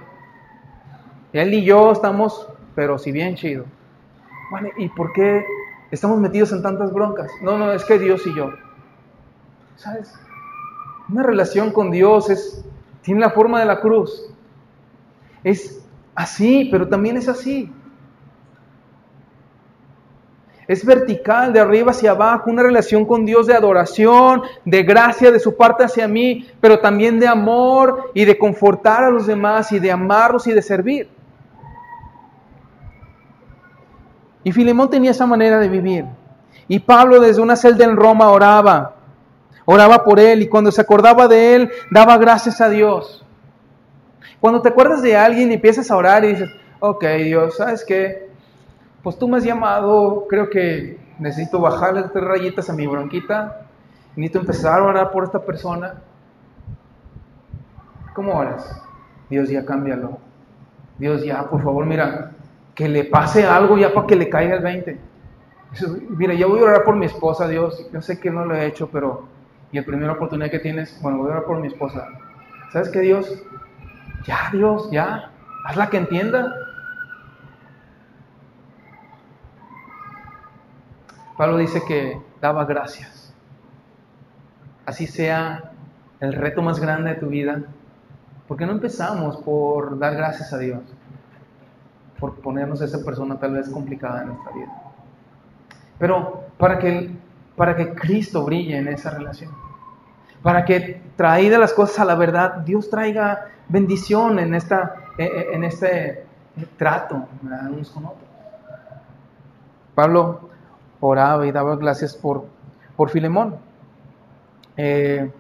Él 1.33 1.55
y 1.55 1.65
yo 1.65 1.93
estamos, 1.93 2.49
pero 2.75 2.99
si 2.99 3.13
bien 3.13 3.37
chido. 3.37 3.65
Bueno, 4.51 4.69
¿y 4.77 4.89
por 4.89 5.13
qué 5.13 5.45
estamos 5.93 6.19
metidos 6.19 6.51
en 6.53 6.63
tantas 6.63 6.93
broncas. 6.93 7.31
No, 7.43 7.57
no, 7.57 7.71
es 7.71 7.85
que 7.85 7.99
Dios 7.99 8.27
y 8.27 8.35
yo. 8.35 8.51
¿Sabes? 9.77 10.13
Una 11.09 11.23
relación 11.23 11.71
con 11.71 11.91
Dios 11.91 12.31
es, 12.31 12.65
tiene 13.03 13.21
la 13.21 13.31
forma 13.31 13.61
de 13.61 13.67
la 13.67 13.81
cruz. 13.81 14.25
Es 15.45 15.85
así, 16.15 16.69
pero 16.71 16.89
también 16.89 17.19
es 17.19 17.29
así. 17.29 17.71
Es 20.69 20.85
vertical, 20.85 21.53
de 21.53 21.61
arriba 21.61 21.91
hacia 21.91 22.13
abajo, 22.13 22.51
una 22.51 22.63
relación 22.63 23.05
con 23.05 23.27
Dios 23.27 23.47
de 23.47 23.55
adoración, 23.55 24.43
de 24.65 24.83
gracia 24.85 25.31
de 25.33 25.41
su 25.41 25.57
parte 25.57 25.85
hacia 25.85 26.07
mí, 26.07 26.49
pero 26.61 26.79
también 26.79 27.19
de 27.19 27.27
amor 27.27 28.11
y 28.15 28.25
de 28.25 28.39
confortar 28.39 29.05
a 29.05 29.11
los 29.11 29.27
demás 29.27 29.73
y 29.73 29.81
de 29.81 29.91
amarlos 29.91 30.47
y 30.47 30.53
de 30.53 30.63
servir. 30.63 31.09
Y 34.45 34.53
Filemón 34.53 34.91
tenía 34.91 35.11
esa 35.11 35.27
manera 35.27 35.59
de 35.59 35.69
vivir. 35.69 36.05
Y 36.69 36.79
Pablo 36.81 37.21
desde 37.21 37.43
una 37.43 37.57
celda 37.57 37.85
en 37.85 37.97
Roma 37.97 38.31
oraba, 38.31 38.95
oraba 39.65 40.05
por 40.05 40.19
él 40.19 40.43
y 40.43 40.49
cuando 40.49 40.71
se 40.71 40.81
acordaba 40.81 41.29
de 41.29 41.55
él 41.55 41.71
daba 41.91 42.17
gracias 42.19 42.61
a 42.61 42.69
Dios. 42.69 43.25
Cuando 44.41 44.63
te 44.63 44.69
acuerdas 44.71 45.03
de 45.03 45.17
alguien 45.17 45.51
y 45.51 45.55
empiezas 45.55 45.91
a 45.91 45.97
orar 45.97 46.25
y 46.25 46.29
dices, 46.29 46.51
ok 46.81 47.05
Dios, 47.25 47.57
¿sabes 47.57 47.85
qué? 47.85 48.32
Pues 49.03 49.19
tú 49.19 49.29
me 49.29 49.39
has 49.39 49.45
llamado, 49.45 50.27
creo 50.29 50.49
que 50.49 50.99
necesito 51.19 51.61
bajarle 51.61 52.05
tres 52.05 52.25
rayitas 52.25 52.71
a 52.71 52.73
mi 52.73 52.87
bronquita, 52.87 53.67
necesito 54.17 54.41
empezar 54.41 54.81
a 54.81 54.85
orar 54.85 55.11
por 55.11 55.25
esta 55.25 55.41
persona. 55.41 55.95
¿Cómo 58.15 58.35
oras? 58.35 58.83
Dios 59.31 59.49
ya 59.49 59.65
cámbialo. 59.65 60.19
Dios 60.99 61.25
ya, 61.25 61.49
por 61.49 61.63
favor, 61.63 61.87
mira, 61.87 62.33
que 62.75 62.89
le 62.89 63.05
pase 63.05 63.47
algo 63.47 63.79
ya 63.79 63.93
para 63.93 64.07
que 64.07 64.17
le 64.17 64.29
caiga 64.29 64.57
el 64.57 64.63
20. 64.63 65.01
mira, 66.11 66.35
ya 66.35 66.47
voy 66.47 66.61
a 66.61 66.65
orar 66.65 66.85
por 66.85 66.97
mi 66.97 67.07
esposa, 67.07 67.49
Dios. 67.49 67.87
Yo 67.93 68.03
sé 68.03 68.21
que 68.21 68.31
no 68.31 68.45
lo 68.45 68.55
he 68.55 68.67
hecho, 68.67 68.89
pero 68.89 69.27
y 69.73 69.79
la 69.79 69.87
primera 69.87 70.13
oportunidad 70.13 70.51
que 70.51 70.59
tienes, 70.59 71.01
bueno, 71.01 71.19
voy 71.19 71.29
a 71.29 71.33
orar 71.33 71.45
por 71.45 71.59
mi 71.59 71.69
esposa. 71.69 72.07
¿Sabes 72.73 72.91
qué, 72.91 73.01
Dios? 73.01 73.43
Ya, 74.27 74.51
Dios, 74.53 74.91
ya. 74.91 75.31
Hazla 75.67 75.89
que 75.89 75.97
entienda. 75.97 76.55
Pablo 81.43 81.57
dice 81.57 81.83
que 81.85 82.23
daba 82.41 82.65
gracias. 82.67 83.35
Así 84.87 85.09
sea 85.09 85.73
el 86.21 86.35
reto 86.35 86.63
más 86.63 86.79
grande 86.79 87.15
de 87.15 87.17
tu 87.17 87.27
vida. 87.27 87.63
¿Por 88.47 88.57
qué 88.57 88.65
no 88.65 88.71
empezamos 88.71 89.39
por 89.39 89.99
dar 89.99 90.15
gracias 90.15 90.53
a 90.53 90.59
Dios? 90.59 90.83
Por 92.21 92.37
ponernos 92.37 92.81
a 92.81 92.85
esa 92.85 93.05
persona 93.05 93.41
tal 93.41 93.55
vez 93.55 93.69
complicada 93.71 94.23
en 94.23 94.29
nuestra 94.29 94.53
vida. 94.53 94.83
Pero 95.99 96.45
para 96.59 96.79
que, 96.79 97.11
para 97.57 97.75
que 97.75 97.93
Cristo 97.93 98.45
brille 98.45 98.77
en 98.77 98.87
esa 98.87 99.11
relación. 99.11 99.51
Para 100.45 100.65
que 100.65 101.03
traída 101.17 101.59
las 101.59 101.73
cosas 101.73 101.99
a 101.99 102.05
la 102.05 102.15
verdad, 102.15 102.59
Dios 102.59 102.89
traiga 102.89 103.49
bendición 103.69 104.39
en, 104.39 104.55
esta, 104.55 104.95
en 105.19 105.65
este 105.65 106.25
trato 106.77 107.27
unos 107.43 107.91
con 107.91 108.05
otros. 108.05 108.29
Pablo 109.97 110.53
oraba 111.03 111.47
y 111.47 111.53
daba 111.53 111.77
gracias 111.77 112.15
por, 112.15 112.45
por 112.97 113.11
Filemón. 113.11 113.57
Eh, 114.77 115.31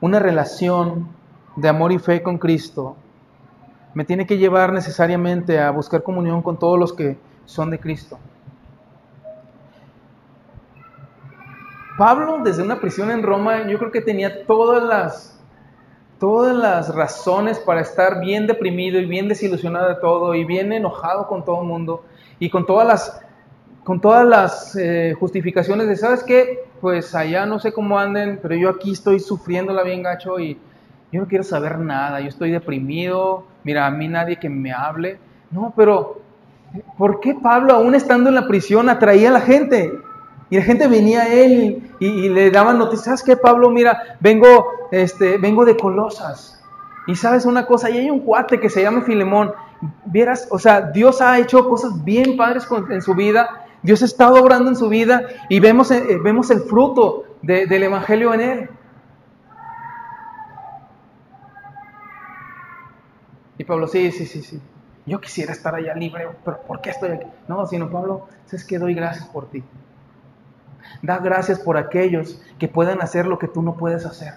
una 0.00 0.18
relación 0.18 1.08
de 1.56 1.68
amor 1.68 1.92
y 1.92 1.98
fe 1.98 2.22
con 2.22 2.38
Cristo 2.38 2.96
me 3.94 4.04
tiene 4.04 4.26
que 4.26 4.36
llevar 4.36 4.72
necesariamente 4.72 5.60
a 5.60 5.70
buscar 5.70 6.02
comunión 6.02 6.42
con 6.42 6.58
todos 6.58 6.78
los 6.78 6.92
que 6.92 7.16
son 7.46 7.70
de 7.70 7.78
Cristo. 7.78 8.18
Pablo, 11.96 12.40
desde 12.42 12.64
una 12.64 12.80
prisión 12.80 13.12
en 13.12 13.22
Roma, 13.22 13.68
yo 13.68 13.78
creo 13.78 13.92
que 13.92 14.00
tenía 14.00 14.44
todas 14.46 14.82
las 14.82 15.40
todas 16.24 16.56
las 16.56 16.94
razones 16.94 17.58
para 17.58 17.82
estar 17.82 18.18
bien 18.18 18.46
deprimido 18.46 18.98
y 18.98 19.04
bien 19.04 19.28
desilusionado 19.28 19.90
de 19.90 19.96
todo 19.96 20.34
y 20.34 20.46
bien 20.46 20.72
enojado 20.72 21.26
con 21.26 21.44
todo 21.44 21.60
el 21.60 21.68
mundo 21.68 22.02
y 22.38 22.48
con 22.48 22.64
todas 22.64 22.88
las, 22.88 23.20
con 23.84 24.00
todas 24.00 24.26
las 24.26 24.74
eh, 24.74 25.14
justificaciones 25.20 25.86
de, 25.86 25.96
¿sabes 25.96 26.24
qué? 26.24 26.64
Pues 26.80 27.14
allá 27.14 27.44
no 27.44 27.58
sé 27.58 27.74
cómo 27.74 27.98
anden, 27.98 28.38
pero 28.40 28.54
yo 28.54 28.70
aquí 28.70 28.92
estoy 28.92 29.20
sufriéndola 29.20 29.82
bien 29.82 30.02
gacho 30.02 30.40
y 30.40 30.58
yo 31.12 31.20
no 31.20 31.28
quiero 31.28 31.44
saber 31.44 31.78
nada, 31.78 32.20
yo 32.20 32.28
estoy 32.28 32.52
deprimido, 32.52 33.44
mira, 33.62 33.86
a 33.86 33.90
mí 33.90 34.08
nadie 34.08 34.38
que 34.38 34.48
me 34.48 34.72
hable. 34.72 35.18
No, 35.50 35.74
pero 35.76 36.22
¿por 36.96 37.20
qué 37.20 37.34
Pablo, 37.34 37.74
aún 37.74 37.94
estando 37.94 38.30
en 38.30 38.36
la 38.36 38.48
prisión, 38.48 38.88
atraía 38.88 39.28
a 39.28 39.32
la 39.32 39.42
gente? 39.42 39.92
Y 40.50 40.56
la 40.56 40.62
gente 40.62 40.86
venía 40.88 41.22
a 41.22 41.32
él 41.32 41.90
y, 41.98 42.28
le 42.28 42.50
daban 42.50 42.78
noticias. 42.78 43.04
¿Sabes 43.04 43.22
qué, 43.22 43.36
Pablo? 43.36 43.70
Mira, 43.70 44.18
vengo, 44.20 44.66
este, 44.90 45.38
vengo 45.38 45.64
de 45.64 45.76
Colosas. 45.76 46.62
Y 47.06 47.16
sabes 47.16 47.44
una 47.44 47.66
cosa, 47.66 47.90
y 47.90 47.98
hay 47.98 48.10
un 48.10 48.20
cuate 48.20 48.60
que 48.60 48.70
se 48.70 48.82
llama 48.82 49.02
Filemón. 49.02 49.52
Vieras, 50.06 50.48
o 50.50 50.58
sea, 50.58 50.80
Dios 50.80 51.20
ha 51.20 51.38
hecho 51.38 51.68
cosas 51.68 52.04
bien 52.04 52.36
padres 52.36 52.66
en 52.90 53.02
su 53.02 53.14
vida. 53.14 53.66
Dios 53.82 54.00
ha 54.02 54.06
estado 54.06 54.42
obrando 54.42 54.70
en 54.70 54.76
su 54.76 54.88
vida 54.88 55.26
y 55.50 55.60
vemos, 55.60 55.90
eh, 55.90 56.18
vemos 56.22 56.50
el 56.50 56.60
fruto 56.60 57.24
del 57.42 57.82
Evangelio 57.82 58.32
en 58.32 58.40
él. 58.40 58.70
Y 63.58 63.64
Pablo, 63.64 63.86
sí, 63.86 64.10
sí, 64.10 64.26
sí, 64.26 64.42
sí. 64.42 64.60
Yo 65.06 65.20
quisiera 65.20 65.52
estar 65.52 65.74
allá 65.74 65.94
libre, 65.94 66.28
pero 66.44 66.62
¿por 66.62 66.80
qué 66.80 66.90
estoy 66.90 67.10
aquí? 67.10 67.26
No, 67.46 67.66
sino 67.66 67.90
Pablo, 67.90 68.28
es 68.50 68.64
que 68.64 68.78
doy 68.78 68.94
gracias 68.94 69.26
por 69.26 69.50
ti. 69.50 69.62
Da 71.04 71.18
gracias 71.18 71.60
por 71.60 71.76
aquellos 71.76 72.40
que 72.58 72.66
puedan 72.66 73.02
hacer 73.02 73.26
lo 73.26 73.38
que 73.38 73.46
tú 73.46 73.60
no 73.60 73.76
puedes 73.76 74.06
hacer. 74.06 74.32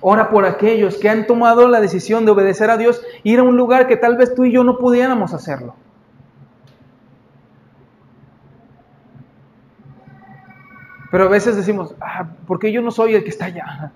Ora 0.00 0.30
por 0.30 0.44
aquellos 0.44 0.96
que 0.96 1.08
han 1.08 1.28
tomado 1.28 1.68
la 1.68 1.80
decisión 1.80 2.24
de 2.24 2.32
obedecer 2.32 2.70
a 2.70 2.76
Dios, 2.76 3.00
ir 3.22 3.38
a 3.38 3.44
un 3.44 3.56
lugar 3.56 3.86
que 3.86 3.96
tal 3.96 4.16
vez 4.16 4.34
tú 4.34 4.44
y 4.44 4.50
yo 4.50 4.64
no 4.64 4.78
pudiéramos 4.78 5.32
hacerlo. 5.32 5.76
Pero 11.12 11.22
a 11.22 11.28
veces 11.28 11.54
decimos, 11.54 11.94
ah, 12.00 12.30
¿por 12.48 12.58
qué 12.58 12.72
yo 12.72 12.82
no 12.82 12.90
soy 12.90 13.14
el 13.14 13.22
que 13.22 13.30
está 13.30 13.44
allá? 13.44 13.92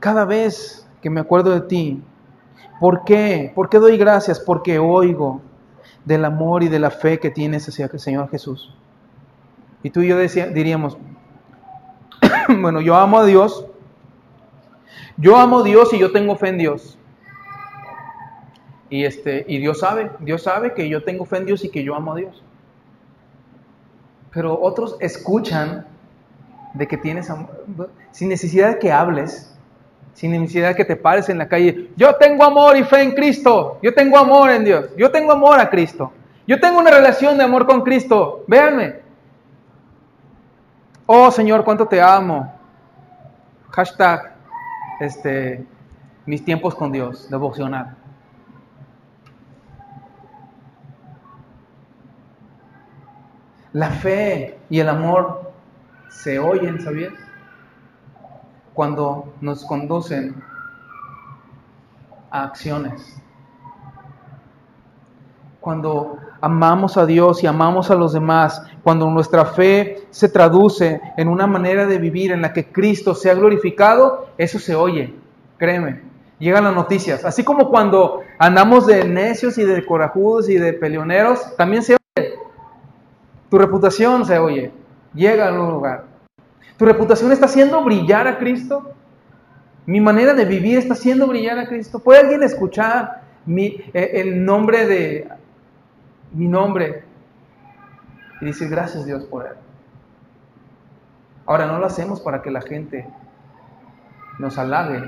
Cada 0.00 0.26
vez 0.26 0.86
que 1.00 1.08
me 1.08 1.20
acuerdo 1.20 1.50
de 1.52 1.62
ti, 1.62 2.02
¿por 2.78 3.04
qué? 3.04 3.52
¿Por 3.54 3.70
qué 3.70 3.78
doy 3.78 3.96
gracias? 3.96 4.38
Porque 4.38 4.78
oigo 4.78 5.40
del 6.04 6.24
amor 6.24 6.62
y 6.62 6.68
de 6.68 6.78
la 6.78 6.90
fe 6.90 7.18
que 7.18 7.30
tienes 7.30 7.68
hacia 7.68 7.86
el 7.86 8.00
Señor 8.00 8.30
Jesús. 8.30 8.74
Y 9.82 9.90
tú 9.90 10.00
y 10.00 10.08
yo 10.08 10.18
diríamos, 10.18 10.98
bueno, 12.60 12.80
yo 12.80 12.96
amo 12.96 13.18
a 13.18 13.24
Dios, 13.24 13.66
yo 15.16 15.36
amo 15.36 15.60
a 15.60 15.62
Dios 15.62 15.92
y 15.92 15.98
yo 15.98 16.12
tengo 16.12 16.36
fe 16.36 16.48
en 16.48 16.58
Dios. 16.58 16.98
Y, 18.90 19.04
este, 19.04 19.44
y 19.48 19.58
Dios 19.58 19.80
sabe, 19.80 20.10
Dios 20.20 20.42
sabe 20.42 20.72
que 20.72 20.88
yo 20.88 21.04
tengo 21.04 21.24
fe 21.26 21.38
en 21.38 21.46
Dios 21.46 21.64
y 21.64 21.68
que 21.68 21.84
yo 21.84 21.94
amo 21.94 22.12
a 22.12 22.16
Dios. 22.16 22.42
Pero 24.32 24.58
otros 24.60 24.96
escuchan 25.00 25.86
de 26.74 26.86
que 26.86 26.96
tienes 26.96 27.30
amor, 27.30 27.90
sin 28.12 28.28
necesidad 28.28 28.74
de 28.74 28.78
que 28.78 28.92
hables, 28.92 29.57
sin 30.18 30.32
necesidad 30.32 30.74
que 30.74 30.84
te 30.84 30.96
pares 30.96 31.28
en 31.28 31.38
la 31.38 31.46
calle. 31.46 31.90
Yo 31.94 32.16
tengo 32.16 32.42
amor 32.42 32.76
y 32.76 32.82
fe 32.82 33.02
en 33.02 33.12
Cristo. 33.12 33.78
Yo 33.80 33.94
tengo 33.94 34.18
amor 34.18 34.50
en 34.50 34.64
Dios. 34.64 34.86
Yo 34.96 35.12
tengo 35.12 35.30
amor 35.30 35.60
a 35.60 35.70
Cristo. 35.70 36.12
Yo 36.44 36.58
tengo 36.58 36.80
una 36.80 36.90
relación 36.90 37.38
de 37.38 37.44
amor 37.44 37.66
con 37.66 37.82
Cristo. 37.82 38.42
Véanme. 38.48 38.96
Oh 41.06 41.30
Señor, 41.30 41.62
cuánto 41.62 41.86
te 41.86 42.02
amo. 42.02 42.52
Hashtag, 43.70 44.34
este, 44.98 45.64
mis 46.26 46.44
tiempos 46.44 46.74
con 46.74 46.90
Dios, 46.90 47.30
devocional. 47.30 47.94
La 53.72 53.90
fe 53.90 54.58
y 54.68 54.80
el 54.80 54.88
amor 54.88 55.52
se 56.10 56.40
oyen, 56.40 56.80
¿sabías? 56.80 57.27
Cuando 58.78 59.32
nos 59.40 59.64
conducen 59.64 60.36
a 62.30 62.44
acciones. 62.44 63.20
Cuando 65.58 66.16
amamos 66.40 66.96
a 66.96 67.04
Dios 67.04 67.42
y 67.42 67.48
amamos 67.48 67.90
a 67.90 67.96
los 67.96 68.12
demás, 68.12 68.62
cuando 68.84 69.10
nuestra 69.10 69.46
fe 69.46 70.06
se 70.10 70.28
traduce 70.28 71.00
en 71.16 71.26
una 71.26 71.48
manera 71.48 71.86
de 71.86 71.98
vivir 71.98 72.30
en 72.30 72.40
la 72.40 72.52
que 72.52 72.70
Cristo 72.70 73.16
sea 73.16 73.34
glorificado, 73.34 74.28
eso 74.38 74.60
se 74.60 74.76
oye, 74.76 75.12
créeme, 75.56 76.02
llegan 76.38 76.62
las 76.62 76.74
noticias. 76.76 77.24
Así 77.24 77.42
como 77.42 77.70
cuando 77.70 78.20
andamos 78.38 78.86
de 78.86 79.02
necios 79.08 79.58
y 79.58 79.64
de 79.64 79.84
corajudos 79.84 80.48
y 80.48 80.54
de 80.54 80.72
peleoneros, 80.72 81.56
también 81.56 81.82
se 81.82 81.96
oye. 82.16 82.34
Tu 83.50 83.58
reputación 83.58 84.24
se 84.24 84.38
oye, 84.38 84.70
llega 85.14 85.48
a 85.48 85.52
un 85.52 85.68
lugar. 85.68 86.07
¿Tu 86.78 86.84
reputación 86.84 87.32
está 87.32 87.46
haciendo 87.46 87.82
brillar 87.82 88.28
a 88.28 88.38
Cristo? 88.38 88.92
Mi 89.84 90.00
manera 90.00 90.32
de 90.32 90.44
vivir 90.44 90.78
está 90.78 90.94
haciendo 90.94 91.26
brillar 91.26 91.58
a 91.58 91.66
Cristo. 91.66 91.98
¿Puede 91.98 92.20
alguien 92.20 92.44
escuchar 92.44 93.22
mi, 93.46 93.82
eh, 93.92 94.10
el 94.14 94.44
nombre 94.44 94.86
de 94.86 95.28
mi 96.32 96.46
nombre 96.46 97.02
y 98.40 98.44
decir 98.44 98.68
gracias 98.68 99.04
Dios 99.06 99.24
por 99.24 99.46
él? 99.46 99.54
Ahora 101.46 101.66
no 101.66 101.80
lo 101.80 101.86
hacemos 101.86 102.20
para 102.20 102.42
que 102.42 102.50
la 102.52 102.60
gente 102.60 103.08
nos 104.38 104.56
halague, 104.56 105.02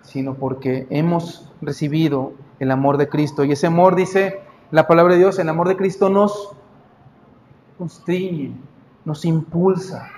sino 0.00 0.34
porque 0.34 0.86
hemos 0.88 1.52
recibido 1.60 2.32
el 2.58 2.70
amor 2.70 2.96
de 2.96 3.10
Cristo. 3.10 3.44
Y 3.44 3.52
ese 3.52 3.66
amor, 3.66 3.96
dice 3.96 4.40
la 4.70 4.86
palabra 4.86 5.12
de 5.12 5.18
Dios, 5.18 5.38
el 5.38 5.48
amor 5.50 5.68
de 5.68 5.76
Cristo 5.76 6.08
nos 6.08 6.56
constriñe, 7.76 8.52
nos 9.04 9.26
impulsa, 9.26 10.10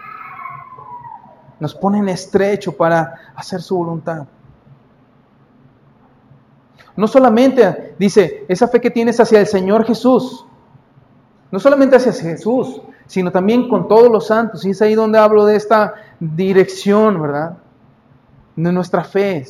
nos 1.58 1.74
pone 1.74 1.98
en 1.98 2.08
estrecho 2.08 2.76
para 2.76 3.32
hacer 3.34 3.62
su 3.62 3.76
voluntad. 3.76 4.26
No 6.96 7.06
solamente, 7.06 7.94
dice, 7.98 8.44
esa 8.48 8.68
fe 8.68 8.80
que 8.80 8.90
tienes 8.90 9.20
hacia 9.20 9.40
el 9.40 9.46
Señor 9.46 9.84
Jesús, 9.84 10.46
no 11.50 11.60
solamente 11.60 11.96
hacia 11.96 12.12
Jesús, 12.12 12.80
sino 13.06 13.30
también 13.30 13.68
con 13.68 13.86
todos 13.86 14.10
los 14.10 14.26
santos. 14.26 14.64
Y 14.64 14.70
es 14.70 14.82
ahí 14.82 14.94
donde 14.94 15.18
hablo 15.18 15.44
de 15.44 15.56
esta 15.56 15.94
dirección, 16.18 17.20
¿verdad? 17.20 17.58
De 18.56 18.72
nuestra 18.72 19.04
fe. 19.04 19.46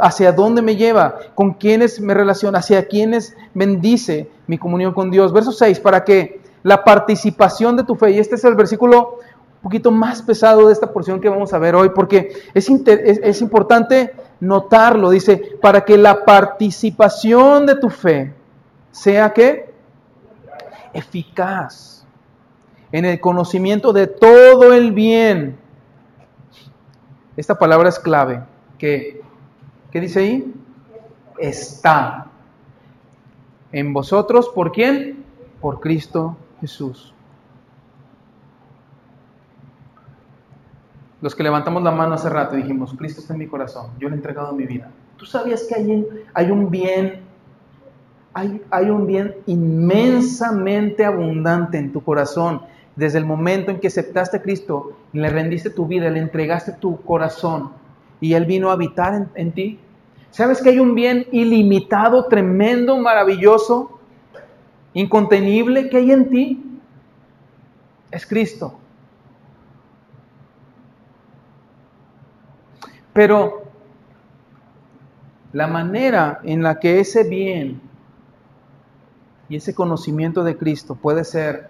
Hacia 0.00 0.32
dónde 0.32 0.60
me 0.60 0.76
lleva, 0.76 1.16
con 1.34 1.54
quiénes 1.54 2.00
me 2.00 2.12
relaciona, 2.12 2.58
hacia 2.58 2.86
quiénes 2.86 3.34
bendice 3.54 4.30
mi 4.46 4.58
comunión 4.58 4.92
con 4.92 5.10
Dios. 5.10 5.32
Verso 5.32 5.52
6, 5.52 5.80
para 5.80 6.04
que 6.04 6.42
la 6.62 6.84
participación 6.84 7.76
de 7.76 7.84
tu 7.84 7.94
fe, 7.94 8.10
y 8.10 8.18
este 8.18 8.34
es 8.34 8.44
el 8.44 8.54
versículo 8.54 9.18
poquito 9.62 9.90
más 9.90 10.22
pesado 10.22 10.66
de 10.66 10.72
esta 10.72 10.92
porción 10.92 11.20
que 11.20 11.28
vamos 11.28 11.52
a 11.52 11.58
ver 11.58 11.74
hoy, 11.74 11.90
porque 11.90 12.32
es, 12.54 12.70
es, 12.70 13.42
importante 13.42 14.14
notarlo, 14.40 15.10
dice, 15.10 15.58
para 15.60 15.84
que 15.84 15.98
la 15.98 16.24
participación 16.24 17.66
de 17.66 17.76
tu 17.76 17.90
fe 17.90 18.32
sea 18.90 19.32
que 19.32 19.70
eficaz 20.92 22.06
en 22.90 23.04
el 23.04 23.20
conocimiento 23.20 23.92
de 23.92 24.06
todo 24.06 24.72
el 24.72 24.92
bien. 24.92 25.58
Esta 27.36 27.58
palabra 27.58 27.88
es 27.88 27.98
clave, 27.98 28.42
que, 28.78 29.20
¿qué 29.90 30.00
dice 30.00 30.20
ahí? 30.20 30.54
Está 31.38 32.26
en 33.72 33.92
vosotros, 33.92 34.48
¿por 34.48 34.72
quién? 34.72 35.24
Por 35.60 35.80
Cristo 35.80 36.36
Jesús. 36.60 37.14
Los 41.20 41.34
que 41.34 41.42
levantamos 41.42 41.82
la 41.82 41.90
mano 41.90 42.14
hace 42.14 42.30
rato 42.30 42.56
dijimos, 42.56 42.94
Cristo 42.96 43.20
está 43.20 43.34
en 43.34 43.40
mi 43.40 43.46
corazón, 43.46 43.90
yo 43.98 44.08
le 44.08 44.14
he 44.14 44.16
entregado 44.16 44.54
mi 44.54 44.64
vida. 44.64 44.90
¿Tú 45.18 45.26
sabías 45.26 45.64
que 45.64 45.74
hay, 45.74 46.06
hay 46.32 46.50
un 46.50 46.70
bien, 46.70 47.20
hay, 48.32 48.62
hay 48.70 48.88
un 48.88 49.06
bien 49.06 49.34
inmensamente 49.46 51.04
abundante 51.04 51.76
en 51.76 51.92
tu 51.92 52.02
corazón? 52.02 52.62
Desde 52.96 53.18
el 53.18 53.26
momento 53.26 53.70
en 53.70 53.80
que 53.80 53.88
aceptaste 53.88 54.38
a 54.38 54.42
Cristo, 54.42 54.96
le 55.12 55.28
rendiste 55.28 55.68
tu 55.68 55.86
vida, 55.86 56.08
le 56.08 56.20
entregaste 56.20 56.72
tu 56.72 57.02
corazón 57.02 57.70
y 58.20 58.32
Él 58.32 58.46
vino 58.46 58.70
a 58.70 58.72
habitar 58.72 59.14
en, 59.14 59.28
en 59.34 59.52
ti. 59.52 59.78
¿Sabes 60.30 60.62
que 60.62 60.70
hay 60.70 60.78
un 60.78 60.94
bien 60.94 61.26
ilimitado, 61.32 62.26
tremendo, 62.26 62.96
maravilloso, 62.96 64.00
incontenible 64.94 65.90
que 65.90 65.98
hay 65.98 66.12
en 66.12 66.30
ti? 66.30 66.80
Es 68.10 68.26
Cristo. 68.26 68.79
Pero 73.12 73.62
la 75.52 75.66
manera 75.66 76.40
en 76.44 76.62
la 76.62 76.78
que 76.78 77.00
ese 77.00 77.24
bien 77.24 77.80
y 79.48 79.56
ese 79.56 79.74
conocimiento 79.74 80.44
de 80.44 80.56
Cristo 80.56 80.94
puede 80.94 81.24
ser 81.24 81.68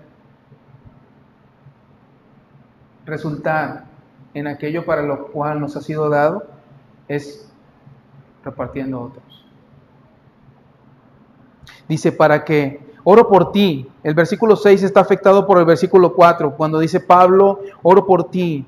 resultar 3.07 3.85
en 4.35 4.47
aquello 4.47 4.85
para 4.85 5.03
lo 5.03 5.29
cual 5.29 5.61
nos 5.61 5.77
ha 5.77 5.81
sido 5.81 6.09
dado 6.11 6.45
es 7.09 7.51
repartiendo 8.45 8.99
a 8.99 9.01
otros. 9.03 9.47
Dice, 11.89 12.13
para 12.13 12.45
que 12.45 12.91
oro 13.03 13.29
por 13.29 13.51
ti. 13.51 13.89
El 14.03 14.15
versículo 14.15 14.57
6 14.57 14.83
está 14.83 15.01
afectado 15.01 15.47
por 15.47 15.59
el 15.59 15.65
versículo 15.65 16.15
4, 16.15 16.57
cuando 16.57 16.79
dice 16.79 17.01
Pablo, 17.01 17.61
oro 17.83 18.07
por 18.07 18.31
ti 18.31 18.65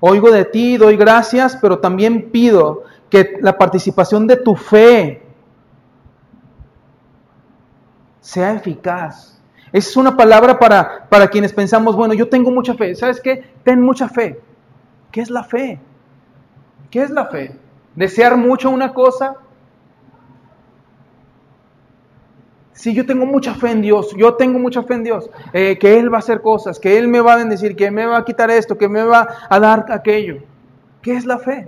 Oigo 0.00 0.30
de 0.30 0.44
ti, 0.44 0.76
doy 0.76 0.96
gracias, 0.96 1.56
pero 1.60 1.78
también 1.78 2.30
pido 2.30 2.84
que 3.10 3.38
la 3.40 3.56
participación 3.58 4.26
de 4.26 4.36
tu 4.36 4.54
fe 4.54 5.22
sea 8.20 8.54
eficaz. 8.54 9.40
Esa 9.72 9.90
es 9.90 9.96
una 9.96 10.16
palabra 10.16 10.58
para, 10.58 11.06
para 11.08 11.28
quienes 11.28 11.52
pensamos, 11.52 11.96
bueno, 11.96 12.14
yo 12.14 12.28
tengo 12.28 12.50
mucha 12.50 12.74
fe. 12.74 12.94
¿Sabes 12.94 13.20
qué? 13.20 13.44
Ten 13.64 13.82
mucha 13.82 14.08
fe. 14.08 14.40
¿Qué 15.10 15.20
es 15.20 15.30
la 15.30 15.42
fe? 15.42 15.80
¿Qué 16.90 17.02
es 17.02 17.10
la 17.10 17.26
fe? 17.26 17.56
¿Desear 17.94 18.36
mucho 18.36 18.70
una 18.70 18.94
cosa? 18.94 19.36
Si 22.78 22.94
yo 22.94 23.04
tengo 23.04 23.26
mucha 23.26 23.56
fe 23.56 23.72
en 23.72 23.82
Dios, 23.82 24.14
yo 24.16 24.34
tengo 24.34 24.60
mucha 24.60 24.84
fe 24.84 24.94
en 24.94 25.02
Dios, 25.02 25.28
eh, 25.52 25.76
que 25.80 25.98
Él 25.98 26.12
va 26.12 26.18
a 26.18 26.20
hacer 26.20 26.40
cosas, 26.40 26.78
que 26.78 26.96
Él 26.96 27.08
me 27.08 27.20
va 27.20 27.32
a 27.32 27.36
bendecir, 27.36 27.74
que 27.74 27.90
me 27.90 28.06
va 28.06 28.18
a 28.18 28.24
quitar 28.24 28.52
esto, 28.52 28.78
que 28.78 28.88
me 28.88 29.02
va 29.02 29.26
a 29.50 29.58
dar 29.58 29.86
aquello. 29.88 30.36
¿Qué 31.02 31.16
es 31.16 31.26
la 31.26 31.40
fe? 31.40 31.66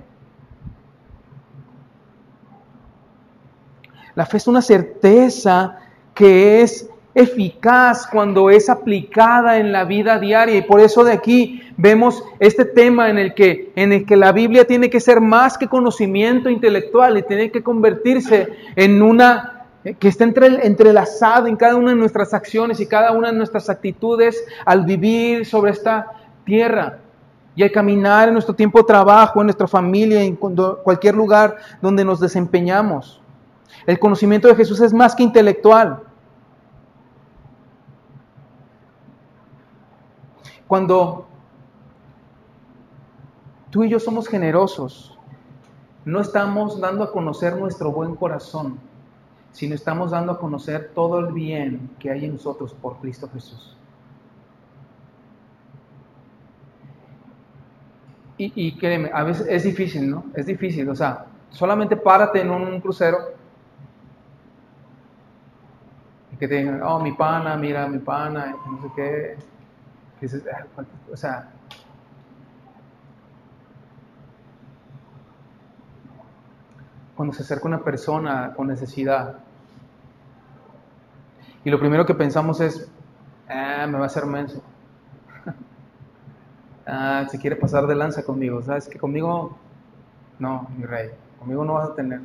La 4.15 4.25
fe 4.25 4.37
es 4.37 4.47
una 4.47 4.63
certeza 4.63 5.81
que 6.15 6.63
es 6.63 6.89
eficaz 7.13 8.07
cuando 8.07 8.49
es 8.49 8.71
aplicada 8.71 9.59
en 9.59 9.73
la 9.73 9.83
vida 9.83 10.21
diaria 10.21 10.55
y 10.55 10.63
por 10.63 10.79
eso 10.79 11.03
de 11.03 11.13
aquí 11.13 11.61
vemos 11.77 12.23
este 12.39 12.65
tema 12.65 13.11
en 13.11 13.19
el 13.19 13.35
que 13.35 13.73
en 13.75 13.93
el 13.93 14.07
que 14.07 14.17
la 14.17 14.31
Biblia 14.31 14.65
tiene 14.65 14.89
que 14.91 15.01
ser 15.01 15.21
más 15.21 15.59
que 15.59 15.67
conocimiento 15.67 16.49
intelectual 16.49 17.19
y 17.19 17.23
tiene 17.23 17.51
que 17.51 17.65
convertirse 17.65 18.51
en 18.77 19.03
una 19.03 19.60
que 19.99 20.09
está 20.09 20.24
entre, 20.24 20.66
entrelazado 20.66 21.47
en 21.47 21.57
cada 21.57 21.76
una 21.76 21.91
de 21.91 21.97
nuestras 21.97 22.35
acciones 22.35 22.81
y 22.81 22.87
cada 22.87 23.12
una 23.12 23.31
de 23.31 23.37
nuestras 23.37 23.70
actitudes 23.70 24.45
al 24.66 24.85
vivir 24.85 25.47
sobre 25.47 25.72
esta 25.72 26.07
tierra 26.45 26.99
y 27.57 27.62
al 27.62 27.72
caminar 27.72 28.28
en 28.28 28.35
nuestro 28.35 28.55
tiempo 28.55 28.78
de 28.78 28.85
trabajo, 28.85 29.41
en 29.41 29.47
nuestra 29.47 29.66
familia, 29.66 30.22
en 30.22 30.37
cualquier 30.37 31.14
lugar 31.14 31.57
donde 31.81 32.05
nos 32.05 32.20
desempeñamos. 32.20 33.22
El 33.87 33.99
conocimiento 33.99 34.49
de 34.49 34.55
Jesús 34.55 34.81
es 34.81 34.93
más 34.93 35.14
que 35.14 35.22
intelectual. 35.22 36.03
Cuando 40.66 41.26
tú 43.70 43.85
y 43.85 43.89
yo 43.89 43.99
somos 43.99 44.28
generosos, 44.28 45.18
no 46.05 46.20
estamos 46.20 46.81
dando 46.81 47.03
a 47.03 47.11
conocer 47.11 47.57
nuestro 47.57 47.91
buen 47.91 48.14
corazón 48.14 48.89
sino 49.53 49.74
estamos 49.74 50.11
dando 50.11 50.32
a 50.32 50.38
conocer 50.38 50.92
todo 50.94 51.18
el 51.18 51.32
bien 51.32 51.90
que 51.98 52.11
hay 52.11 52.24
en 52.24 52.32
nosotros 52.32 52.74
por 52.74 52.98
Cristo 52.98 53.28
Jesús. 53.32 53.76
Y, 58.38 58.53
y 58.55 58.76
créeme, 58.76 59.11
a 59.12 59.22
veces 59.22 59.46
es 59.48 59.64
difícil, 59.64 60.11
¿no? 60.11 60.24
Es 60.34 60.46
difícil, 60.46 60.88
o 60.88 60.96
sea, 60.96 61.26
solamente 61.51 61.96
párate 61.96 62.40
en 62.40 62.51
un 62.51 62.80
crucero 62.80 63.18
y 66.32 66.36
que 66.36 66.48
te 66.48 66.55
digan, 66.57 66.82
oh, 66.82 67.01
mi 67.01 67.12
pana, 67.12 67.57
mira, 67.57 67.86
mi 67.86 67.98
pana, 67.98 68.55
no 68.66 68.82
sé 68.82 68.88
qué. 68.96 69.36
Ah, 70.53 70.84
o 71.12 71.16
sea, 71.16 71.51
cuando 77.21 77.35
se 77.35 77.43
acerca 77.43 77.68
una 77.68 77.85
persona 77.85 78.55
con 78.57 78.66
necesidad 78.66 79.41
y 81.62 81.68
lo 81.68 81.79
primero 81.79 82.07
que 82.07 82.14
pensamos 82.14 82.62
es, 82.62 82.91
ah, 83.47 83.87
me 83.87 83.99
va 83.99 84.05
a 84.05 84.07
hacer 84.07 84.25
menso. 84.25 84.62
ah, 86.87 87.27
se 87.31 87.39
quiere 87.39 87.57
pasar 87.57 87.87
de 87.87 87.95
lanza 87.95 88.23
conmigo. 88.23 88.62
¿Sabes 88.62 88.89
que 88.89 88.99
conmigo? 88.99 89.55
No, 90.39 90.66
mi 90.79 90.87
rey, 90.87 91.11
conmigo 91.39 91.62
no 91.62 91.75
vas 91.75 91.91
a 91.91 91.95
tener. 91.95 92.23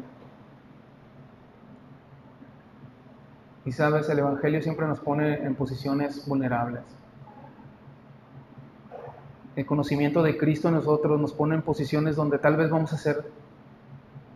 Y 3.65 3.73
sabes, 3.73 4.07
el 4.07 4.19
Evangelio 4.19 4.61
siempre 4.61 4.87
nos 4.87 5.01
pone 5.01 5.43
en 5.43 5.55
posiciones 5.55 6.25
vulnerables. 6.25 6.83
El 9.57 9.65
conocimiento 9.65 10.23
de 10.23 10.37
Cristo 10.37 10.69
en 10.69 10.75
nosotros 10.75 11.19
nos 11.19 11.33
pone 11.33 11.55
en 11.55 11.63
posiciones 11.63 12.15
donde 12.15 12.39
tal 12.39 12.55
vez 12.55 12.69
vamos 12.69 12.93
a 12.93 12.97
ser 12.97 13.25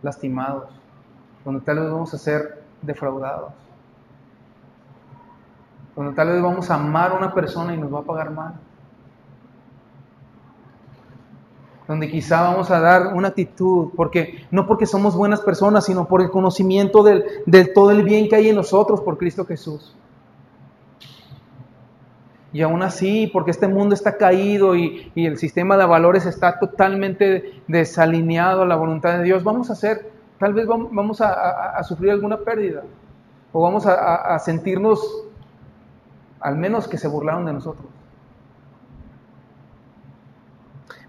lastimados, 0.02 0.70
donde 1.44 1.60
tal 1.60 1.80
vez 1.80 1.90
vamos 1.90 2.14
a 2.14 2.18
ser 2.18 2.62
defraudados, 2.82 3.52
donde 5.96 6.14
tal 6.14 6.28
vez 6.28 6.42
vamos 6.42 6.70
a 6.70 6.74
amar 6.74 7.12
a 7.12 7.14
una 7.14 7.34
persona 7.34 7.74
y 7.74 7.78
nos 7.78 7.92
va 7.92 8.00
a 8.00 8.04
pagar 8.04 8.30
mal. 8.30 8.54
donde 11.90 12.08
quizá 12.08 12.42
vamos 12.42 12.70
a 12.70 12.78
dar 12.78 13.14
una 13.16 13.28
actitud, 13.28 13.88
porque 13.96 14.46
no 14.52 14.64
porque 14.64 14.86
somos 14.86 15.16
buenas 15.16 15.40
personas, 15.40 15.86
sino 15.86 16.06
por 16.06 16.22
el 16.22 16.30
conocimiento 16.30 17.02
del, 17.02 17.24
del 17.46 17.72
todo 17.74 17.90
el 17.90 18.04
bien 18.04 18.28
que 18.28 18.36
hay 18.36 18.48
en 18.48 18.54
nosotros 18.54 19.00
por 19.00 19.18
Cristo 19.18 19.44
Jesús. 19.44 19.96
Y 22.52 22.62
aún 22.62 22.82
así, 22.82 23.28
porque 23.32 23.52
este 23.52 23.68
mundo 23.68 23.94
está 23.94 24.16
caído 24.16 24.74
y, 24.74 25.12
el 25.14 25.38
sistema 25.38 25.76
de 25.76 25.86
valores 25.86 26.26
está 26.26 26.58
totalmente 26.58 27.62
desalineado 27.68 28.62
a 28.62 28.66
la 28.66 28.76
voluntad 28.76 29.18
de 29.18 29.24
Dios, 29.24 29.44
vamos 29.44 29.70
a 29.70 29.74
hacer, 29.74 30.10
tal 30.38 30.52
vez 30.54 30.66
vamos 30.66 31.20
a, 31.20 31.82
sufrir 31.84 32.10
alguna 32.10 32.38
pérdida. 32.38 32.82
O 33.52 33.62
vamos 33.62 33.84
a 33.86 34.38
sentirnos, 34.38 35.24
al 36.40 36.56
menos 36.56 36.86
que 36.86 36.98
se 36.98 37.08
burlaron 37.08 37.44
de 37.44 37.52
nosotros. 37.52 37.86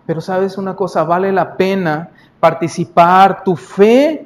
Pero 0.06 0.22
sabes 0.22 0.58
una 0.58 0.76
cosa, 0.76 1.04
vale 1.04 1.32
la 1.32 1.56
pena 1.56 2.10
participar, 2.39 3.44
tu 3.44 3.56
fe 3.56 4.26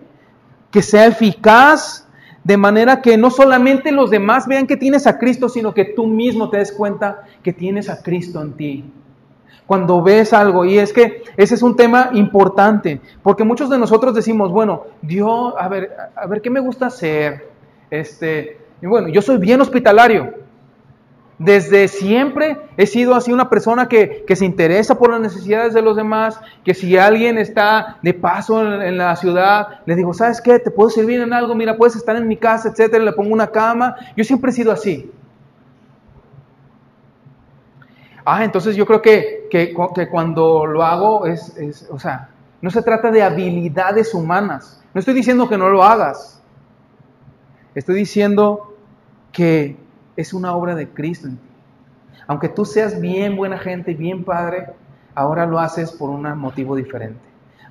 que 0.71 0.81
sea 0.81 1.05
eficaz, 1.05 2.04
de 2.45 2.57
manera 2.57 3.01
que 3.01 3.17
no 3.17 3.31
solamente 3.31 3.91
los 3.91 4.11
demás 4.11 4.47
vean 4.47 4.67
que 4.67 4.77
tienes 4.77 5.07
a 5.07 5.17
Cristo, 5.17 5.49
sino 5.49 5.73
que 5.73 5.83
tú 5.83 6.05
mismo 6.05 6.51
te 6.51 6.57
des 6.57 6.71
cuenta 6.71 7.23
que 7.41 7.51
tienes 7.51 7.89
a 7.89 8.03
Cristo 8.03 8.39
en 8.39 8.53
ti. 8.53 8.85
Cuando 9.65 10.03
ves 10.03 10.31
algo, 10.31 10.63
y 10.63 10.77
es 10.77 10.93
que 10.93 11.23
ese 11.37 11.55
es 11.55 11.63
un 11.63 11.75
tema 11.75 12.11
importante, 12.13 13.01
porque 13.23 13.43
muchos 13.43 13.71
de 13.71 13.79
nosotros 13.79 14.13
decimos, 14.13 14.51
bueno, 14.51 14.83
Dios, 15.01 15.55
a 15.57 15.67
ver, 15.67 15.91
a 16.15 16.27
ver, 16.27 16.39
¿qué 16.39 16.51
me 16.51 16.59
gusta 16.59 16.85
hacer? 16.85 17.49
Este, 17.89 18.59
y 18.79 18.85
bueno, 18.85 19.07
yo 19.07 19.23
soy 19.23 19.37
bien 19.37 19.59
hospitalario, 19.59 20.44
desde 21.37 21.89
siempre 21.89 22.57
he 22.77 22.87
sido 22.87 23.13
así 23.13 23.33
una 23.33 23.49
persona 23.49 23.89
que, 23.89 24.23
se 24.33 24.45
interesa 24.45 24.97
por 24.97 25.11
las 25.11 25.19
necesidades 25.19 25.73
de 25.73 25.81
los 25.81 25.97
demás, 25.97 26.39
que 26.63 26.73
si 26.73 26.97
alguien 26.97 27.37
está 27.37 27.97
de 28.01 28.13
paso 28.13 28.61
en, 28.81 28.97
la 28.97 29.15
ciudad, 29.17 29.81
le 29.85 29.95
digo, 29.95 30.13
¿sabes 30.13 30.39
qué? 30.39 30.59
¿Te 30.59 30.71
puedo 30.71 30.89
servir 30.89 31.19
en 31.19 31.33
algo? 31.33 31.53
Mira, 31.53 31.75
puedes 31.75 31.95
estar 31.95 32.15
en 32.15 32.27
mi 32.27 32.37
casa, 32.37 32.69
etcétera, 32.69 33.03
le 33.03 33.11
pongo 33.11 33.33
una 33.33 33.47
cama. 33.47 33.95
Yo 34.15 34.23
siempre 34.23 34.51
he 34.51 34.53
sido 34.53 34.71
así. 34.71 35.11
Ah, 38.23 38.43
entonces 38.43 38.75
yo 38.75 38.85
creo 38.85 39.01
que, 39.01 39.47
que, 39.51 39.75
que 39.93 40.09
cuando 40.09 40.65
lo 40.65 40.83
hago 40.83 41.25
es, 41.27 41.55
es, 41.57 41.87
o 41.91 41.99
sea, 41.99 42.29
no 42.61 42.71
se 42.71 42.81
trata 42.81 43.11
de 43.11 43.21
habilidades 43.21 44.13
humanas. 44.13 44.81
No 44.93 44.99
estoy 44.99 45.13
diciendo 45.13 45.49
que 45.49 45.57
no 45.57 45.69
lo 45.69 45.83
hagas. 45.83 46.41
Estoy 47.75 47.95
diciendo 47.95 48.73
que 49.33 49.75
es 50.15 50.33
una 50.33 50.55
obra 50.55 50.75
de 50.75 50.89
Cristo 50.89 51.27
en 51.27 51.37
ti. 51.37 51.47
Aunque 52.27 52.49
tú 52.49 52.65
seas 52.65 52.99
bien 52.99 53.35
buena 53.35 53.57
gente, 53.57 53.93
bien 53.93 54.23
padre, 54.23 54.67
ahora 55.13 55.45
lo 55.45 55.59
haces 55.59 55.91
por 55.91 56.09
un 56.09 56.23
motivo 56.37 56.75
diferente. 56.75 57.21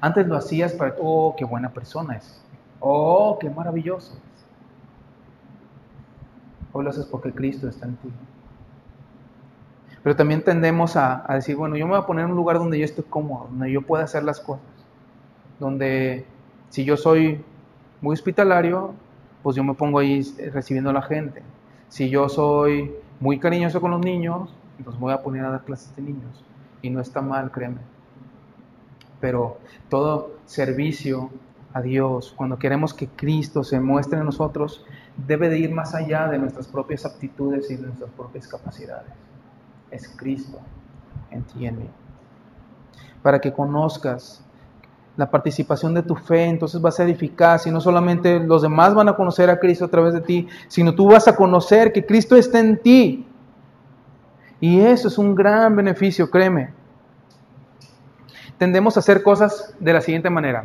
Antes 0.01 0.27
lo 0.27 0.37
hacías 0.37 0.73
para, 0.73 0.95
oh, 1.01 1.35
qué 1.37 1.45
buena 1.45 1.71
persona 1.71 2.17
es. 2.17 2.43
Oh, 2.81 3.39
qué 3.41 3.49
maravilloso 3.49 4.15
es. 4.15 4.45
Hoy 6.73 6.85
lo 6.85 6.91
haces 6.91 7.07
porque 7.07 7.33
Cristo 7.33 7.69
está 7.69 7.87
en 7.87 7.97
ti. 7.97 8.09
Pero 10.03 10.17
también 10.17 10.45
tendemos 10.45 10.97
a, 10.97 11.25
a, 11.31 11.37
decir, 11.37 11.57
bueno, 11.57 11.77
yo 11.77 11.87
me 11.87 11.93
voy 11.93 12.03
a 12.03 12.07
poner 12.07 12.27
en 12.27 12.33
un 12.33 12.37
lugar 12.37 12.59
donde 12.59 12.79
yo 12.79 12.85
estoy 12.85 13.05
cómodo, 13.05 13.47
donde 13.51 13.73
yo 13.73 13.83
pueda 13.83 14.05
hacer 14.05 14.23
las 14.23 14.39
cosas. 14.39 14.67
Donde 15.59 16.27
si 16.69 16.85
yo 16.85 16.97
soy 16.97 17.43
muy 18.03 18.13
hospitalario, 18.13 18.93
pues 19.43 19.57
yo 19.57 19.65
me 19.65 19.75
pongo 19.75 19.99
ahí 19.99 20.23
recibiendo 20.53 20.91
a 20.91 20.93
la 20.93 21.03
gente. 21.03 21.43
Si 21.89 22.11
yo 22.11 22.29
soy 22.29 22.95
muy 23.21 23.39
cariñoso 23.39 23.81
con 23.81 23.91
los 23.93 24.01
niños, 24.01 24.55
entonces 24.79 25.01
voy 25.01 25.13
a 25.13 25.23
poner 25.23 25.45
a 25.45 25.51
dar 25.51 25.65
clases 25.65 25.95
de 25.97 26.03
niños. 26.03 26.45
Y 26.83 26.91
no 26.91 27.01
está 27.01 27.21
mal, 27.21 27.51
créeme. 27.51 27.81
Pero 29.21 29.59
todo 29.89 30.33
servicio 30.45 31.31
a 31.73 31.81
Dios, 31.81 32.33
cuando 32.37 32.59
queremos 32.59 32.95
que 32.95 33.09
Cristo 33.09 33.65
se 33.65 33.81
muestre 33.81 34.19
en 34.19 34.27
nosotros, 34.27 34.85
debe 35.17 35.49
de 35.49 35.59
ir 35.59 35.73
más 35.73 35.95
allá 35.95 36.29
de 36.29 36.39
nuestras 36.39 36.69
propias 36.69 37.05
aptitudes 37.05 37.71
y 37.71 37.77
de 37.77 37.83
nuestras 37.83 38.11
propias 38.11 38.47
capacidades. 38.47 39.13
Es 39.91 40.09
Cristo 40.17 40.59
en. 41.31 41.89
Para 43.23 43.41
que 43.41 43.53
conozcas 43.53 44.45
la 45.17 45.31
participación 45.31 45.95
de 45.95 46.03
tu 46.03 46.17
fe, 46.17 46.45
entonces 46.45 46.85
va 46.85 46.89
a 46.89 46.93
ser 46.93 47.09
eficaz 47.09 47.67
y 47.67 47.71
no 47.71 47.81
solamente 47.81 48.41
los 48.41 48.63
demás 48.63 48.95
van 48.95 49.09
a 49.09 49.15
conocer 49.15 49.49
a 49.49 49.61
Cristo 49.61 49.85
a 49.85 49.89
través 49.89 50.13
de 50.13 50.21
ti, 50.21 50.49
sino 50.69 50.95
tú 50.95 51.09
vas 51.09 51.29
a 51.29 51.37
conocer 51.37 51.93
que 51.93 52.05
Cristo 52.05 52.35
está 52.37 52.59
en 52.59 52.79
ti. 52.79 53.27
Y 54.61 54.81
eso 54.81 55.09
es 55.09 55.19
un 55.19 55.35
gran 55.35 55.77
beneficio, 55.77 56.31
créeme. 56.31 56.73
Tendemos 58.59 58.97
a 58.97 59.01
hacer 59.01 59.23
cosas 59.23 59.75
de 59.79 59.93
la 59.93 60.01
siguiente 60.01 60.31
manera. 60.31 60.65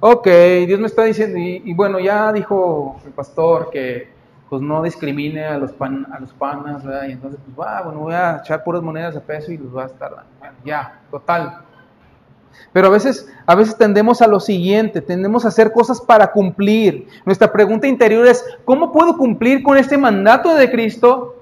Ok, 0.00 0.28
Dios 0.66 0.78
me 0.78 0.86
está 0.86 1.04
diciendo, 1.04 1.38
y, 1.38 1.72
bueno, 1.74 1.98
ya 1.98 2.32
dijo 2.32 3.00
el 3.04 3.12
pastor 3.12 3.70
que 3.70 4.14
pues 4.48 4.62
no 4.62 4.80
discrimine 4.82 5.44
a 5.44 5.58
los, 5.58 5.72
pan, 5.72 6.06
a 6.12 6.20
los 6.20 6.32
panas. 6.32 6.84
Y 7.08 7.12
entonces, 7.12 7.40
pues 7.44 7.58
va, 7.58 7.82
bueno, 7.82 8.00
voy 8.00 8.14
a 8.14 8.38
echar 8.42 8.62
puras 8.62 8.82
monedas 8.82 9.14
de 9.14 9.20
peso 9.20 9.50
y 9.50 9.58
los 9.58 9.72
voy 9.72 9.82
a 9.82 9.86
estar 9.86 10.24
ya, 10.64 11.00
total, 11.10 11.62
pero 12.72 12.88
a 12.88 12.90
veces, 12.90 13.28
a 13.46 13.54
veces 13.54 13.76
tendemos 13.78 14.20
a 14.20 14.26
lo 14.26 14.38
siguiente, 14.38 15.00
tendemos 15.00 15.44
a 15.44 15.48
hacer 15.48 15.72
cosas 15.72 16.00
para 16.00 16.30
cumplir. 16.32 17.08
Nuestra 17.24 17.50
pregunta 17.50 17.86
interior 17.86 18.26
es, 18.26 18.44
¿cómo 18.64 18.92
puedo 18.92 19.16
cumplir 19.16 19.62
con 19.62 19.78
este 19.78 19.96
mandato 19.96 20.54
de 20.54 20.70
Cristo 20.70 21.36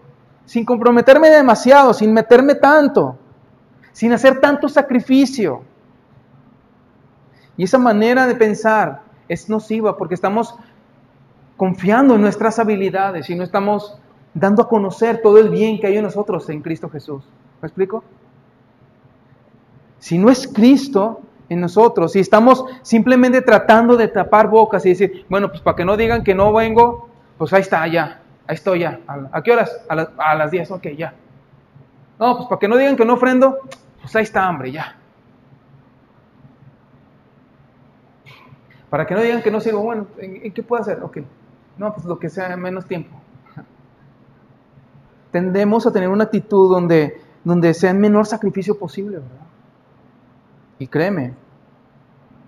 sin 0.44 0.64
comprometerme 0.64 1.30
demasiado, 1.30 1.92
sin 1.92 2.12
meterme 2.12 2.54
tanto, 2.54 3.18
sin 3.92 4.12
hacer 4.12 4.40
tanto 4.40 4.68
sacrificio? 4.68 5.62
Y 7.56 7.64
esa 7.64 7.78
manera 7.78 8.26
de 8.26 8.34
pensar 8.34 9.02
es 9.28 9.48
nociva 9.48 9.96
porque 9.96 10.14
estamos 10.14 10.54
confiando 11.56 12.14
en 12.14 12.20
nuestras 12.20 12.58
habilidades 12.58 13.30
y 13.30 13.34
no 13.34 13.44
estamos 13.44 13.98
dando 14.34 14.62
a 14.62 14.68
conocer 14.68 15.22
todo 15.22 15.38
el 15.38 15.48
bien 15.48 15.80
que 15.80 15.86
hay 15.86 15.96
en 15.96 16.04
nosotros 16.04 16.48
en 16.50 16.60
Cristo 16.62 16.88
Jesús. 16.90 17.24
¿Me 17.62 17.68
explico? 17.68 18.02
Si 20.05 20.18
no 20.18 20.28
es 20.28 20.46
Cristo 20.46 21.22
en 21.48 21.62
nosotros, 21.62 22.12
si 22.12 22.20
estamos 22.20 22.66
simplemente 22.82 23.40
tratando 23.40 23.96
de 23.96 24.09
tapar 24.09 24.48
bocas 24.50 24.84
y 24.84 24.90
decir, 24.90 25.24
bueno, 25.30 25.48
pues 25.48 25.62
para 25.62 25.76
que 25.76 25.84
no 25.86 25.96
digan 25.96 26.22
que 26.22 26.34
no 26.34 26.52
vengo, 26.52 27.09
pues 27.38 27.55
ahí 27.55 27.62
está, 27.62 27.86
ya, 27.86 28.20
ahí 28.46 28.55
estoy 28.55 28.80
ya. 28.80 29.00
¿A 29.32 29.42
qué 29.42 29.52
horas? 29.52 29.74
A, 29.88 29.94
la, 29.94 30.11
a 30.18 30.34
las 30.34 30.50
10, 30.50 30.72
ok, 30.72 30.88
ya. 30.88 31.14
No, 32.18 32.36
pues 32.36 32.48
para 32.50 32.59
que 32.59 32.68
no 32.68 32.76
digan 32.76 32.96
que 32.96 33.07
no 33.07 33.14
ofrendo, 33.14 33.61
pues 34.02 34.14
ahí 34.14 34.24
está, 34.24 34.46
hambre, 34.46 34.72
ya. 34.72 34.94
Para 38.90 39.07
que 39.07 39.14
no 39.14 39.22
digan 39.22 39.40
que 39.40 39.50
no 39.50 39.59
sirvo, 39.59 39.80
bueno, 39.80 40.07
¿en, 40.18 40.52
qué 40.52 40.62
puedo 40.62 40.82
hacer? 40.82 41.02
Ok, 41.02 41.20
no, 41.78 41.94
pues 41.94 42.05
lo 42.05 42.18
que 42.18 42.28
sea, 42.28 42.55
menos 42.59 42.84
tiempo. 42.84 43.16
Tendemos 45.32 45.86
a 45.86 45.92
tener 45.94 46.11
una 46.11 46.24
actitud 46.24 46.70
donde, 46.70 47.22
donde 47.42 47.72
sea 47.72 47.92
el 47.92 47.96
menor 47.96 48.26
sacrificio 48.26 48.78
posible, 48.78 49.20
¿verdad? 49.20 49.44
Y 50.79 50.87
créeme, 50.87 51.35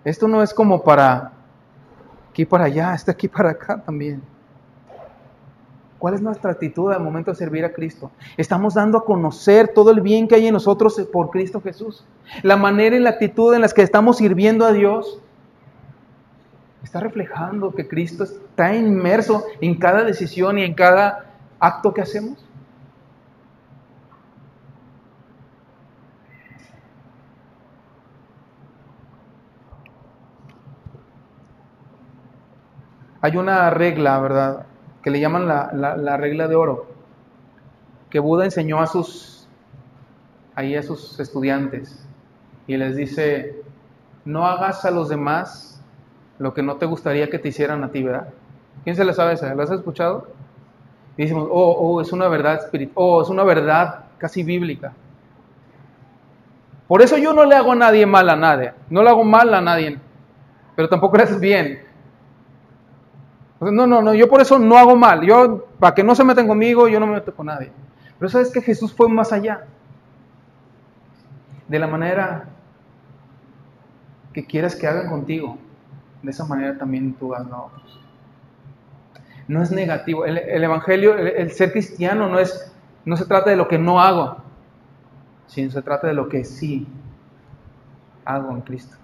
esto 0.05 0.29
no 0.29 0.43
es 0.43 0.53
como 0.55 0.83
para 0.83 1.33
aquí 2.31 2.45
para 2.45 2.64
allá, 2.64 2.95
está 2.97 3.12
aquí 3.12 3.29
para 3.29 3.51
acá 3.51 3.83
también. 3.83 4.22
¿Cuál 5.99 6.14
es 6.14 6.20
nuestra 6.20 6.53
actitud 6.53 6.93
al 6.93 7.03
momento 7.03 7.31
de 7.31 7.37
servir 7.37 7.64
a 7.64 7.72
Cristo? 7.72 8.11
Estamos 8.37 8.74
dando 8.74 8.99
a 8.99 9.05
conocer 9.05 9.68
todo 9.68 9.91
el 9.91 10.03
bien 10.03 10.29
que 10.29 10.35
hay 10.35 10.47
en 10.47 10.53
nosotros 10.53 11.01
por 11.11 11.31
Cristo 11.31 11.61
Jesús. 11.62 12.05
La 12.43 12.57
manera 12.57 12.95
y 12.97 13.01
la 13.01 13.11
actitud 13.11 13.55
en 13.55 13.62
las 13.62 13.72
que 13.72 13.83
estamos 13.83 14.18
sirviendo 14.18 14.66
a 14.66 14.72
Dios 14.72 15.20
está 16.85 17.01
reflejando 17.01 17.74
que 17.74 17.89
Cristo 17.89 18.24
está 18.24 18.74
inmerso 18.74 19.45
en 19.61 19.74
cada 19.77 20.05
decisión 20.05 20.59
y 20.59 20.64
en 20.64 20.74
cada 20.74 21.31
acto 21.59 21.95
que 21.95 22.03
hacemos. 22.03 22.45
Hay 33.27 33.37
una 33.37 33.70
regla, 33.70 34.20
¿verdad? 34.20 34.66
Que 35.03 35.11
le 35.11 35.18
llaman 35.18 35.49
la, 35.49 35.70
la, 35.72 35.97
la 35.97 36.16
regla 36.16 36.47
de 36.47 36.55
oro, 36.55 36.87
que 38.09 38.20
Buda 38.20 38.45
enseñó 38.45 38.81
a 38.81 38.87
sus, 38.87 39.49
ahí 40.55 40.77
a 40.77 40.83
sus 40.85 41.18
estudiantes 41.18 42.07
y 42.68 42.77
les 42.77 42.95
dice, 42.95 43.64
no 44.24 44.47
hagas 44.47 44.85
a 44.85 44.93
los 44.93 45.09
demás 45.09 45.83
lo 46.39 46.55
que 46.55 46.62
no 46.62 46.77
te 46.77 46.87
gustaría 46.87 47.29
que 47.29 47.41
te 47.41 47.49
hicieran 47.49 47.83
a 47.83 47.91
ti, 47.91 48.05
¿verdad? 48.05 48.29
¿Quién 48.85 48.95
se 48.95 49.05
la 49.05 49.12
sabe 49.12 49.33
esa? 49.33 49.53
¿La 49.57 49.64
has 49.64 49.72
escuchado? 49.72 50.29
Y 51.16 51.22
decimos, 51.22 51.49
oh, 51.51 51.72
oh, 51.72 52.01
es 52.01 52.12
una 52.12 52.29
verdad 52.29 52.62
espiritual, 52.62 52.95
oh, 52.95 53.22
es 53.22 53.29
una 53.29 53.43
verdad 53.43 54.05
casi 54.18 54.45
bíblica. 54.45 54.93
Por 56.87 57.03
eso 57.03 57.18
yo 57.18 57.33
no 57.33 57.45
le 57.45 57.57
hago 57.57 57.72
a 57.72 57.74
nadie 57.74 58.07
mal 58.07 58.29
a 58.29 58.37
nadie, 58.37 58.72
no 58.89 59.03
le 59.03 59.11
hago 59.11 59.24
mal 59.24 59.53
a 59.53 59.61
nadie, 59.61 59.99
pero 60.77 60.89
tampoco 60.89 61.16
le 61.16 61.24
haces 61.24 61.41
bien. 61.41 61.86
No, 63.72 63.86
no, 63.86 64.02
no, 64.02 64.14
yo 64.14 64.28
por 64.28 64.40
eso 64.40 64.58
no 64.58 64.76
hago 64.76 64.96
mal. 64.96 65.22
Yo, 65.22 65.66
para 65.78 65.94
que 65.94 66.02
no 66.02 66.14
se 66.14 66.24
metan 66.24 66.46
conmigo, 66.46 66.88
yo 66.88 67.00
no 67.00 67.06
me 67.06 67.14
meto 67.14 67.34
con 67.34 67.46
nadie. 67.46 67.70
Pero 68.18 68.28
sabes 68.28 68.50
que 68.50 68.60
Jesús 68.60 68.94
fue 68.94 69.08
más 69.08 69.32
allá. 69.32 69.66
De 71.68 71.78
la 71.78 71.86
manera 71.86 72.48
que 74.32 74.46
quieras 74.46 74.76
que 74.76 74.86
hagan 74.86 75.08
contigo, 75.08 75.58
de 76.22 76.30
esa 76.30 76.44
manera 76.44 76.76
también 76.76 77.14
tú 77.14 77.34
hagas 77.34 77.50
a 77.52 77.62
otros. 77.62 78.00
No 79.48 79.62
es 79.62 79.70
negativo. 79.70 80.24
El, 80.24 80.38
Evangelio, 80.38 81.16
el, 81.16 81.50
ser 81.52 81.72
cristiano 81.72 82.28
no, 82.28 82.38
es, 82.38 82.72
no 83.04 83.16
se 83.16 83.26
trata 83.26 83.50
de 83.50 83.56
lo 83.56 83.68
que 83.68 83.78
no 83.78 84.00
hago, 84.00 84.38
sino 85.46 85.70
se 85.70 85.82
trata 85.82 86.08
de 86.08 86.14
lo 86.14 86.28
que 86.28 86.44
sí 86.44 86.86
hago 88.24 88.50
en 88.50 88.60
Cristo. 88.60 88.96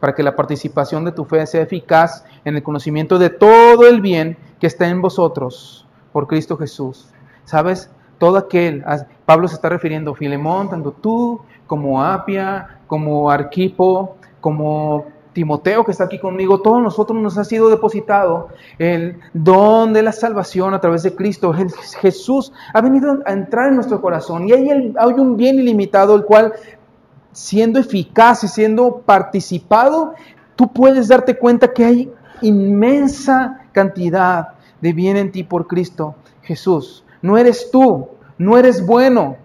Para 0.00 0.14
que 0.14 0.22
la 0.22 0.36
participación 0.36 1.04
de 1.04 1.12
tu 1.12 1.24
fe 1.24 1.46
sea 1.46 1.62
eficaz 1.62 2.24
en 2.44 2.56
el 2.56 2.62
conocimiento 2.62 3.18
de 3.18 3.30
todo 3.30 3.88
el 3.88 4.00
bien 4.00 4.36
que 4.60 4.66
está 4.66 4.88
en 4.88 5.02
vosotros 5.02 5.86
por 6.12 6.26
Cristo 6.26 6.56
Jesús. 6.56 7.08
¿Sabes? 7.44 7.90
Todo 8.18 8.36
aquel, 8.36 8.84
Pablo 9.24 9.46
se 9.46 9.54
está 9.54 9.68
refiriendo, 9.68 10.14
Filemón, 10.14 10.68
tanto 10.68 10.90
tú 10.92 11.40
como 11.66 12.02
Apia, 12.02 12.80
como 12.86 13.30
Arquipo, 13.30 14.16
como 14.40 15.06
Timoteo 15.38 15.84
que 15.84 15.92
está 15.92 16.04
aquí 16.04 16.18
conmigo, 16.18 16.60
todos 16.62 16.82
nosotros 16.82 17.16
nos 17.20 17.38
ha 17.38 17.44
sido 17.44 17.68
depositado 17.68 18.48
el 18.78 19.20
don 19.32 19.92
de 19.92 20.02
la 20.02 20.10
salvación 20.10 20.74
a 20.74 20.80
través 20.80 21.04
de 21.04 21.14
Cristo. 21.14 21.54
Jesús 22.00 22.52
ha 22.74 22.80
venido 22.80 23.18
a 23.24 23.32
entrar 23.32 23.68
en 23.68 23.76
nuestro 23.76 24.00
corazón 24.00 24.48
y 24.48 24.52
hay, 24.52 24.92
hay 24.98 25.12
un 25.12 25.36
bien 25.36 25.60
ilimitado 25.60 26.16
el 26.16 26.24
cual 26.24 26.54
siendo 27.38 27.78
eficaz 27.78 28.42
y 28.42 28.48
siendo 28.48 29.02
participado, 29.02 30.14
tú 30.56 30.72
puedes 30.72 31.06
darte 31.06 31.38
cuenta 31.38 31.72
que 31.72 31.84
hay 31.84 32.12
inmensa 32.42 33.60
cantidad 33.70 34.48
de 34.80 34.92
bien 34.92 35.16
en 35.16 35.30
ti 35.30 35.44
por 35.44 35.68
Cristo 35.68 36.16
Jesús. 36.42 37.04
No 37.22 37.38
eres 37.38 37.70
tú, 37.70 38.08
no 38.38 38.58
eres 38.58 38.84
bueno. 38.84 39.36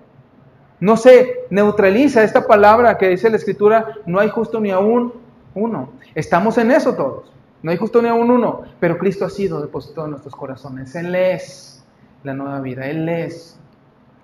No 0.79 0.97
se 0.97 1.45
neutraliza 1.51 2.23
esta 2.23 2.47
palabra 2.47 2.97
que 2.97 3.09
dice 3.09 3.29
la 3.29 3.37
Escritura, 3.37 3.85
no 4.07 4.19
hay 4.19 4.29
justo 4.29 4.59
ni 4.59 4.71
aún 4.71 5.13
uno. 5.53 5.89
Estamos 6.15 6.57
en 6.57 6.71
eso 6.71 6.95
todos. 6.95 7.31
No 7.61 7.69
hay 7.69 7.77
justo 7.77 8.01
ni 8.01 8.09
aún 8.09 8.31
uno, 8.31 8.63
pero 8.79 8.97
Cristo 8.97 9.23
ha 9.23 9.29
sido 9.29 9.61
depositado 9.61 10.07
en 10.07 10.11
nuestros 10.11 10.35
corazones. 10.35 10.95
Él 10.95 11.13
es 11.13 11.85
la 12.23 12.33
nueva 12.33 12.59
vida, 12.59 12.87
Él 12.87 13.07
es 13.07 13.59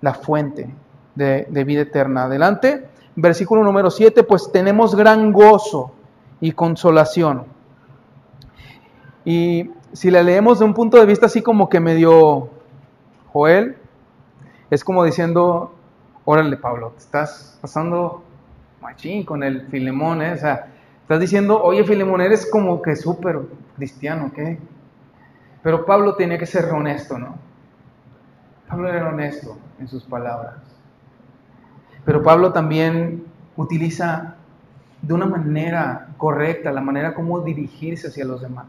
la 0.00 0.12
fuente 0.12 0.68
de, 1.14 1.64
vida 1.64 1.82
eterna. 1.82 2.24
Adelante, 2.24 2.88
versículo 3.20 3.62
número 3.62 3.90
7, 3.90 4.22
pues 4.22 4.50
tenemos 4.52 4.94
gran 4.94 5.32
gozo 5.32 5.92
y 6.40 6.52
consolación. 6.52 7.44
Y 9.24 9.70
si 9.92 10.10
la 10.10 10.22
leemos 10.22 10.58
de 10.58 10.64
un 10.64 10.74
punto 10.74 10.98
de 10.98 11.06
vista 11.06 11.26
así 11.26 11.42
como 11.42 11.68
que 11.68 11.80
medio 11.80 12.48
Joel, 13.32 13.76
es 14.70 14.84
como 14.84 15.04
diciendo, 15.04 15.74
órale 16.24 16.56
Pablo, 16.56 16.92
te 16.96 17.00
estás 17.00 17.58
pasando 17.60 18.22
machín 18.80 19.24
con 19.24 19.42
el 19.42 19.66
Filemón, 19.68 20.22
¿eh? 20.22 20.32
o 20.32 20.38
sea, 20.38 20.66
Estás 21.10 21.22
diciendo, 21.22 21.60
oye 21.60 21.82
Filemón, 21.82 22.20
eres 22.20 22.48
como 22.48 22.80
que 22.80 22.94
súper 22.94 23.40
cristiano, 23.74 24.30
¿qué? 24.32 24.60
Pero 25.60 25.84
Pablo 25.84 26.14
tenía 26.14 26.38
que 26.38 26.46
ser 26.46 26.66
honesto, 26.66 27.18
¿no? 27.18 27.34
Pablo 28.68 28.88
era 28.88 29.08
honesto 29.08 29.58
en 29.80 29.88
sus 29.88 30.04
palabras. 30.04 30.54
Pero 32.04 32.22
Pablo 32.22 32.52
también 32.52 33.24
utiliza 33.56 34.36
de 35.02 35.14
una 35.14 35.26
manera 35.26 36.08
correcta 36.16 36.72
la 36.72 36.80
manera 36.80 37.14
como 37.14 37.40
dirigirse 37.40 38.08
hacia 38.08 38.24
los 38.24 38.42
demás. 38.42 38.66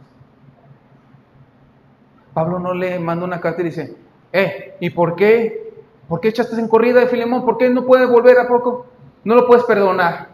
Pablo 2.34 2.60
no 2.60 2.74
le 2.74 3.00
manda 3.00 3.26
una 3.26 3.42
carta 3.42 3.62
y 3.62 3.66
dice, 3.66 3.96
eh, 4.32 4.76
¿y 4.80 4.90
por 4.90 5.16
qué? 5.16 5.74
¿Por 6.08 6.22
qué 6.22 6.30
echaste 6.30 6.60
en 6.60 6.68
corrida 6.68 7.02
de 7.02 7.08
Filemón? 7.08 7.44
¿Por 7.44 7.58
qué 7.58 7.70
no 7.70 7.86
puede 7.86 8.06
volver 8.06 8.40
a 8.40 8.48
poco? 8.48 8.88
No 9.24 9.36
lo 9.36 9.48
puedes 9.48 9.64
perdonar. 9.66 10.30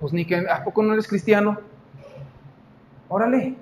Pues 0.00 0.12
ni 0.12 0.24
que, 0.24 0.36
¿a 0.36 0.64
poco 0.64 0.82
no 0.82 0.92
eres 0.92 1.08
cristiano? 1.08 1.58
Órale. 3.08 3.56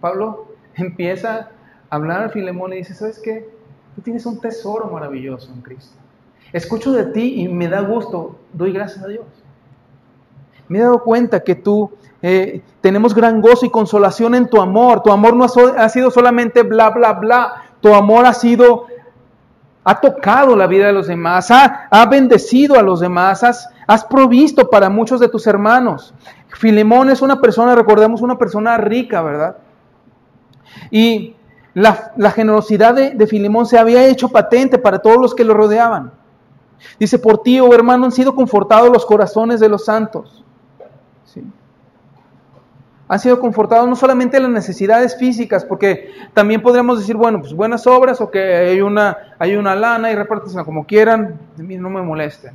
Pablo 0.00 0.48
empieza 0.74 1.50
a 1.90 1.96
hablar 1.96 2.24
a 2.24 2.28
Filemón 2.30 2.72
y 2.72 2.76
dice, 2.76 2.94
¿sabes 2.94 3.18
qué? 3.18 3.48
Tú 3.94 4.00
tienes 4.00 4.24
un 4.24 4.40
tesoro 4.40 4.86
maravilloso 4.88 5.52
en 5.52 5.60
Cristo. 5.60 6.01
Escucho 6.52 6.92
de 6.92 7.06
ti 7.06 7.42
y 7.42 7.48
me 7.48 7.68
da 7.68 7.80
gusto, 7.80 8.36
doy 8.52 8.72
gracias 8.72 9.04
a 9.04 9.08
Dios. 9.08 9.24
Me 10.68 10.78
he 10.78 10.82
dado 10.82 11.02
cuenta 11.02 11.40
que 11.40 11.54
tú 11.54 11.90
eh, 12.20 12.62
tenemos 12.80 13.14
gran 13.14 13.40
gozo 13.40 13.66
y 13.66 13.70
consolación 13.70 14.34
en 14.34 14.48
tu 14.48 14.60
amor. 14.60 15.02
Tu 15.02 15.10
amor 15.10 15.34
no 15.34 15.44
ha, 15.44 15.88
sido 15.88 16.10
solamente 16.10 16.62
bla, 16.62 16.90
bla, 16.90 17.14
bla. 17.14 17.64
Tu 17.80 17.92
amor 17.92 18.26
ha 18.26 18.32
sido, 18.32 18.86
ha 19.84 20.00
tocado 20.00 20.56
la 20.56 20.66
vida 20.66 20.86
de 20.86 20.92
los 20.92 21.08
demás, 21.08 21.50
ha, 21.50 21.88
ha 21.90 22.06
bendecido 22.06 22.78
a 22.78 22.82
los 22.82 23.00
demás, 23.00 23.42
has, 23.42 23.68
Has 23.86 24.04
provisto 24.04 24.70
para 24.70 24.88
muchos 24.88 25.20
de 25.20 25.28
tus 25.28 25.46
hermanos. 25.46 26.14
Filemón 26.48 27.10
es 27.10 27.22
una 27.22 27.40
persona, 27.40 27.74
recordemos, 27.74 28.20
una 28.20 28.38
persona 28.38 28.76
rica, 28.78 29.22
¿verdad? 29.22 29.56
Y 30.90 31.34
la, 31.74 32.30
generosidad 32.30 32.94
de, 32.94 33.10
de, 33.10 33.26
Filemón 33.26 33.66
se 33.66 33.78
había 33.78 34.06
hecho 34.06 34.28
patente 34.28 34.78
para 34.78 35.00
todos 35.00 35.18
los 35.18 35.34
que 35.34 35.44
lo 35.44 35.54
rodeaban. 35.54 36.12
Dice, 36.98 37.18
por 37.18 37.42
ti, 37.42 37.60
oh 37.60 37.72
hermano, 37.74 38.06
han 38.06 38.12
sido 38.12 38.34
confortados 38.34 38.90
los 38.90 39.06
corazones 39.06 39.60
de 39.60 39.68
los 39.68 39.84
santos. 39.84 40.44
¿Sí? 41.24 41.42
Han 43.08 43.18
sido 43.18 43.40
confortados 43.40 43.88
no 43.88 43.94
solamente 43.94 44.40
las 44.40 44.50
necesidades 44.50 45.18
físicas, 45.18 45.64
porque 45.64 46.10
también 46.32 46.62
podríamos 46.62 46.98
decir, 46.98 47.16
bueno, 47.16 47.40
pues 47.40 47.52
buenas 47.52 47.86
obras 47.86 48.20
o 48.20 48.30
que 48.30 48.40
hay 48.40 48.80
una, 48.80 49.16
hay 49.38 49.56
una 49.56 49.74
lana 49.74 50.10
y 50.10 50.14
repártesela 50.14 50.64
como 50.64 50.86
quieran, 50.86 51.38
a 51.58 51.62
mí 51.62 51.76
no 51.76 51.90
me 51.90 52.00
molesten. 52.00 52.54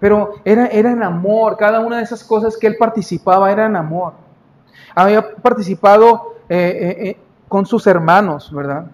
Pero 0.00 0.36
era, 0.44 0.66
era 0.68 0.90
en 0.90 1.02
amor, 1.02 1.56
cada 1.58 1.80
una 1.80 1.98
de 1.98 2.04
esas 2.04 2.24
cosas 2.24 2.56
que 2.56 2.66
él 2.66 2.76
participaba 2.78 3.52
era 3.52 3.66
en 3.66 3.76
amor. 3.76 4.14
Había 4.94 5.34
participado 5.36 6.34
eh, 6.48 6.56
eh, 6.56 7.08
eh, 7.08 7.18
con 7.48 7.66
sus 7.66 7.86
hermanos, 7.86 8.52
¿verdad? 8.54 8.86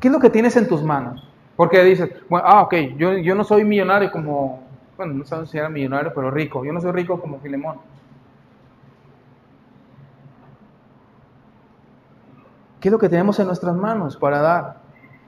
¿Qué 0.00 0.08
es 0.08 0.12
lo 0.12 0.20
que 0.20 0.30
tienes 0.30 0.56
en 0.56 0.66
tus 0.66 0.82
manos? 0.82 1.27
Porque 1.58 1.82
dices, 1.82 2.08
bueno, 2.28 2.46
ah, 2.48 2.62
ok, 2.62 2.74
yo, 2.96 3.34
no 3.34 3.42
soy 3.42 3.64
millonario 3.64 4.12
como, 4.12 4.62
bueno, 4.96 5.14
no 5.14 5.24
sé 5.24 5.44
si 5.48 5.58
era 5.58 5.68
millonario, 5.68 6.12
pero 6.14 6.30
rico. 6.30 6.64
Yo 6.64 6.72
no 6.72 6.80
soy 6.80 6.92
rico 6.92 7.20
como 7.20 7.40
Filemón. 7.40 7.78
¿Qué 12.78 12.86
es 12.86 12.92
lo 12.92 12.98
que 13.00 13.08
tenemos 13.08 13.40
en 13.40 13.48
nuestras 13.48 13.74
manos 13.74 14.16
para 14.16 14.40
dar? 14.40 14.76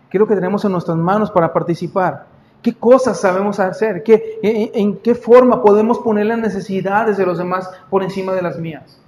¿Qué 0.09 0.18
es 0.18 0.20
lo 0.20 0.28
que 0.28 0.37
tenemos 0.37 0.64
en 0.64 0.70
nuestras 0.70 0.97
manos 0.97 1.33
para 1.33 1.53
participar? 1.53 2.26
¿Qué 2.62 2.74
cosas 2.74 3.18
sabemos 3.18 3.59
hacer? 3.59 4.05
¿Qué, 4.05 4.39
en, 4.41 4.99
qué 4.99 5.16
forma 5.16 5.61
podemos 5.61 5.99
poner 5.99 6.26
las 6.26 6.39
necesidades 6.39 7.16
de 7.16 7.26
los 7.26 7.39
demás 7.39 7.68
por 7.91 8.05
encima 8.05 8.35
de 8.35 8.43
las 8.43 8.57
mías? 8.57 9.01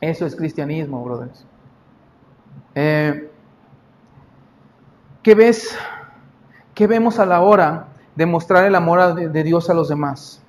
Eso 0.00 0.24
es 0.24 0.34
cristianismo, 0.34 1.04
brothers. 1.04 1.44
Eh, 2.74 3.28
¿Qué 5.24 5.34
ves? 5.34 5.74
¿Qué 6.74 6.86
vemos 6.86 7.18
a 7.18 7.24
la 7.24 7.40
hora 7.40 7.88
de 8.14 8.26
mostrar 8.26 8.66
el 8.66 8.74
amor 8.74 9.14
de 9.14 9.42
Dios 9.42 9.70
a 9.70 9.74
los 9.74 9.88
demás? 9.88 10.42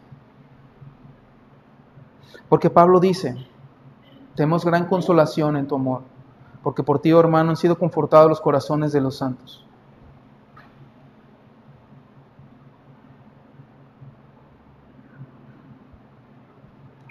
Porque 2.50 2.70
Pablo 2.70 3.00
dice, 3.00 3.38
tenemos 4.36 4.66
gran 4.66 4.86
consolación 4.88 5.56
en 5.56 5.66
tu 5.66 5.76
amor, 5.76 6.02
porque 6.62 6.84
por 6.84 7.00
ti, 7.00 7.14
oh 7.14 7.22
hermano, 7.22 7.52
han 7.52 7.56
sido 7.56 7.80
confortados 7.80 8.28
los 8.28 8.42
corazones 8.42 8.92
de 8.92 9.00
los 9.00 9.18
santos. 9.18 9.66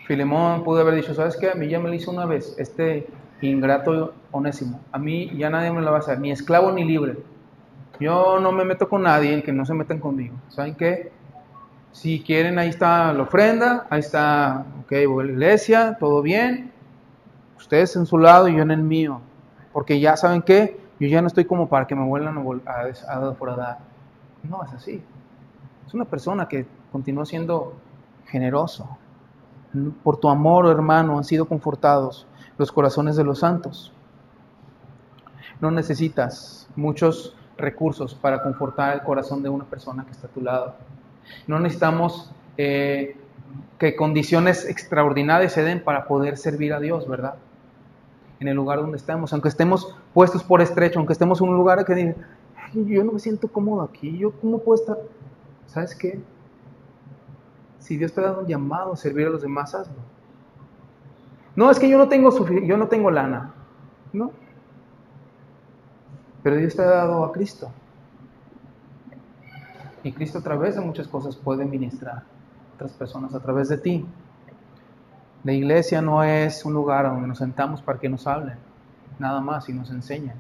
Filemón 0.07 0.65
pudo 0.65 0.83
haber 0.83 0.97
dicho, 0.97 1.15
¿sabes 1.15 1.35
qué? 1.39 1.51
A 1.51 1.55
mí 1.55 1.67
ya 1.67 1.81
me 1.81 1.89
lo 1.89 1.95
hizo 1.95 2.11
una 2.11 2.27
vez, 2.27 2.55
este 2.59 3.09
ingrato 3.41 4.13
onésimo. 4.33 4.81
A 4.93 4.99
mí 4.99 5.35
ya 5.35 5.49
nadie 5.49 5.73
me 5.73 5.81
lo 5.81 5.91
va 5.93 5.97
a 5.97 6.01
hacer, 6.01 6.21
ni 6.21 6.31
esclavo 6.31 6.71
ni 6.71 6.85
libre. 6.85 7.33
Yo 8.01 8.41
no 8.41 8.53
me 8.53 8.65
meto 8.65 8.89
con 8.89 9.03
nadie, 9.03 9.43
que 9.43 9.53
no 9.53 9.65
se 9.65 9.75
metan 9.75 9.99
conmigo. 9.99 10.35
¿Saben 10.49 10.75
qué? 10.75 11.13
Si 11.93 12.21
quieren, 12.23 12.59
ahí 12.59 12.69
está 12.69 13.13
la 13.13 13.23
ofrenda, 13.23 13.87
ahí 13.89 14.01
está, 14.01 14.67
ok, 14.83 14.93
voy 15.07 15.23
a 15.23 15.27
la 15.27 15.33
iglesia, 15.33 15.97
todo 15.99 16.23
bien. 16.23 16.73
Ustedes 17.57 17.95
en 17.97 18.07
su 18.07 18.19
lado 18.19 18.49
y 18.49 18.57
yo 18.57 18.63
en 18.63 18.73
el 18.73 18.83
mío. 18.83 19.21
Porque 19.73 20.01
ya 20.01 20.17
saben 20.17 20.43
qué, 20.43 20.81
yo 20.99 21.07
ya 21.07 21.21
no 21.21 21.29
estoy 21.29 21.45
como 21.45 21.69
para 21.69 21.87
que 21.87 21.95
me 21.95 22.05
vuelvan 22.05 22.37
a, 22.67 22.73
a, 23.09 23.57
dar. 23.57 23.79
No, 24.43 24.65
es 24.65 24.73
así. 24.73 25.03
Es 25.87 25.95
una 25.95 26.05
persona 26.05 26.49
que 26.49 26.67
continúa 26.91 27.25
siendo 27.27 27.75
generoso, 28.27 28.99
por 30.03 30.19
tu 30.19 30.29
amor, 30.29 30.67
hermano, 30.67 31.19
han 31.19 31.25
sido 31.25 31.47
confortados 31.47 32.27
los 32.59 32.71
corazones 32.71 33.17
de 33.17 33.25
los 33.25 33.41
santos. 33.41 33.93
No 35.61 35.71
necesitas 35.71 36.69
muchos 36.77 37.37
recursos 37.57 38.15
para 38.15 38.43
confortar 38.43 38.95
el 38.95 39.03
corazón 39.03 39.43
de 39.43 39.49
una 39.49 39.65
persona 39.65 40.05
que 40.05 40.13
está 40.13 40.27
a 40.27 40.31
tu 40.31 40.41
lado. 40.41 40.75
No 41.47 41.59
necesitamos 41.59 42.31
eh, 42.57 43.17
que 43.79 43.97
condiciones 43.97 44.69
extraordinarias 44.69 45.53
se 45.53 45.63
den 45.63 45.83
para 45.83 46.07
poder 46.07 46.37
servir 46.37 46.73
a 46.73 46.81
Dios, 46.81 47.09
¿verdad? 47.09 47.35
En 48.41 48.49
el 48.49 48.57
lugar 48.57 48.81
donde 48.81 48.97
estamos, 48.97 49.33
aunque 49.33 49.49
estemos 49.49 49.97
puestos 50.13 50.43
por 50.43 50.61
estrecho, 50.61 50.99
aunque 50.99 51.13
estemos 51.13 51.41
en 51.41 51.49
un 51.49 51.57
lugar 51.57 51.85
que 51.85 51.95
diga, 51.95 52.15
yo 52.75 53.05
no 53.05 53.13
me 53.13 53.21
siento 53.21 53.49
cómodo 53.49 53.83
aquí, 53.83 54.19
yo 54.19 54.33
cómo 54.33 54.59
puedo 54.59 54.81
estar, 54.81 54.99
¿sabes 55.67 55.95
qué? 55.95 56.21
Si 57.79 57.97
Dios 57.97 58.13
te 58.13 58.21
ha 58.21 58.25
dado 58.25 58.41
un 58.41 58.47
llamado 58.47 58.93
a 58.93 58.97
servir 58.97 59.27
a 59.27 59.31
los 59.31 59.43
demás, 59.43 59.75
hazlo. 59.75 59.95
No, 61.57 61.71
es 61.71 61.79
que 61.79 61.89
yo 61.89 61.99
no 61.99 62.09
tengo, 62.09 62.31
yo 62.63 62.77
no 62.77 62.89
tengo 62.89 63.11
lana. 63.11 63.53
No. 64.13 64.33
Pero 66.45 66.57
Dios 66.57 66.77
te 66.77 66.83
ha 66.83 66.87
dado 66.87 67.25
a 67.25 67.33
Cristo. 67.33 67.71
Y 70.03 70.13
Cristo 70.13 70.39
a 70.39 70.43
través 70.43 70.75
de 70.75 70.83
muchas 70.83 71.09
cosas 71.09 71.37
puede 71.37 71.65
ministrar 71.65 72.19
a 72.19 72.75
otras 72.75 72.93
personas 72.93 73.35
a 73.35 73.41
través 73.41 73.71
de 73.71 73.79
ti. 73.79 74.07
La 75.43 75.53
iglesia 75.53 76.03
no 76.03 76.23
es 76.23 76.63
un 76.67 76.75
lugar 76.75 77.07
donde 77.07 77.27
nos 77.27 77.39
sentamos 77.39 77.81
para 77.81 77.99
que 77.99 78.11
nos 78.11 78.27
hablen, 78.27 78.59
nada 79.19 79.41
más, 79.41 79.71
y 79.71 79.73
nos 79.73 79.91
enseñen. 79.91 80.35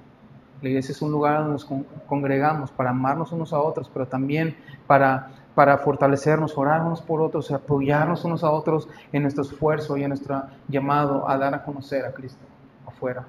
La 0.61 0.69
iglesia 0.69 0.93
es 0.93 1.01
un 1.01 1.11
lugar 1.11 1.39
donde 1.39 1.53
nos 1.53 1.67
congregamos 2.07 2.71
para 2.71 2.91
amarnos 2.91 3.33
unos 3.33 3.55
a 3.55 3.59
otros, 3.59 3.91
pero 3.91 4.07
también 4.07 4.59
para, 4.87 5.31
para 5.55 5.79
fortalecernos, 5.79 6.59
orar 6.59 6.83
unos 6.83 7.01
por 7.01 7.23
otros, 7.23 7.51
apoyarnos 7.51 8.27
unos 8.27 8.45
a 8.45 8.51
otros 8.51 8.89
en 9.11 9.23
nuestro 9.23 9.43
esfuerzo 9.43 9.97
y 9.97 10.03
en 10.03 10.11
nuestro 10.11 10.43
llamado 10.69 11.27
a 11.27 11.39
dar 11.39 11.55
a 11.55 11.65
conocer 11.65 12.05
a 12.05 12.13
Cristo 12.13 12.45
afuera. 12.87 13.25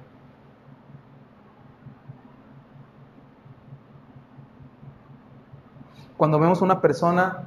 Cuando 6.16 6.38
vemos 6.38 6.62
una 6.62 6.80
persona, 6.80 7.46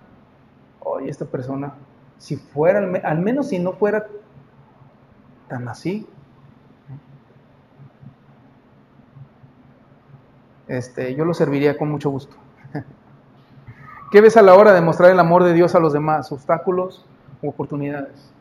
oye, 0.82 1.10
esta 1.10 1.26
persona, 1.26 1.74
si 2.18 2.36
fuera, 2.36 2.80
al 3.04 3.20
menos 3.20 3.50
si 3.50 3.60
no 3.60 3.74
fuera 3.74 4.08
tan 5.48 5.68
así, 5.68 6.08
este, 10.68 11.16
yo 11.16 11.26
lo 11.26 11.34
serviría 11.34 11.78
con 11.78 11.90
mucho 11.90 12.12
gusto. 12.12 12.36
¿Qué 14.12 14.22
ves 14.22 14.38
a 14.38 14.42
la 14.42 14.54
hora 14.54 14.74
de 14.74 14.82
mostrar 14.82 15.12
el 15.12 15.20
amor 15.20 15.44
de 15.44 15.54
Dios 15.54 15.74
a 15.74 15.80
los 15.80 15.94
demás? 15.94 16.32
¿Obstáculos 16.32 17.06
u 17.42 17.50
oportunidades? 17.50 18.32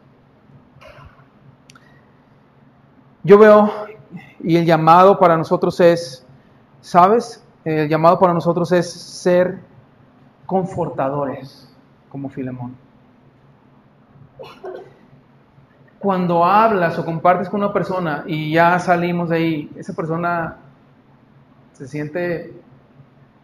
Yo 3.25 3.39
veo, 3.39 3.71
y 4.41 4.57
el 4.57 4.65
llamado 4.65 5.19
para 5.19 5.37
nosotros 5.37 5.81
es, 5.81 6.25
¿sabes? 6.81 7.45
El 7.65 7.89
llamado 7.89 8.19
para 8.19 8.33
nosotros 8.33 8.73
es 8.73 8.91
ser 8.91 9.59
confortadores, 10.49 11.69
como 12.09 12.31
Filemón. 12.31 12.75
Cuando 15.99 16.43
hablas 16.43 16.99
o 16.99 17.05
compartes 17.05 17.51
con 17.51 17.63
una 17.63 17.71
persona 17.71 18.25
y 18.27 18.53
ya 18.53 18.79
salimos 18.79 19.29
de 19.29 19.37
ahí, 19.37 19.71
esa 19.77 19.93
persona 19.93 20.57
se 21.75 21.87
siente 21.87 22.55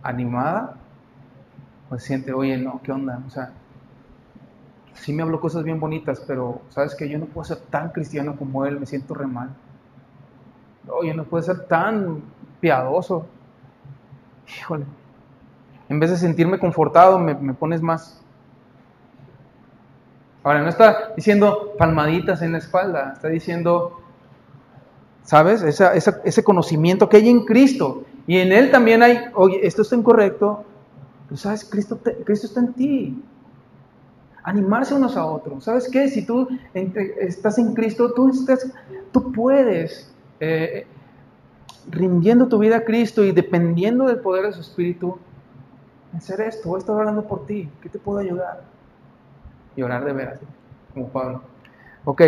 animada 0.03 0.77
o 1.91 1.99
se 1.99 2.07
siente, 2.07 2.33
oye, 2.33 2.57
no, 2.57 2.81
¿qué 2.83 2.91
onda? 2.91 3.21
O 3.27 3.29
sea, 3.29 3.53
sí 4.95 5.13
me 5.13 5.25
habló 5.25 5.41
cosas 5.41 5.63
bien 5.63 5.79
bonitas, 5.79 6.25
pero 6.27 6.63
sabes 6.71 6.95
que 6.95 7.07
yo 7.07 7.19
no 7.19 7.27
puedo 7.27 7.45
ser 7.45 7.59
tan 7.59 7.91
cristiano 7.91 8.35
como 8.35 8.65
él, 8.65 8.81
me 8.81 8.87
siento 8.87 9.13
re 9.13 9.27
mal. 9.27 9.51
Oye, 10.89 11.13
no 11.13 11.25
puedo 11.25 11.43
ser 11.43 11.67
tan 11.67 12.23
piadoso. 12.61 13.27
Híjole, 14.49 14.87
en 15.95 16.01
vez 16.01 16.11
de 16.11 16.17
sentirme 16.17 16.59
confortado, 16.59 17.21
me, 17.21 17.55
pones 17.55 17.81
más. 17.81 18.21
Ahora, 20.43 20.61
no 20.61 20.69
está 20.69 21.13
diciendo 21.15 21.73
palmaditas 21.79 22.43
en 22.43 22.51
la 22.51 22.59
espalda, 22.59 23.13
está 23.15 23.29
diciendo, 23.29 24.01
¿sabes? 25.23 25.63
ese 25.63 26.45
conocimiento 26.45 27.09
que 27.09 27.19
hay 27.19 27.29
en 27.29 27.45
Cristo. 27.45 28.05
Y 28.27 28.39
en 28.39 28.51
Él 28.51 28.73
también 28.73 29.05
hay, 29.05 29.21
oye, 29.35 29.61
esto 29.65 29.83
está 29.83 29.95
incorrecto, 29.95 30.65
pero 31.29 31.37
sabes, 31.37 31.65
Cristo, 31.65 32.01
Cristo 32.25 32.49
está 32.49 32.61
en 32.61 32.73
ti. 32.73 33.23
Animarse 34.43 34.95
unos 34.95 35.17
a 35.17 35.25
otros. 35.25 35.63
¿Sabes 35.63 35.89
qué? 35.89 36.09
Si 36.09 36.27
tú 36.27 36.49
estás 36.75 37.57
en 37.59 37.73
Cristo, 37.73 38.13
tú, 38.13 38.31
estás, 38.31 38.69
tú 39.13 39.31
puedes, 39.31 40.13
eh, 40.41 40.87
rindiendo 41.89 42.49
tu 42.49 42.59
vida 42.59 42.79
a 42.79 42.85
Cristo 42.85 43.23
y 43.25 43.31
dependiendo 43.31 44.07
del 44.07 44.19
poder 44.19 44.47
de 44.47 44.53
su 44.53 44.61
Espíritu, 44.61 45.19
hacer 46.17 46.41
esto, 46.41 46.69
voy 46.69 46.77
a 46.77 46.81
estar 46.81 46.95
orando 46.95 47.23
por 47.23 47.47
ti, 47.47 47.71
¿qué 47.83 47.89
te 47.89 47.99
puedo 47.99 48.19
ayudar? 48.19 48.63
Y 49.77 49.83
orar 49.83 50.05
de 50.05 50.13
veras, 50.13 50.41
como 50.93 51.09
Pablo. 51.09 51.43
Ok, 52.05 52.23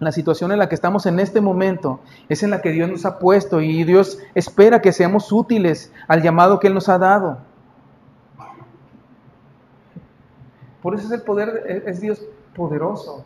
la 0.00 0.12
situación 0.12 0.52
en 0.52 0.58
la 0.58 0.68
que 0.68 0.74
estamos 0.74 1.06
en 1.06 1.18
este 1.18 1.40
momento 1.40 2.00
es 2.28 2.42
en 2.42 2.50
la 2.50 2.60
que 2.60 2.70
Dios 2.70 2.88
nos 2.88 3.04
ha 3.04 3.18
puesto 3.18 3.60
y 3.60 3.82
Dios 3.84 4.18
espera 4.34 4.80
que 4.80 4.92
seamos 4.92 5.32
útiles 5.32 5.92
al 6.06 6.22
llamado 6.22 6.60
que 6.60 6.68
Él 6.68 6.74
nos 6.74 6.88
ha 6.88 6.98
dado. 6.98 7.38
Por 10.82 10.94
eso 10.94 11.06
es 11.06 11.12
el 11.12 11.22
poder, 11.22 11.82
es 11.86 12.00
Dios 12.00 12.22
poderoso. 12.54 13.24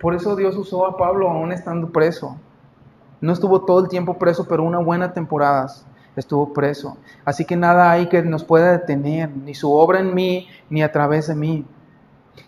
Por 0.00 0.14
eso 0.14 0.34
Dios 0.34 0.56
usó 0.56 0.86
a 0.86 0.96
Pablo 0.96 1.30
aún 1.30 1.52
estando 1.52 1.90
preso. 1.90 2.36
No 3.20 3.32
estuvo 3.32 3.62
todo 3.62 3.84
el 3.84 3.88
tiempo 3.88 4.18
preso, 4.18 4.46
pero 4.48 4.64
una 4.64 4.78
buena 4.78 5.12
temporada 5.12 5.68
estuvo 6.16 6.52
preso. 6.52 6.96
Así 7.24 7.44
que 7.44 7.56
nada 7.56 7.90
hay 7.90 8.08
que 8.08 8.22
nos 8.22 8.44
pueda 8.44 8.72
detener, 8.72 9.30
ni 9.30 9.54
su 9.54 9.72
obra 9.72 10.00
en 10.00 10.14
mí, 10.14 10.48
ni 10.70 10.82
a 10.82 10.92
través 10.92 11.28
de 11.28 11.34
mí. 11.34 11.64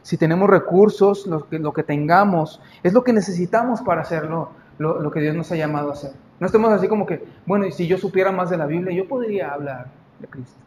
Si 0.03 0.17
tenemos 0.17 0.49
recursos, 0.49 1.27
lo 1.27 1.73
que, 1.73 1.83
tengamos, 1.83 2.61
es 2.83 2.93
lo 2.93 3.05
que 3.05 3.13
necesitamos 3.13 3.83
para 3.83 4.03
hacerlo, 4.03 4.51
lo, 4.79 5.11
que 5.11 5.21
Dios 5.21 5.35
nos 5.35 5.51
ha 5.53 5.57
llamado 5.57 5.91
a 5.91 5.93
hacer. 5.93 6.13
No 6.39 6.47
estemos 6.47 6.73
así 6.73 6.89
como 6.89 7.07
que, 7.07 7.25
bueno, 7.47 7.67
y 7.67 7.73
si 7.73 7.87
yo 7.87 7.99
supiera 7.99 8.31
más 8.31 8.51
de 8.51 8.57
la 8.57 8.67
Biblia, 8.67 8.95
yo 8.95 9.09
podría 9.09 9.53
hablar 9.53 9.91
de 10.21 10.27
Cristo. 10.29 10.59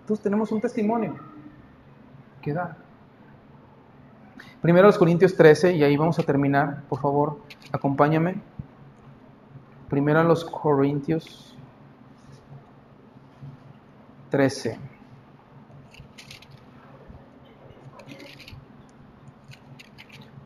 Entonces 0.00 0.22
tenemos 0.22 0.52
un 0.52 0.60
testimonio 0.60 1.14
que 2.40 2.52
dar. 2.52 2.76
Primero 4.60 4.86
los 4.86 4.98
Corintios 4.98 5.34
13, 5.34 5.74
y 5.74 5.82
ahí 5.82 5.96
vamos 5.96 6.18
a 6.18 6.22
terminar, 6.22 6.82
por 6.88 7.00
favor, 7.00 7.38
acompáñame. 7.72 8.40
Primero 9.88 10.22
los 10.22 10.44
Corintios 10.44 11.51
13. 14.32 14.78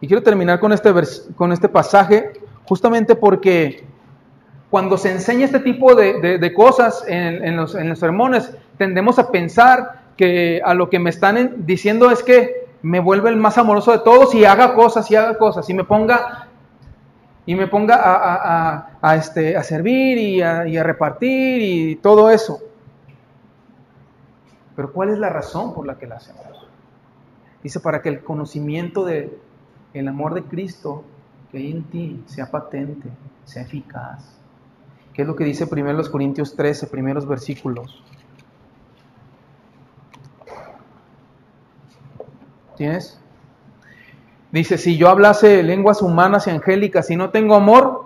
Y 0.01 0.09
quiero 0.09 0.23
terminar 0.25 0.59
con 0.59 0.73
este, 0.73 0.93
con 1.37 1.53
este 1.53 1.69
pasaje 1.69 2.33
justamente 2.65 3.15
porque 3.15 3.85
cuando 4.71 4.99
se 4.99 5.13
enseña 5.13 5.45
este 5.45 5.61
tipo 5.61 5.95
de, 5.95 6.53
cosas 6.55 7.05
en, 7.07 7.57
los, 7.57 7.77
en, 7.77 7.89
los, 7.89 7.99
sermones, 8.01 8.53
tendemos 8.77 9.21
a 9.21 9.31
pensar 9.31 10.03
que 10.17 10.61
a 10.65 10.75
lo 10.75 10.91
que 10.91 10.99
me 10.99 11.11
están 11.11 11.65
diciendo 11.65 12.11
es 12.11 12.25
que 12.25 12.67
me 12.83 12.99
vuelve 12.99 13.31
el 13.31 13.37
más 13.37 13.57
amoroso 13.57 13.93
de 13.93 14.01
todos 14.01 14.35
y 14.35 14.45
haga 14.45 14.75
cosas 14.75 15.09
y 15.13 15.17
haga 15.17 15.39
cosas 15.39 15.71
y 15.71 15.75
me 15.75 15.85
ponga 15.85 16.49
y 17.47 17.55
me 17.55 17.69
ponga 17.69 17.95
a, 18.03 18.99
a, 19.01 19.17
este, 19.17 19.57
a 19.57 19.63
servir 19.63 20.19
y, 20.19 20.39
y 20.39 20.77
a 20.77 20.83
repartir 20.83 21.63
y 21.63 21.97
todo 21.97 22.29
eso. 22.29 22.66
Pero 24.77 24.93
¿cuál 24.93 25.09
es 25.09 25.19
la 25.19 25.31
razón 25.31 25.75
por 25.75 25.87
la 25.87 25.99
que 25.99 26.07
la 26.07 26.17
hacemos? 26.17 26.45
Dice, 27.63 27.81
para 27.81 28.03
que 28.03 28.11
el 28.11 28.23
conocimiento 28.23 29.05
del 29.05 29.33
el 29.95 30.09
amor 30.09 30.35
de 30.35 30.43
Cristo 30.43 31.03
que 31.51 31.59
hay 31.59 31.73
en 31.73 31.85
ti 31.85 32.23
sea 32.27 32.51
patente, 32.51 33.09
sea 33.45 33.63
eficaz. 33.63 34.37
¿Qué 35.15 35.23
es 35.23 35.29
lo 35.29 35.35
que 35.35 35.45
dice 35.45 35.67
primero 35.67 35.97
los 35.97 36.11
Corintios 36.11 36.55
13, 36.55 36.89
primeros 36.89 37.27
versículos? 37.27 38.03
¿Tienes? 42.77 43.19
Dice, 44.53 44.77
si 44.77 44.99
yo 44.99 45.09
hablase 45.09 45.63
lenguas 45.63 46.03
humanas 46.03 46.47
y 46.47 46.51
angélicas 46.51 47.11
y 47.11 47.17
no 47.17 47.31
tengo 47.31 47.55
amor, 47.55 48.05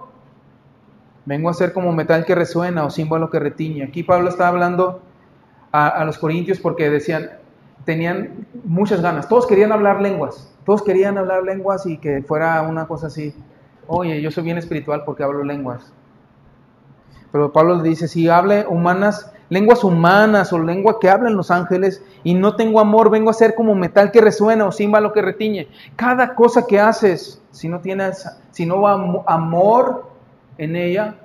vengo 1.24 1.50
a 1.50 1.54
ser 1.54 1.72
como 1.72 1.92
metal 1.92 2.24
que 2.24 2.36
resuena 2.36 2.84
o 2.84 2.90
símbolo 2.90 3.30
que 3.30 3.40
retiñe. 3.40 3.82
Aquí 3.82 4.04
Pablo 4.04 4.28
está 4.28 4.46
hablando 4.46 5.02
a, 5.72 6.04
los 6.04 6.18
corintios 6.18 6.58
porque 6.58 6.90
decían, 6.90 7.30
tenían 7.84 8.46
muchas 8.64 9.00
ganas, 9.00 9.28
todos 9.28 9.46
querían 9.46 9.72
hablar 9.72 10.00
lenguas, 10.00 10.52
todos 10.64 10.82
querían 10.82 11.18
hablar 11.18 11.42
lenguas 11.44 11.86
y 11.86 11.98
que 11.98 12.22
fuera 12.22 12.62
una 12.62 12.86
cosa 12.86 13.06
así, 13.06 13.34
oye, 13.86 14.20
yo 14.20 14.30
soy 14.30 14.44
bien 14.44 14.58
espiritual 14.58 15.02
porque 15.04 15.22
hablo 15.22 15.44
lenguas. 15.44 15.92
Pero 17.32 17.52
Pablo 17.52 17.76
le 17.76 17.88
dice, 17.88 18.08
si 18.08 18.28
hable 18.28 18.66
humanas, 18.66 19.32
lenguas 19.48 19.84
humanas 19.84 20.52
o 20.52 20.58
lengua 20.58 20.98
que 21.00 21.08
hablan 21.08 21.36
los 21.36 21.50
ángeles 21.52 22.02
y 22.24 22.34
no 22.34 22.56
tengo 22.56 22.80
amor, 22.80 23.08
vengo 23.08 23.30
a 23.30 23.34
ser 23.34 23.54
como 23.54 23.74
metal 23.74 24.10
que 24.10 24.20
resuena 24.20 24.66
o 24.66 24.72
símbolo 24.72 25.12
que 25.12 25.22
retiñe. 25.22 25.68
Cada 25.94 26.34
cosa 26.34 26.66
que 26.66 26.80
haces, 26.80 27.40
si 27.52 27.68
no 27.68 27.80
tienes, 27.80 28.28
si 28.50 28.66
no 28.66 28.80
va 28.80 29.22
amor 29.26 30.10
en 30.58 30.74
ella, 30.74 31.16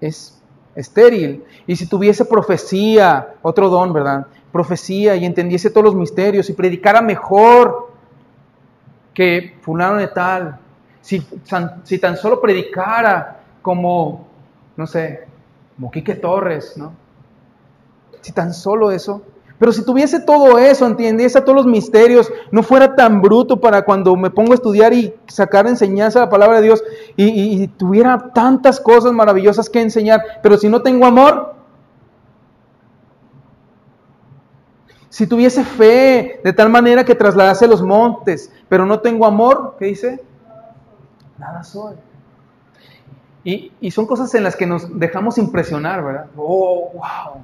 es 0.00 0.39
estéril. 0.74 1.44
Y 1.66 1.76
si 1.76 1.86
tuviese 1.86 2.24
profecía, 2.24 3.34
otro 3.42 3.68
don, 3.68 3.92
¿verdad? 3.92 4.26
Profecía 4.52 5.16
y 5.16 5.24
entendiese 5.24 5.70
todos 5.70 5.84
los 5.84 5.94
misterios 5.94 6.48
y 6.50 6.52
predicara 6.52 7.00
mejor 7.00 7.90
que 9.14 9.56
fulano 9.60 9.96
de 9.96 10.08
tal, 10.08 10.58
si, 11.00 11.22
si 11.84 11.98
tan 11.98 12.16
solo 12.16 12.40
predicara 12.40 13.40
como, 13.62 14.26
no 14.76 14.86
sé, 14.86 15.26
como 15.76 15.90
Quique 15.90 16.14
Torres, 16.14 16.76
¿no? 16.76 16.92
Si 18.20 18.32
tan 18.32 18.52
solo 18.52 18.90
eso, 18.90 19.22
Pero 19.60 19.72
si 19.72 19.84
tuviese 19.84 20.20
todo 20.20 20.58
eso, 20.58 20.86
entendiese 20.86 21.38
todos 21.42 21.54
los 21.54 21.66
misterios, 21.66 22.32
no 22.50 22.62
fuera 22.62 22.96
tan 22.96 23.20
bruto 23.20 23.60
para 23.60 23.82
cuando 23.82 24.16
me 24.16 24.30
pongo 24.30 24.52
a 24.52 24.54
estudiar 24.54 24.94
y 24.94 25.14
sacar 25.26 25.66
enseñanza 25.66 26.18
de 26.18 26.24
la 26.24 26.30
palabra 26.30 26.56
de 26.56 26.62
Dios 26.62 26.82
y, 27.14 27.68
tuviera 27.68 28.32
tantas 28.32 28.80
cosas 28.80 29.12
maravillosas 29.12 29.68
que 29.68 29.82
enseñar, 29.82 30.22
pero 30.42 30.56
si 30.56 30.70
no 30.70 30.80
tengo 30.80 31.04
amor, 31.04 31.56
si 35.10 35.26
tuviese 35.26 35.62
fe 35.62 36.40
de 36.42 36.52
tal 36.54 36.70
manera 36.70 37.04
que 37.04 37.14
trasladase 37.14 37.68
los 37.68 37.82
montes, 37.82 38.50
pero 38.66 38.86
no 38.86 39.00
tengo 39.00 39.26
amor, 39.26 39.76
¿qué 39.78 39.84
dice? 39.84 40.24
Nada 41.36 41.62
soy. 41.64 41.96
Y, 43.44 43.72
y, 43.78 43.90
son 43.90 44.06
cosas 44.06 44.34
en 44.34 44.42
las 44.42 44.56
que 44.56 44.64
nos 44.64 44.98
dejamos 44.98 45.36
impresionar, 45.36 46.02
¿verdad? 46.02 46.26
Oh, 46.34 46.92
wow 46.94 47.42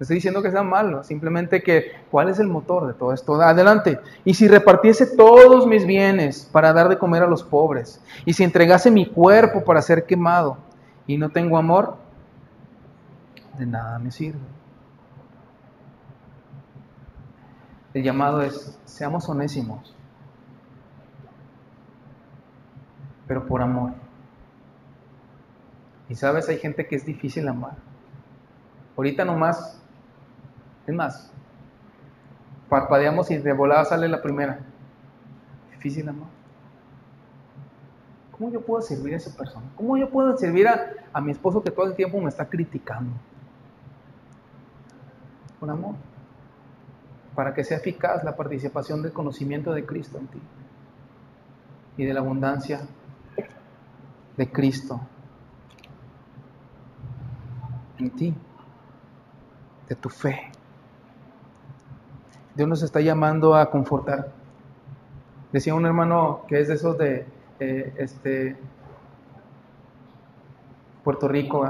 estoy 0.00 0.16
diciendo 0.16 0.42
que 0.42 0.50
sea 0.50 0.62
malo, 0.62 1.04
simplemente 1.04 1.62
que 1.62 1.92
cuál 2.10 2.28
es 2.28 2.38
el 2.38 2.48
motor 2.48 2.86
de 2.86 2.94
todo 2.94 3.12
esto. 3.12 3.40
Adelante. 3.40 4.00
Y 4.24 4.34
si 4.34 4.48
repartiese 4.48 5.16
todos 5.16 5.66
mis 5.66 5.86
bienes 5.86 6.48
para 6.52 6.72
dar 6.72 6.88
de 6.88 6.98
comer 6.98 7.22
a 7.22 7.28
los 7.28 7.42
pobres, 7.42 8.00
y 8.24 8.32
si 8.32 8.42
entregase 8.42 8.90
mi 8.90 9.06
cuerpo 9.06 9.64
para 9.64 9.82
ser 9.82 10.04
quemado, 10.04 10.58
y 11.06 11.18
no 11.18 11.30
tengo 11.30 11.58
amor, 11.58 11.96
de 13.58 13.66
nada 13.66 13.98
me 13.98 14.10
sirve. 14.10 14.38
El 17.92 18.02
llamado 18.02 18.42
es, 18.42 18.76
seamos 18.84 19.28
onésimos, 19.28 19.94
pero 23.28 23.46
por 23.46 23.62
amor. 23.62 23.92
Y 26.08 26.16
sabes, 26.16 26.48
hay 26.48 26.58
gente 26.58 26.86
que 26.86 26.96
es 26.96 27.06
difícil 27.06 27.46
amar. 27.46 27.76
Ahorita 28.96 29.24
nomás 29.24 29.80
es 30.86 30.94
más, 30.94 31.30
parpadeamos 32.68 33.30
y 33.30 33.38
de 33.38 33.52
volada 33.52 33.84
sale 33.84 34.08
la 34.08 34.20
primera. 34.20 34.60
Difícil, 35.72 36.08
amor. 36.08 36.28
¿Cómo 38.32 38.50
yo 38.50 38.60
puedo 38.60 38.82
servir 38.82 39.14
a 39.14 39.16
esa 39.18 39.36
persona? 39.36 39.66
¿Cómo 39.76 39.96
yo 39.96 40.10
puedo 40.10 40.36
servir 40.36 40.66
a, 40.66 40.90
a 41.12 41.20
mi 41.20 41.30
esposo 41.30 41.62
que 41.62 41.70
todo 41.70 41.86
el 41.86 41.94
tiempo 41.94 42.20
me 42.20 42.28
está 42.28 42.46
criticando? 42.46 43.12
Con 45.60 45.70
amor. 45.70 45.94
Para 47.34 47.54
que 47.54 47.64
sea 47.64 47.78
eficaz 47.78 48.24
la 48.24 48.34
participación 48.34 49.02
del 49.02 49.12
conocimiento 49.12 49.72
de 49.72 49.86
Cristo 49.86 50.18
en 50.18 50.26
ti 50.26 50.40
y 51.96 52.04
de 52.04 52.12
la 52.12 52.20
abundancia 52.20 52.80
de 54.36 54.50
Cristo 54.50 55.00
en 57.98 58.10
ti, 58.10 58.34
de 59.88 59.94
tu 59.94 60.08
fe. 60.08 60.53
Dios 62.54 62.68
nos 62.68 62.82
está 62.82 63.00
llamando 63.00 63.54
a 63.54 63.70
confortar. 63.70 64.30
Decía 65.52 65.74
un 65.74 65.86
hermano 65.86 66.42
que 66.48 66.60
es 66.60 66.68
de 66.68 66.74
esos 66.74 66.98
de 66.98 67.26
este, 67.58 68.56
Puerto 71.02 71.28
Rico, 71.28 71.64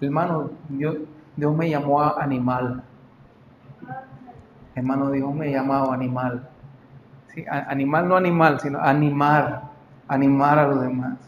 hermano, 0.00 0.50
Dios, 0.68 0.96
me 1.36 1.68
llamó 1.68 2.00
a 2.00 2.22
animal. 2.22 2.82
Hermano, 4.74 5.10
Dios 5.10 5.34
me 5.34 5.50
llamó 5.50 5.92
animal. 5.92 6.48
Sí, 7.34 7.44
animal 7.48 8.08
no 8.08 8.16
animal, 8.16 8.60
sino 8.60 8.80
animar, 8.80 9.62
animar 10.08 10.58
a 10.58 10.68
los 10.68 10.80
demás. 10.80 11.18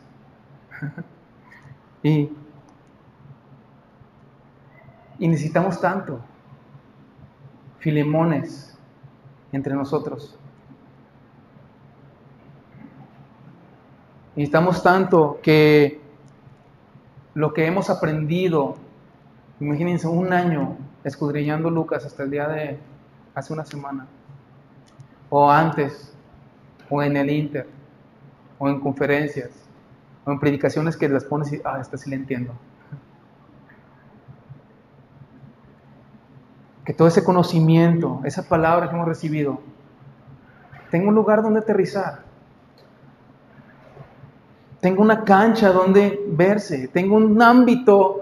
y, 2.02 2.30
y 5.18 5.28
necesitamos 5.28 5.80
tanto. 5.80 6.20
Filemones, 7.78 8.71
entre 9.52 9.74
nosotros. 9.74 10.36
Necesitamos 14.34 14.82
tanto 14.82 15.38
que 15.42 16.00
lo 17.34 17.52
que 17.52 17.66
hemos 17.66 17.90
aprendido, 17.90 18.76
imagínense 19.60 20.08
un 20.08 20.32
año 20.32 20.76
escudriñando 21.04 21.70
Lucas 21.70 22.04
hasta 22.04 22.22
el 22.22 22.30
día 22.30 22.48
de 22.48 22.78
hace 23.34 23.52
una 23.52 23.64
semana, 23.64 24.06
o 25.28 25.50
antes, 25.50 26.14
o 26.88 27.02
en 27.02 27.16
el 27.16 27.30
Inter, 27.30 27.66
o 28.58 28.68
en 28.68 28.80
conferencias, 28.80 29.50
o 30.24 30.32
en 30.32 30.38
predicaciones 30.38 30.96
que 30.96 31.08
las 31.08 31.24
pones 31.24 31.52
y, 31.52 31.60
ah, 31.64 31.78
esta 31.80 31.96
sí 31.96 32.10
la 32.10 32.16
entiendo. 32.16 32.52
Todo 36.94 37.08
ese 37.08 37.24
conocimiento, 37.24 38.20
esa 38.24 38.48
palabra 38.48 38.88
que 38.88 38.94
hemos 38.94 39.06
recibido, 39.06 39.60
tenga 40.90 41.08
un 41.08 41.14
lugar 41.14 41.42
donde 41.42 41.60
aterrizar. 41.60 42.22
Tenga 44.80 45.00
una 45.00 45.24
cancha 45.24 45.70
donde 45.70 46.20
verse, 46.28 46.88
tenga 46.88 47.14
un 47.14 47.40
ámbito 47.40 48.20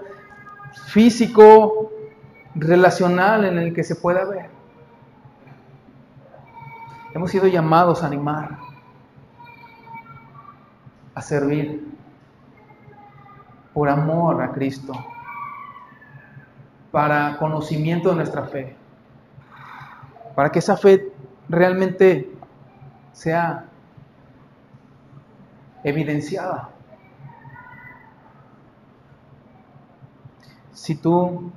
físico, 0.87 1.91
relacional 2.55 3.45
en 3.45 3.57
el 3.57 3.73
que 3.73 3.83
se 3.83 3.95
pueda 3.95 4.25
ver. 4.25 4.49
Hemos 7.13 7.31
sido 7.31 7.47
llamados 7.47 8.03
a 8.03 8.07
animar, 8.07 8.57
a 11.15 11.21
servir 11.21 11.87
por 13.73 13.89
amor 13.89 14.41
a 14.41 14.51
Cristo 14.51 14.93
para 16.91 17.37
conocimiento 17.37 18.09
de 18.09 18.15
nuestra 18.15 18.43
fe, 18.43 18.75
para 20.35 20.51
que 20.51 20.59
esa 20.59 20.75
fe 20.77 21.11
realmente 21.47 22.29
sea 23.13 23.65
evidenciada. 25.83 26.69
Si 30.73 30.95
tú 30.95 31.51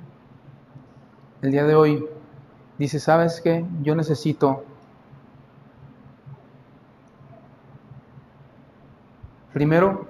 el 1.43 1.51
día 1.51 1.65
de 1.65 1.75
hoy 1.75 2.07
dices, 2.79 3.03
¿sabes 3.03 3.41
qué? 3.41 3.65
Yo 3.83 3.95
necesito 3.95 4.65
primero 9.53 10.07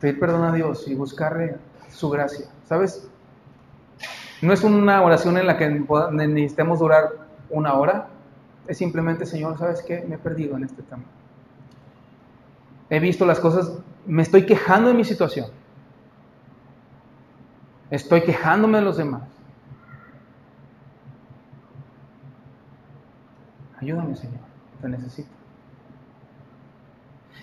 pedir 0.00 0.18
perdón 0.18 0.44
a 0.44 0.52
Dios 0.52 0.86
y 0.86 0.94
buscarle 0.94 1.56
su 1.90 2.08
gracia. 2.08 2.46
¿Sabes? 2.64 3.08
No 4.42 4.52
es 4.52 4.62
una 4.64 5.02
oración 5.02 5.38
en 5.38 5.46
la 5.46 5.56
que 5.56 5.68
necesitemos 5.68 6.78
durar 6.78 7.10
una 7.50 7.74
hora. 7.74 8.08
Es 8.66 8.78
simplemente, 8.78 9.24
Señor, 9.24 9.58
¿sabes 9.58 9.82
qué? 9.82 10.04
Me 10.06 10.16
he 10.16 10.18
perdido 10.18 10.56
en 10.56 10.64
este 10.64 10.82
tema. 10.82 11.04
He 12.90 13.00
visto 13.00 13.24
las 13.24 13.40
cosas, 13.40 13.78
me 14.06 14.22
estoy 14.22 14.46
quejando 14.46 14.88
de 14.88 14.94
mi 14.94 15.04
situación. 15.04 15.46
Estoy 17.90 18.22
quejándome 18.22 18.78
de 18.78 18.84
los 18.84 18.96
demás. 18.96 19.22
Ayúdame, 23.80 24.16
Señor, 24.16 24.40
te 24.80 24.88
necesito. 24.88 25.28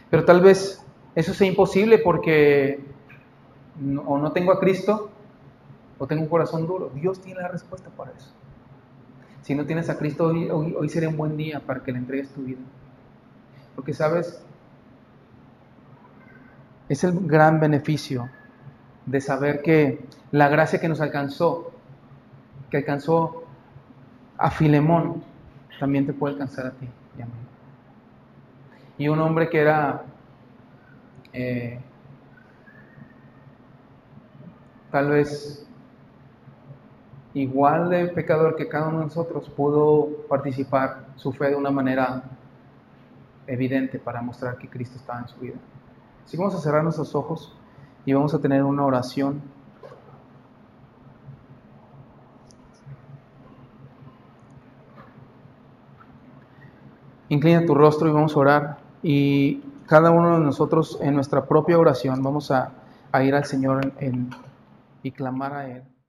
Pero 0.10 0.26
tal 0.26 0.42
vez 0.42 0.86
eso 1.16 1.34
sea 1.34 1.48
imposible 1.48 1.98
porque 1.98 2.84
o 4.06 4.18
no 4.18 4.32
tengo 4.32 4.52
a 4.52 4.60
Cristo 4.60 5.10
o 6.04 6.08
tengo 6.08 6.22
un 6.22 6.28
corazón 6.28 6.68
duro. 6.68 6.92
Dios 6.94 7.22
tiene 7.22 7.40
la 7.40 7.48
respuesta 7.48 7.90
para 7.90 8.12
eso. 8.12 8.30
Si 9.42 9.56
no 9.56 9.66
tienes 9.66 9.90
a 9.90 9.98
Cristo, 9.98 10.26
hoy, 10.26 10.50
hoy, 10.50 10.90
sería 10.90 11.08
un 11.08 11.16
buen 11.16 11.38
día 11.38 11.62
para 11.62 11.82
que 11.82 11.94
le 11.94 12.00
entregues 12.00 12.28
tu 12.34 12.42
vida. 12.42 12.60
Porque 13.74 13.94
sabes, 13.94 14.44
es 16.90 17.06
el 17.06 17.26
gran 17.26 17.62
beneficio 17.62 18.30
de 19.06 19.22
saber 19.22 19.62
que 19.62 20.06
la 20.32 20.50
gracia 20.50 20.82
que 20.82 20.90
nos 20.90 21.00
alcanzó, 21.00 21.72
que 22.70 22.76
alcanzó 22.76 23.46
a 24.38 24.52
Filemón, 24.52 25.24
también 25.80 26.06
te 26.06 26.12
puede 26.12 26.34
alcanzar 26.34 26.66
a 26.66 26.72
ti 26.72 26.90
y 27.18 27.22
a 27.22 27.26
mí. 27.28 27.32
Y 28.98 29.08
un 29.08 29.22
hombre 29.22 29.50
que 29.50 29.60
era 29.62 30.04
eh, 31.32 31.80
tal 34.92 35.10
vez 35.10 35.66
igual 37.34 37.90
de 37.90 38.08
pecador 38.08 38.56
que 38.56 38.68
cada 38.68 38.88
uno 38.88 39.00
de 39.00 39.06
nosotros, 39.06 39.50
pudo 39.50 40.10
participar 40.28 41.08
su 41.16 41.32
fe 41.32 41.50
de 41.50 41.56
una 41.56 41.72
manera 41.72 42.24
evidente 43.48 44.00
para 44.00 44.22
mostrar 44.22 44.58
que 44.58 44.70
Cristo 44.70 44.98
estaba 44.98 45.20
en 45.20 45.28
su 45.28 45.40
vida. 45.40 45.56
Así 46.26 46.38
vamos 46.38 46.56
a 46.56 46.60
cerrar 46.60 46.84
nuestros 46.84 47.16
ojos 47.16 47.56
y 48.06 48.14
vamos 48.14 48.34
a 48.34 48.40
tener 48.40 48.64
una 48.64 48.86
oración. 48.86 49.42
Inclina 57.30 57.66
tu 57.66 57.74
rostro 57.74 58.08
y 58.08 58.12
vamos 58.12 58.36
a 58.36 58.40
orar. 58.40 58.78
Y 59.02 59.62
cada 59.88 60.12
uno 60.12 60.38
de 60.38 60.46
nosotros 60.46 61.00
en 61.02 61.16
nuestra 61.16 61.46
propia 61.46 61.80
oración 61.80 62.22
vamos 62.22 62.52
a, 62.52 62.72
ir 63.24 63.36
al 63.36 63.46
Señor 63.46 63.92
y 65.04 65.12
clamar 65.12 65.54
a 65.54 65.68
Él. 65.68 65.93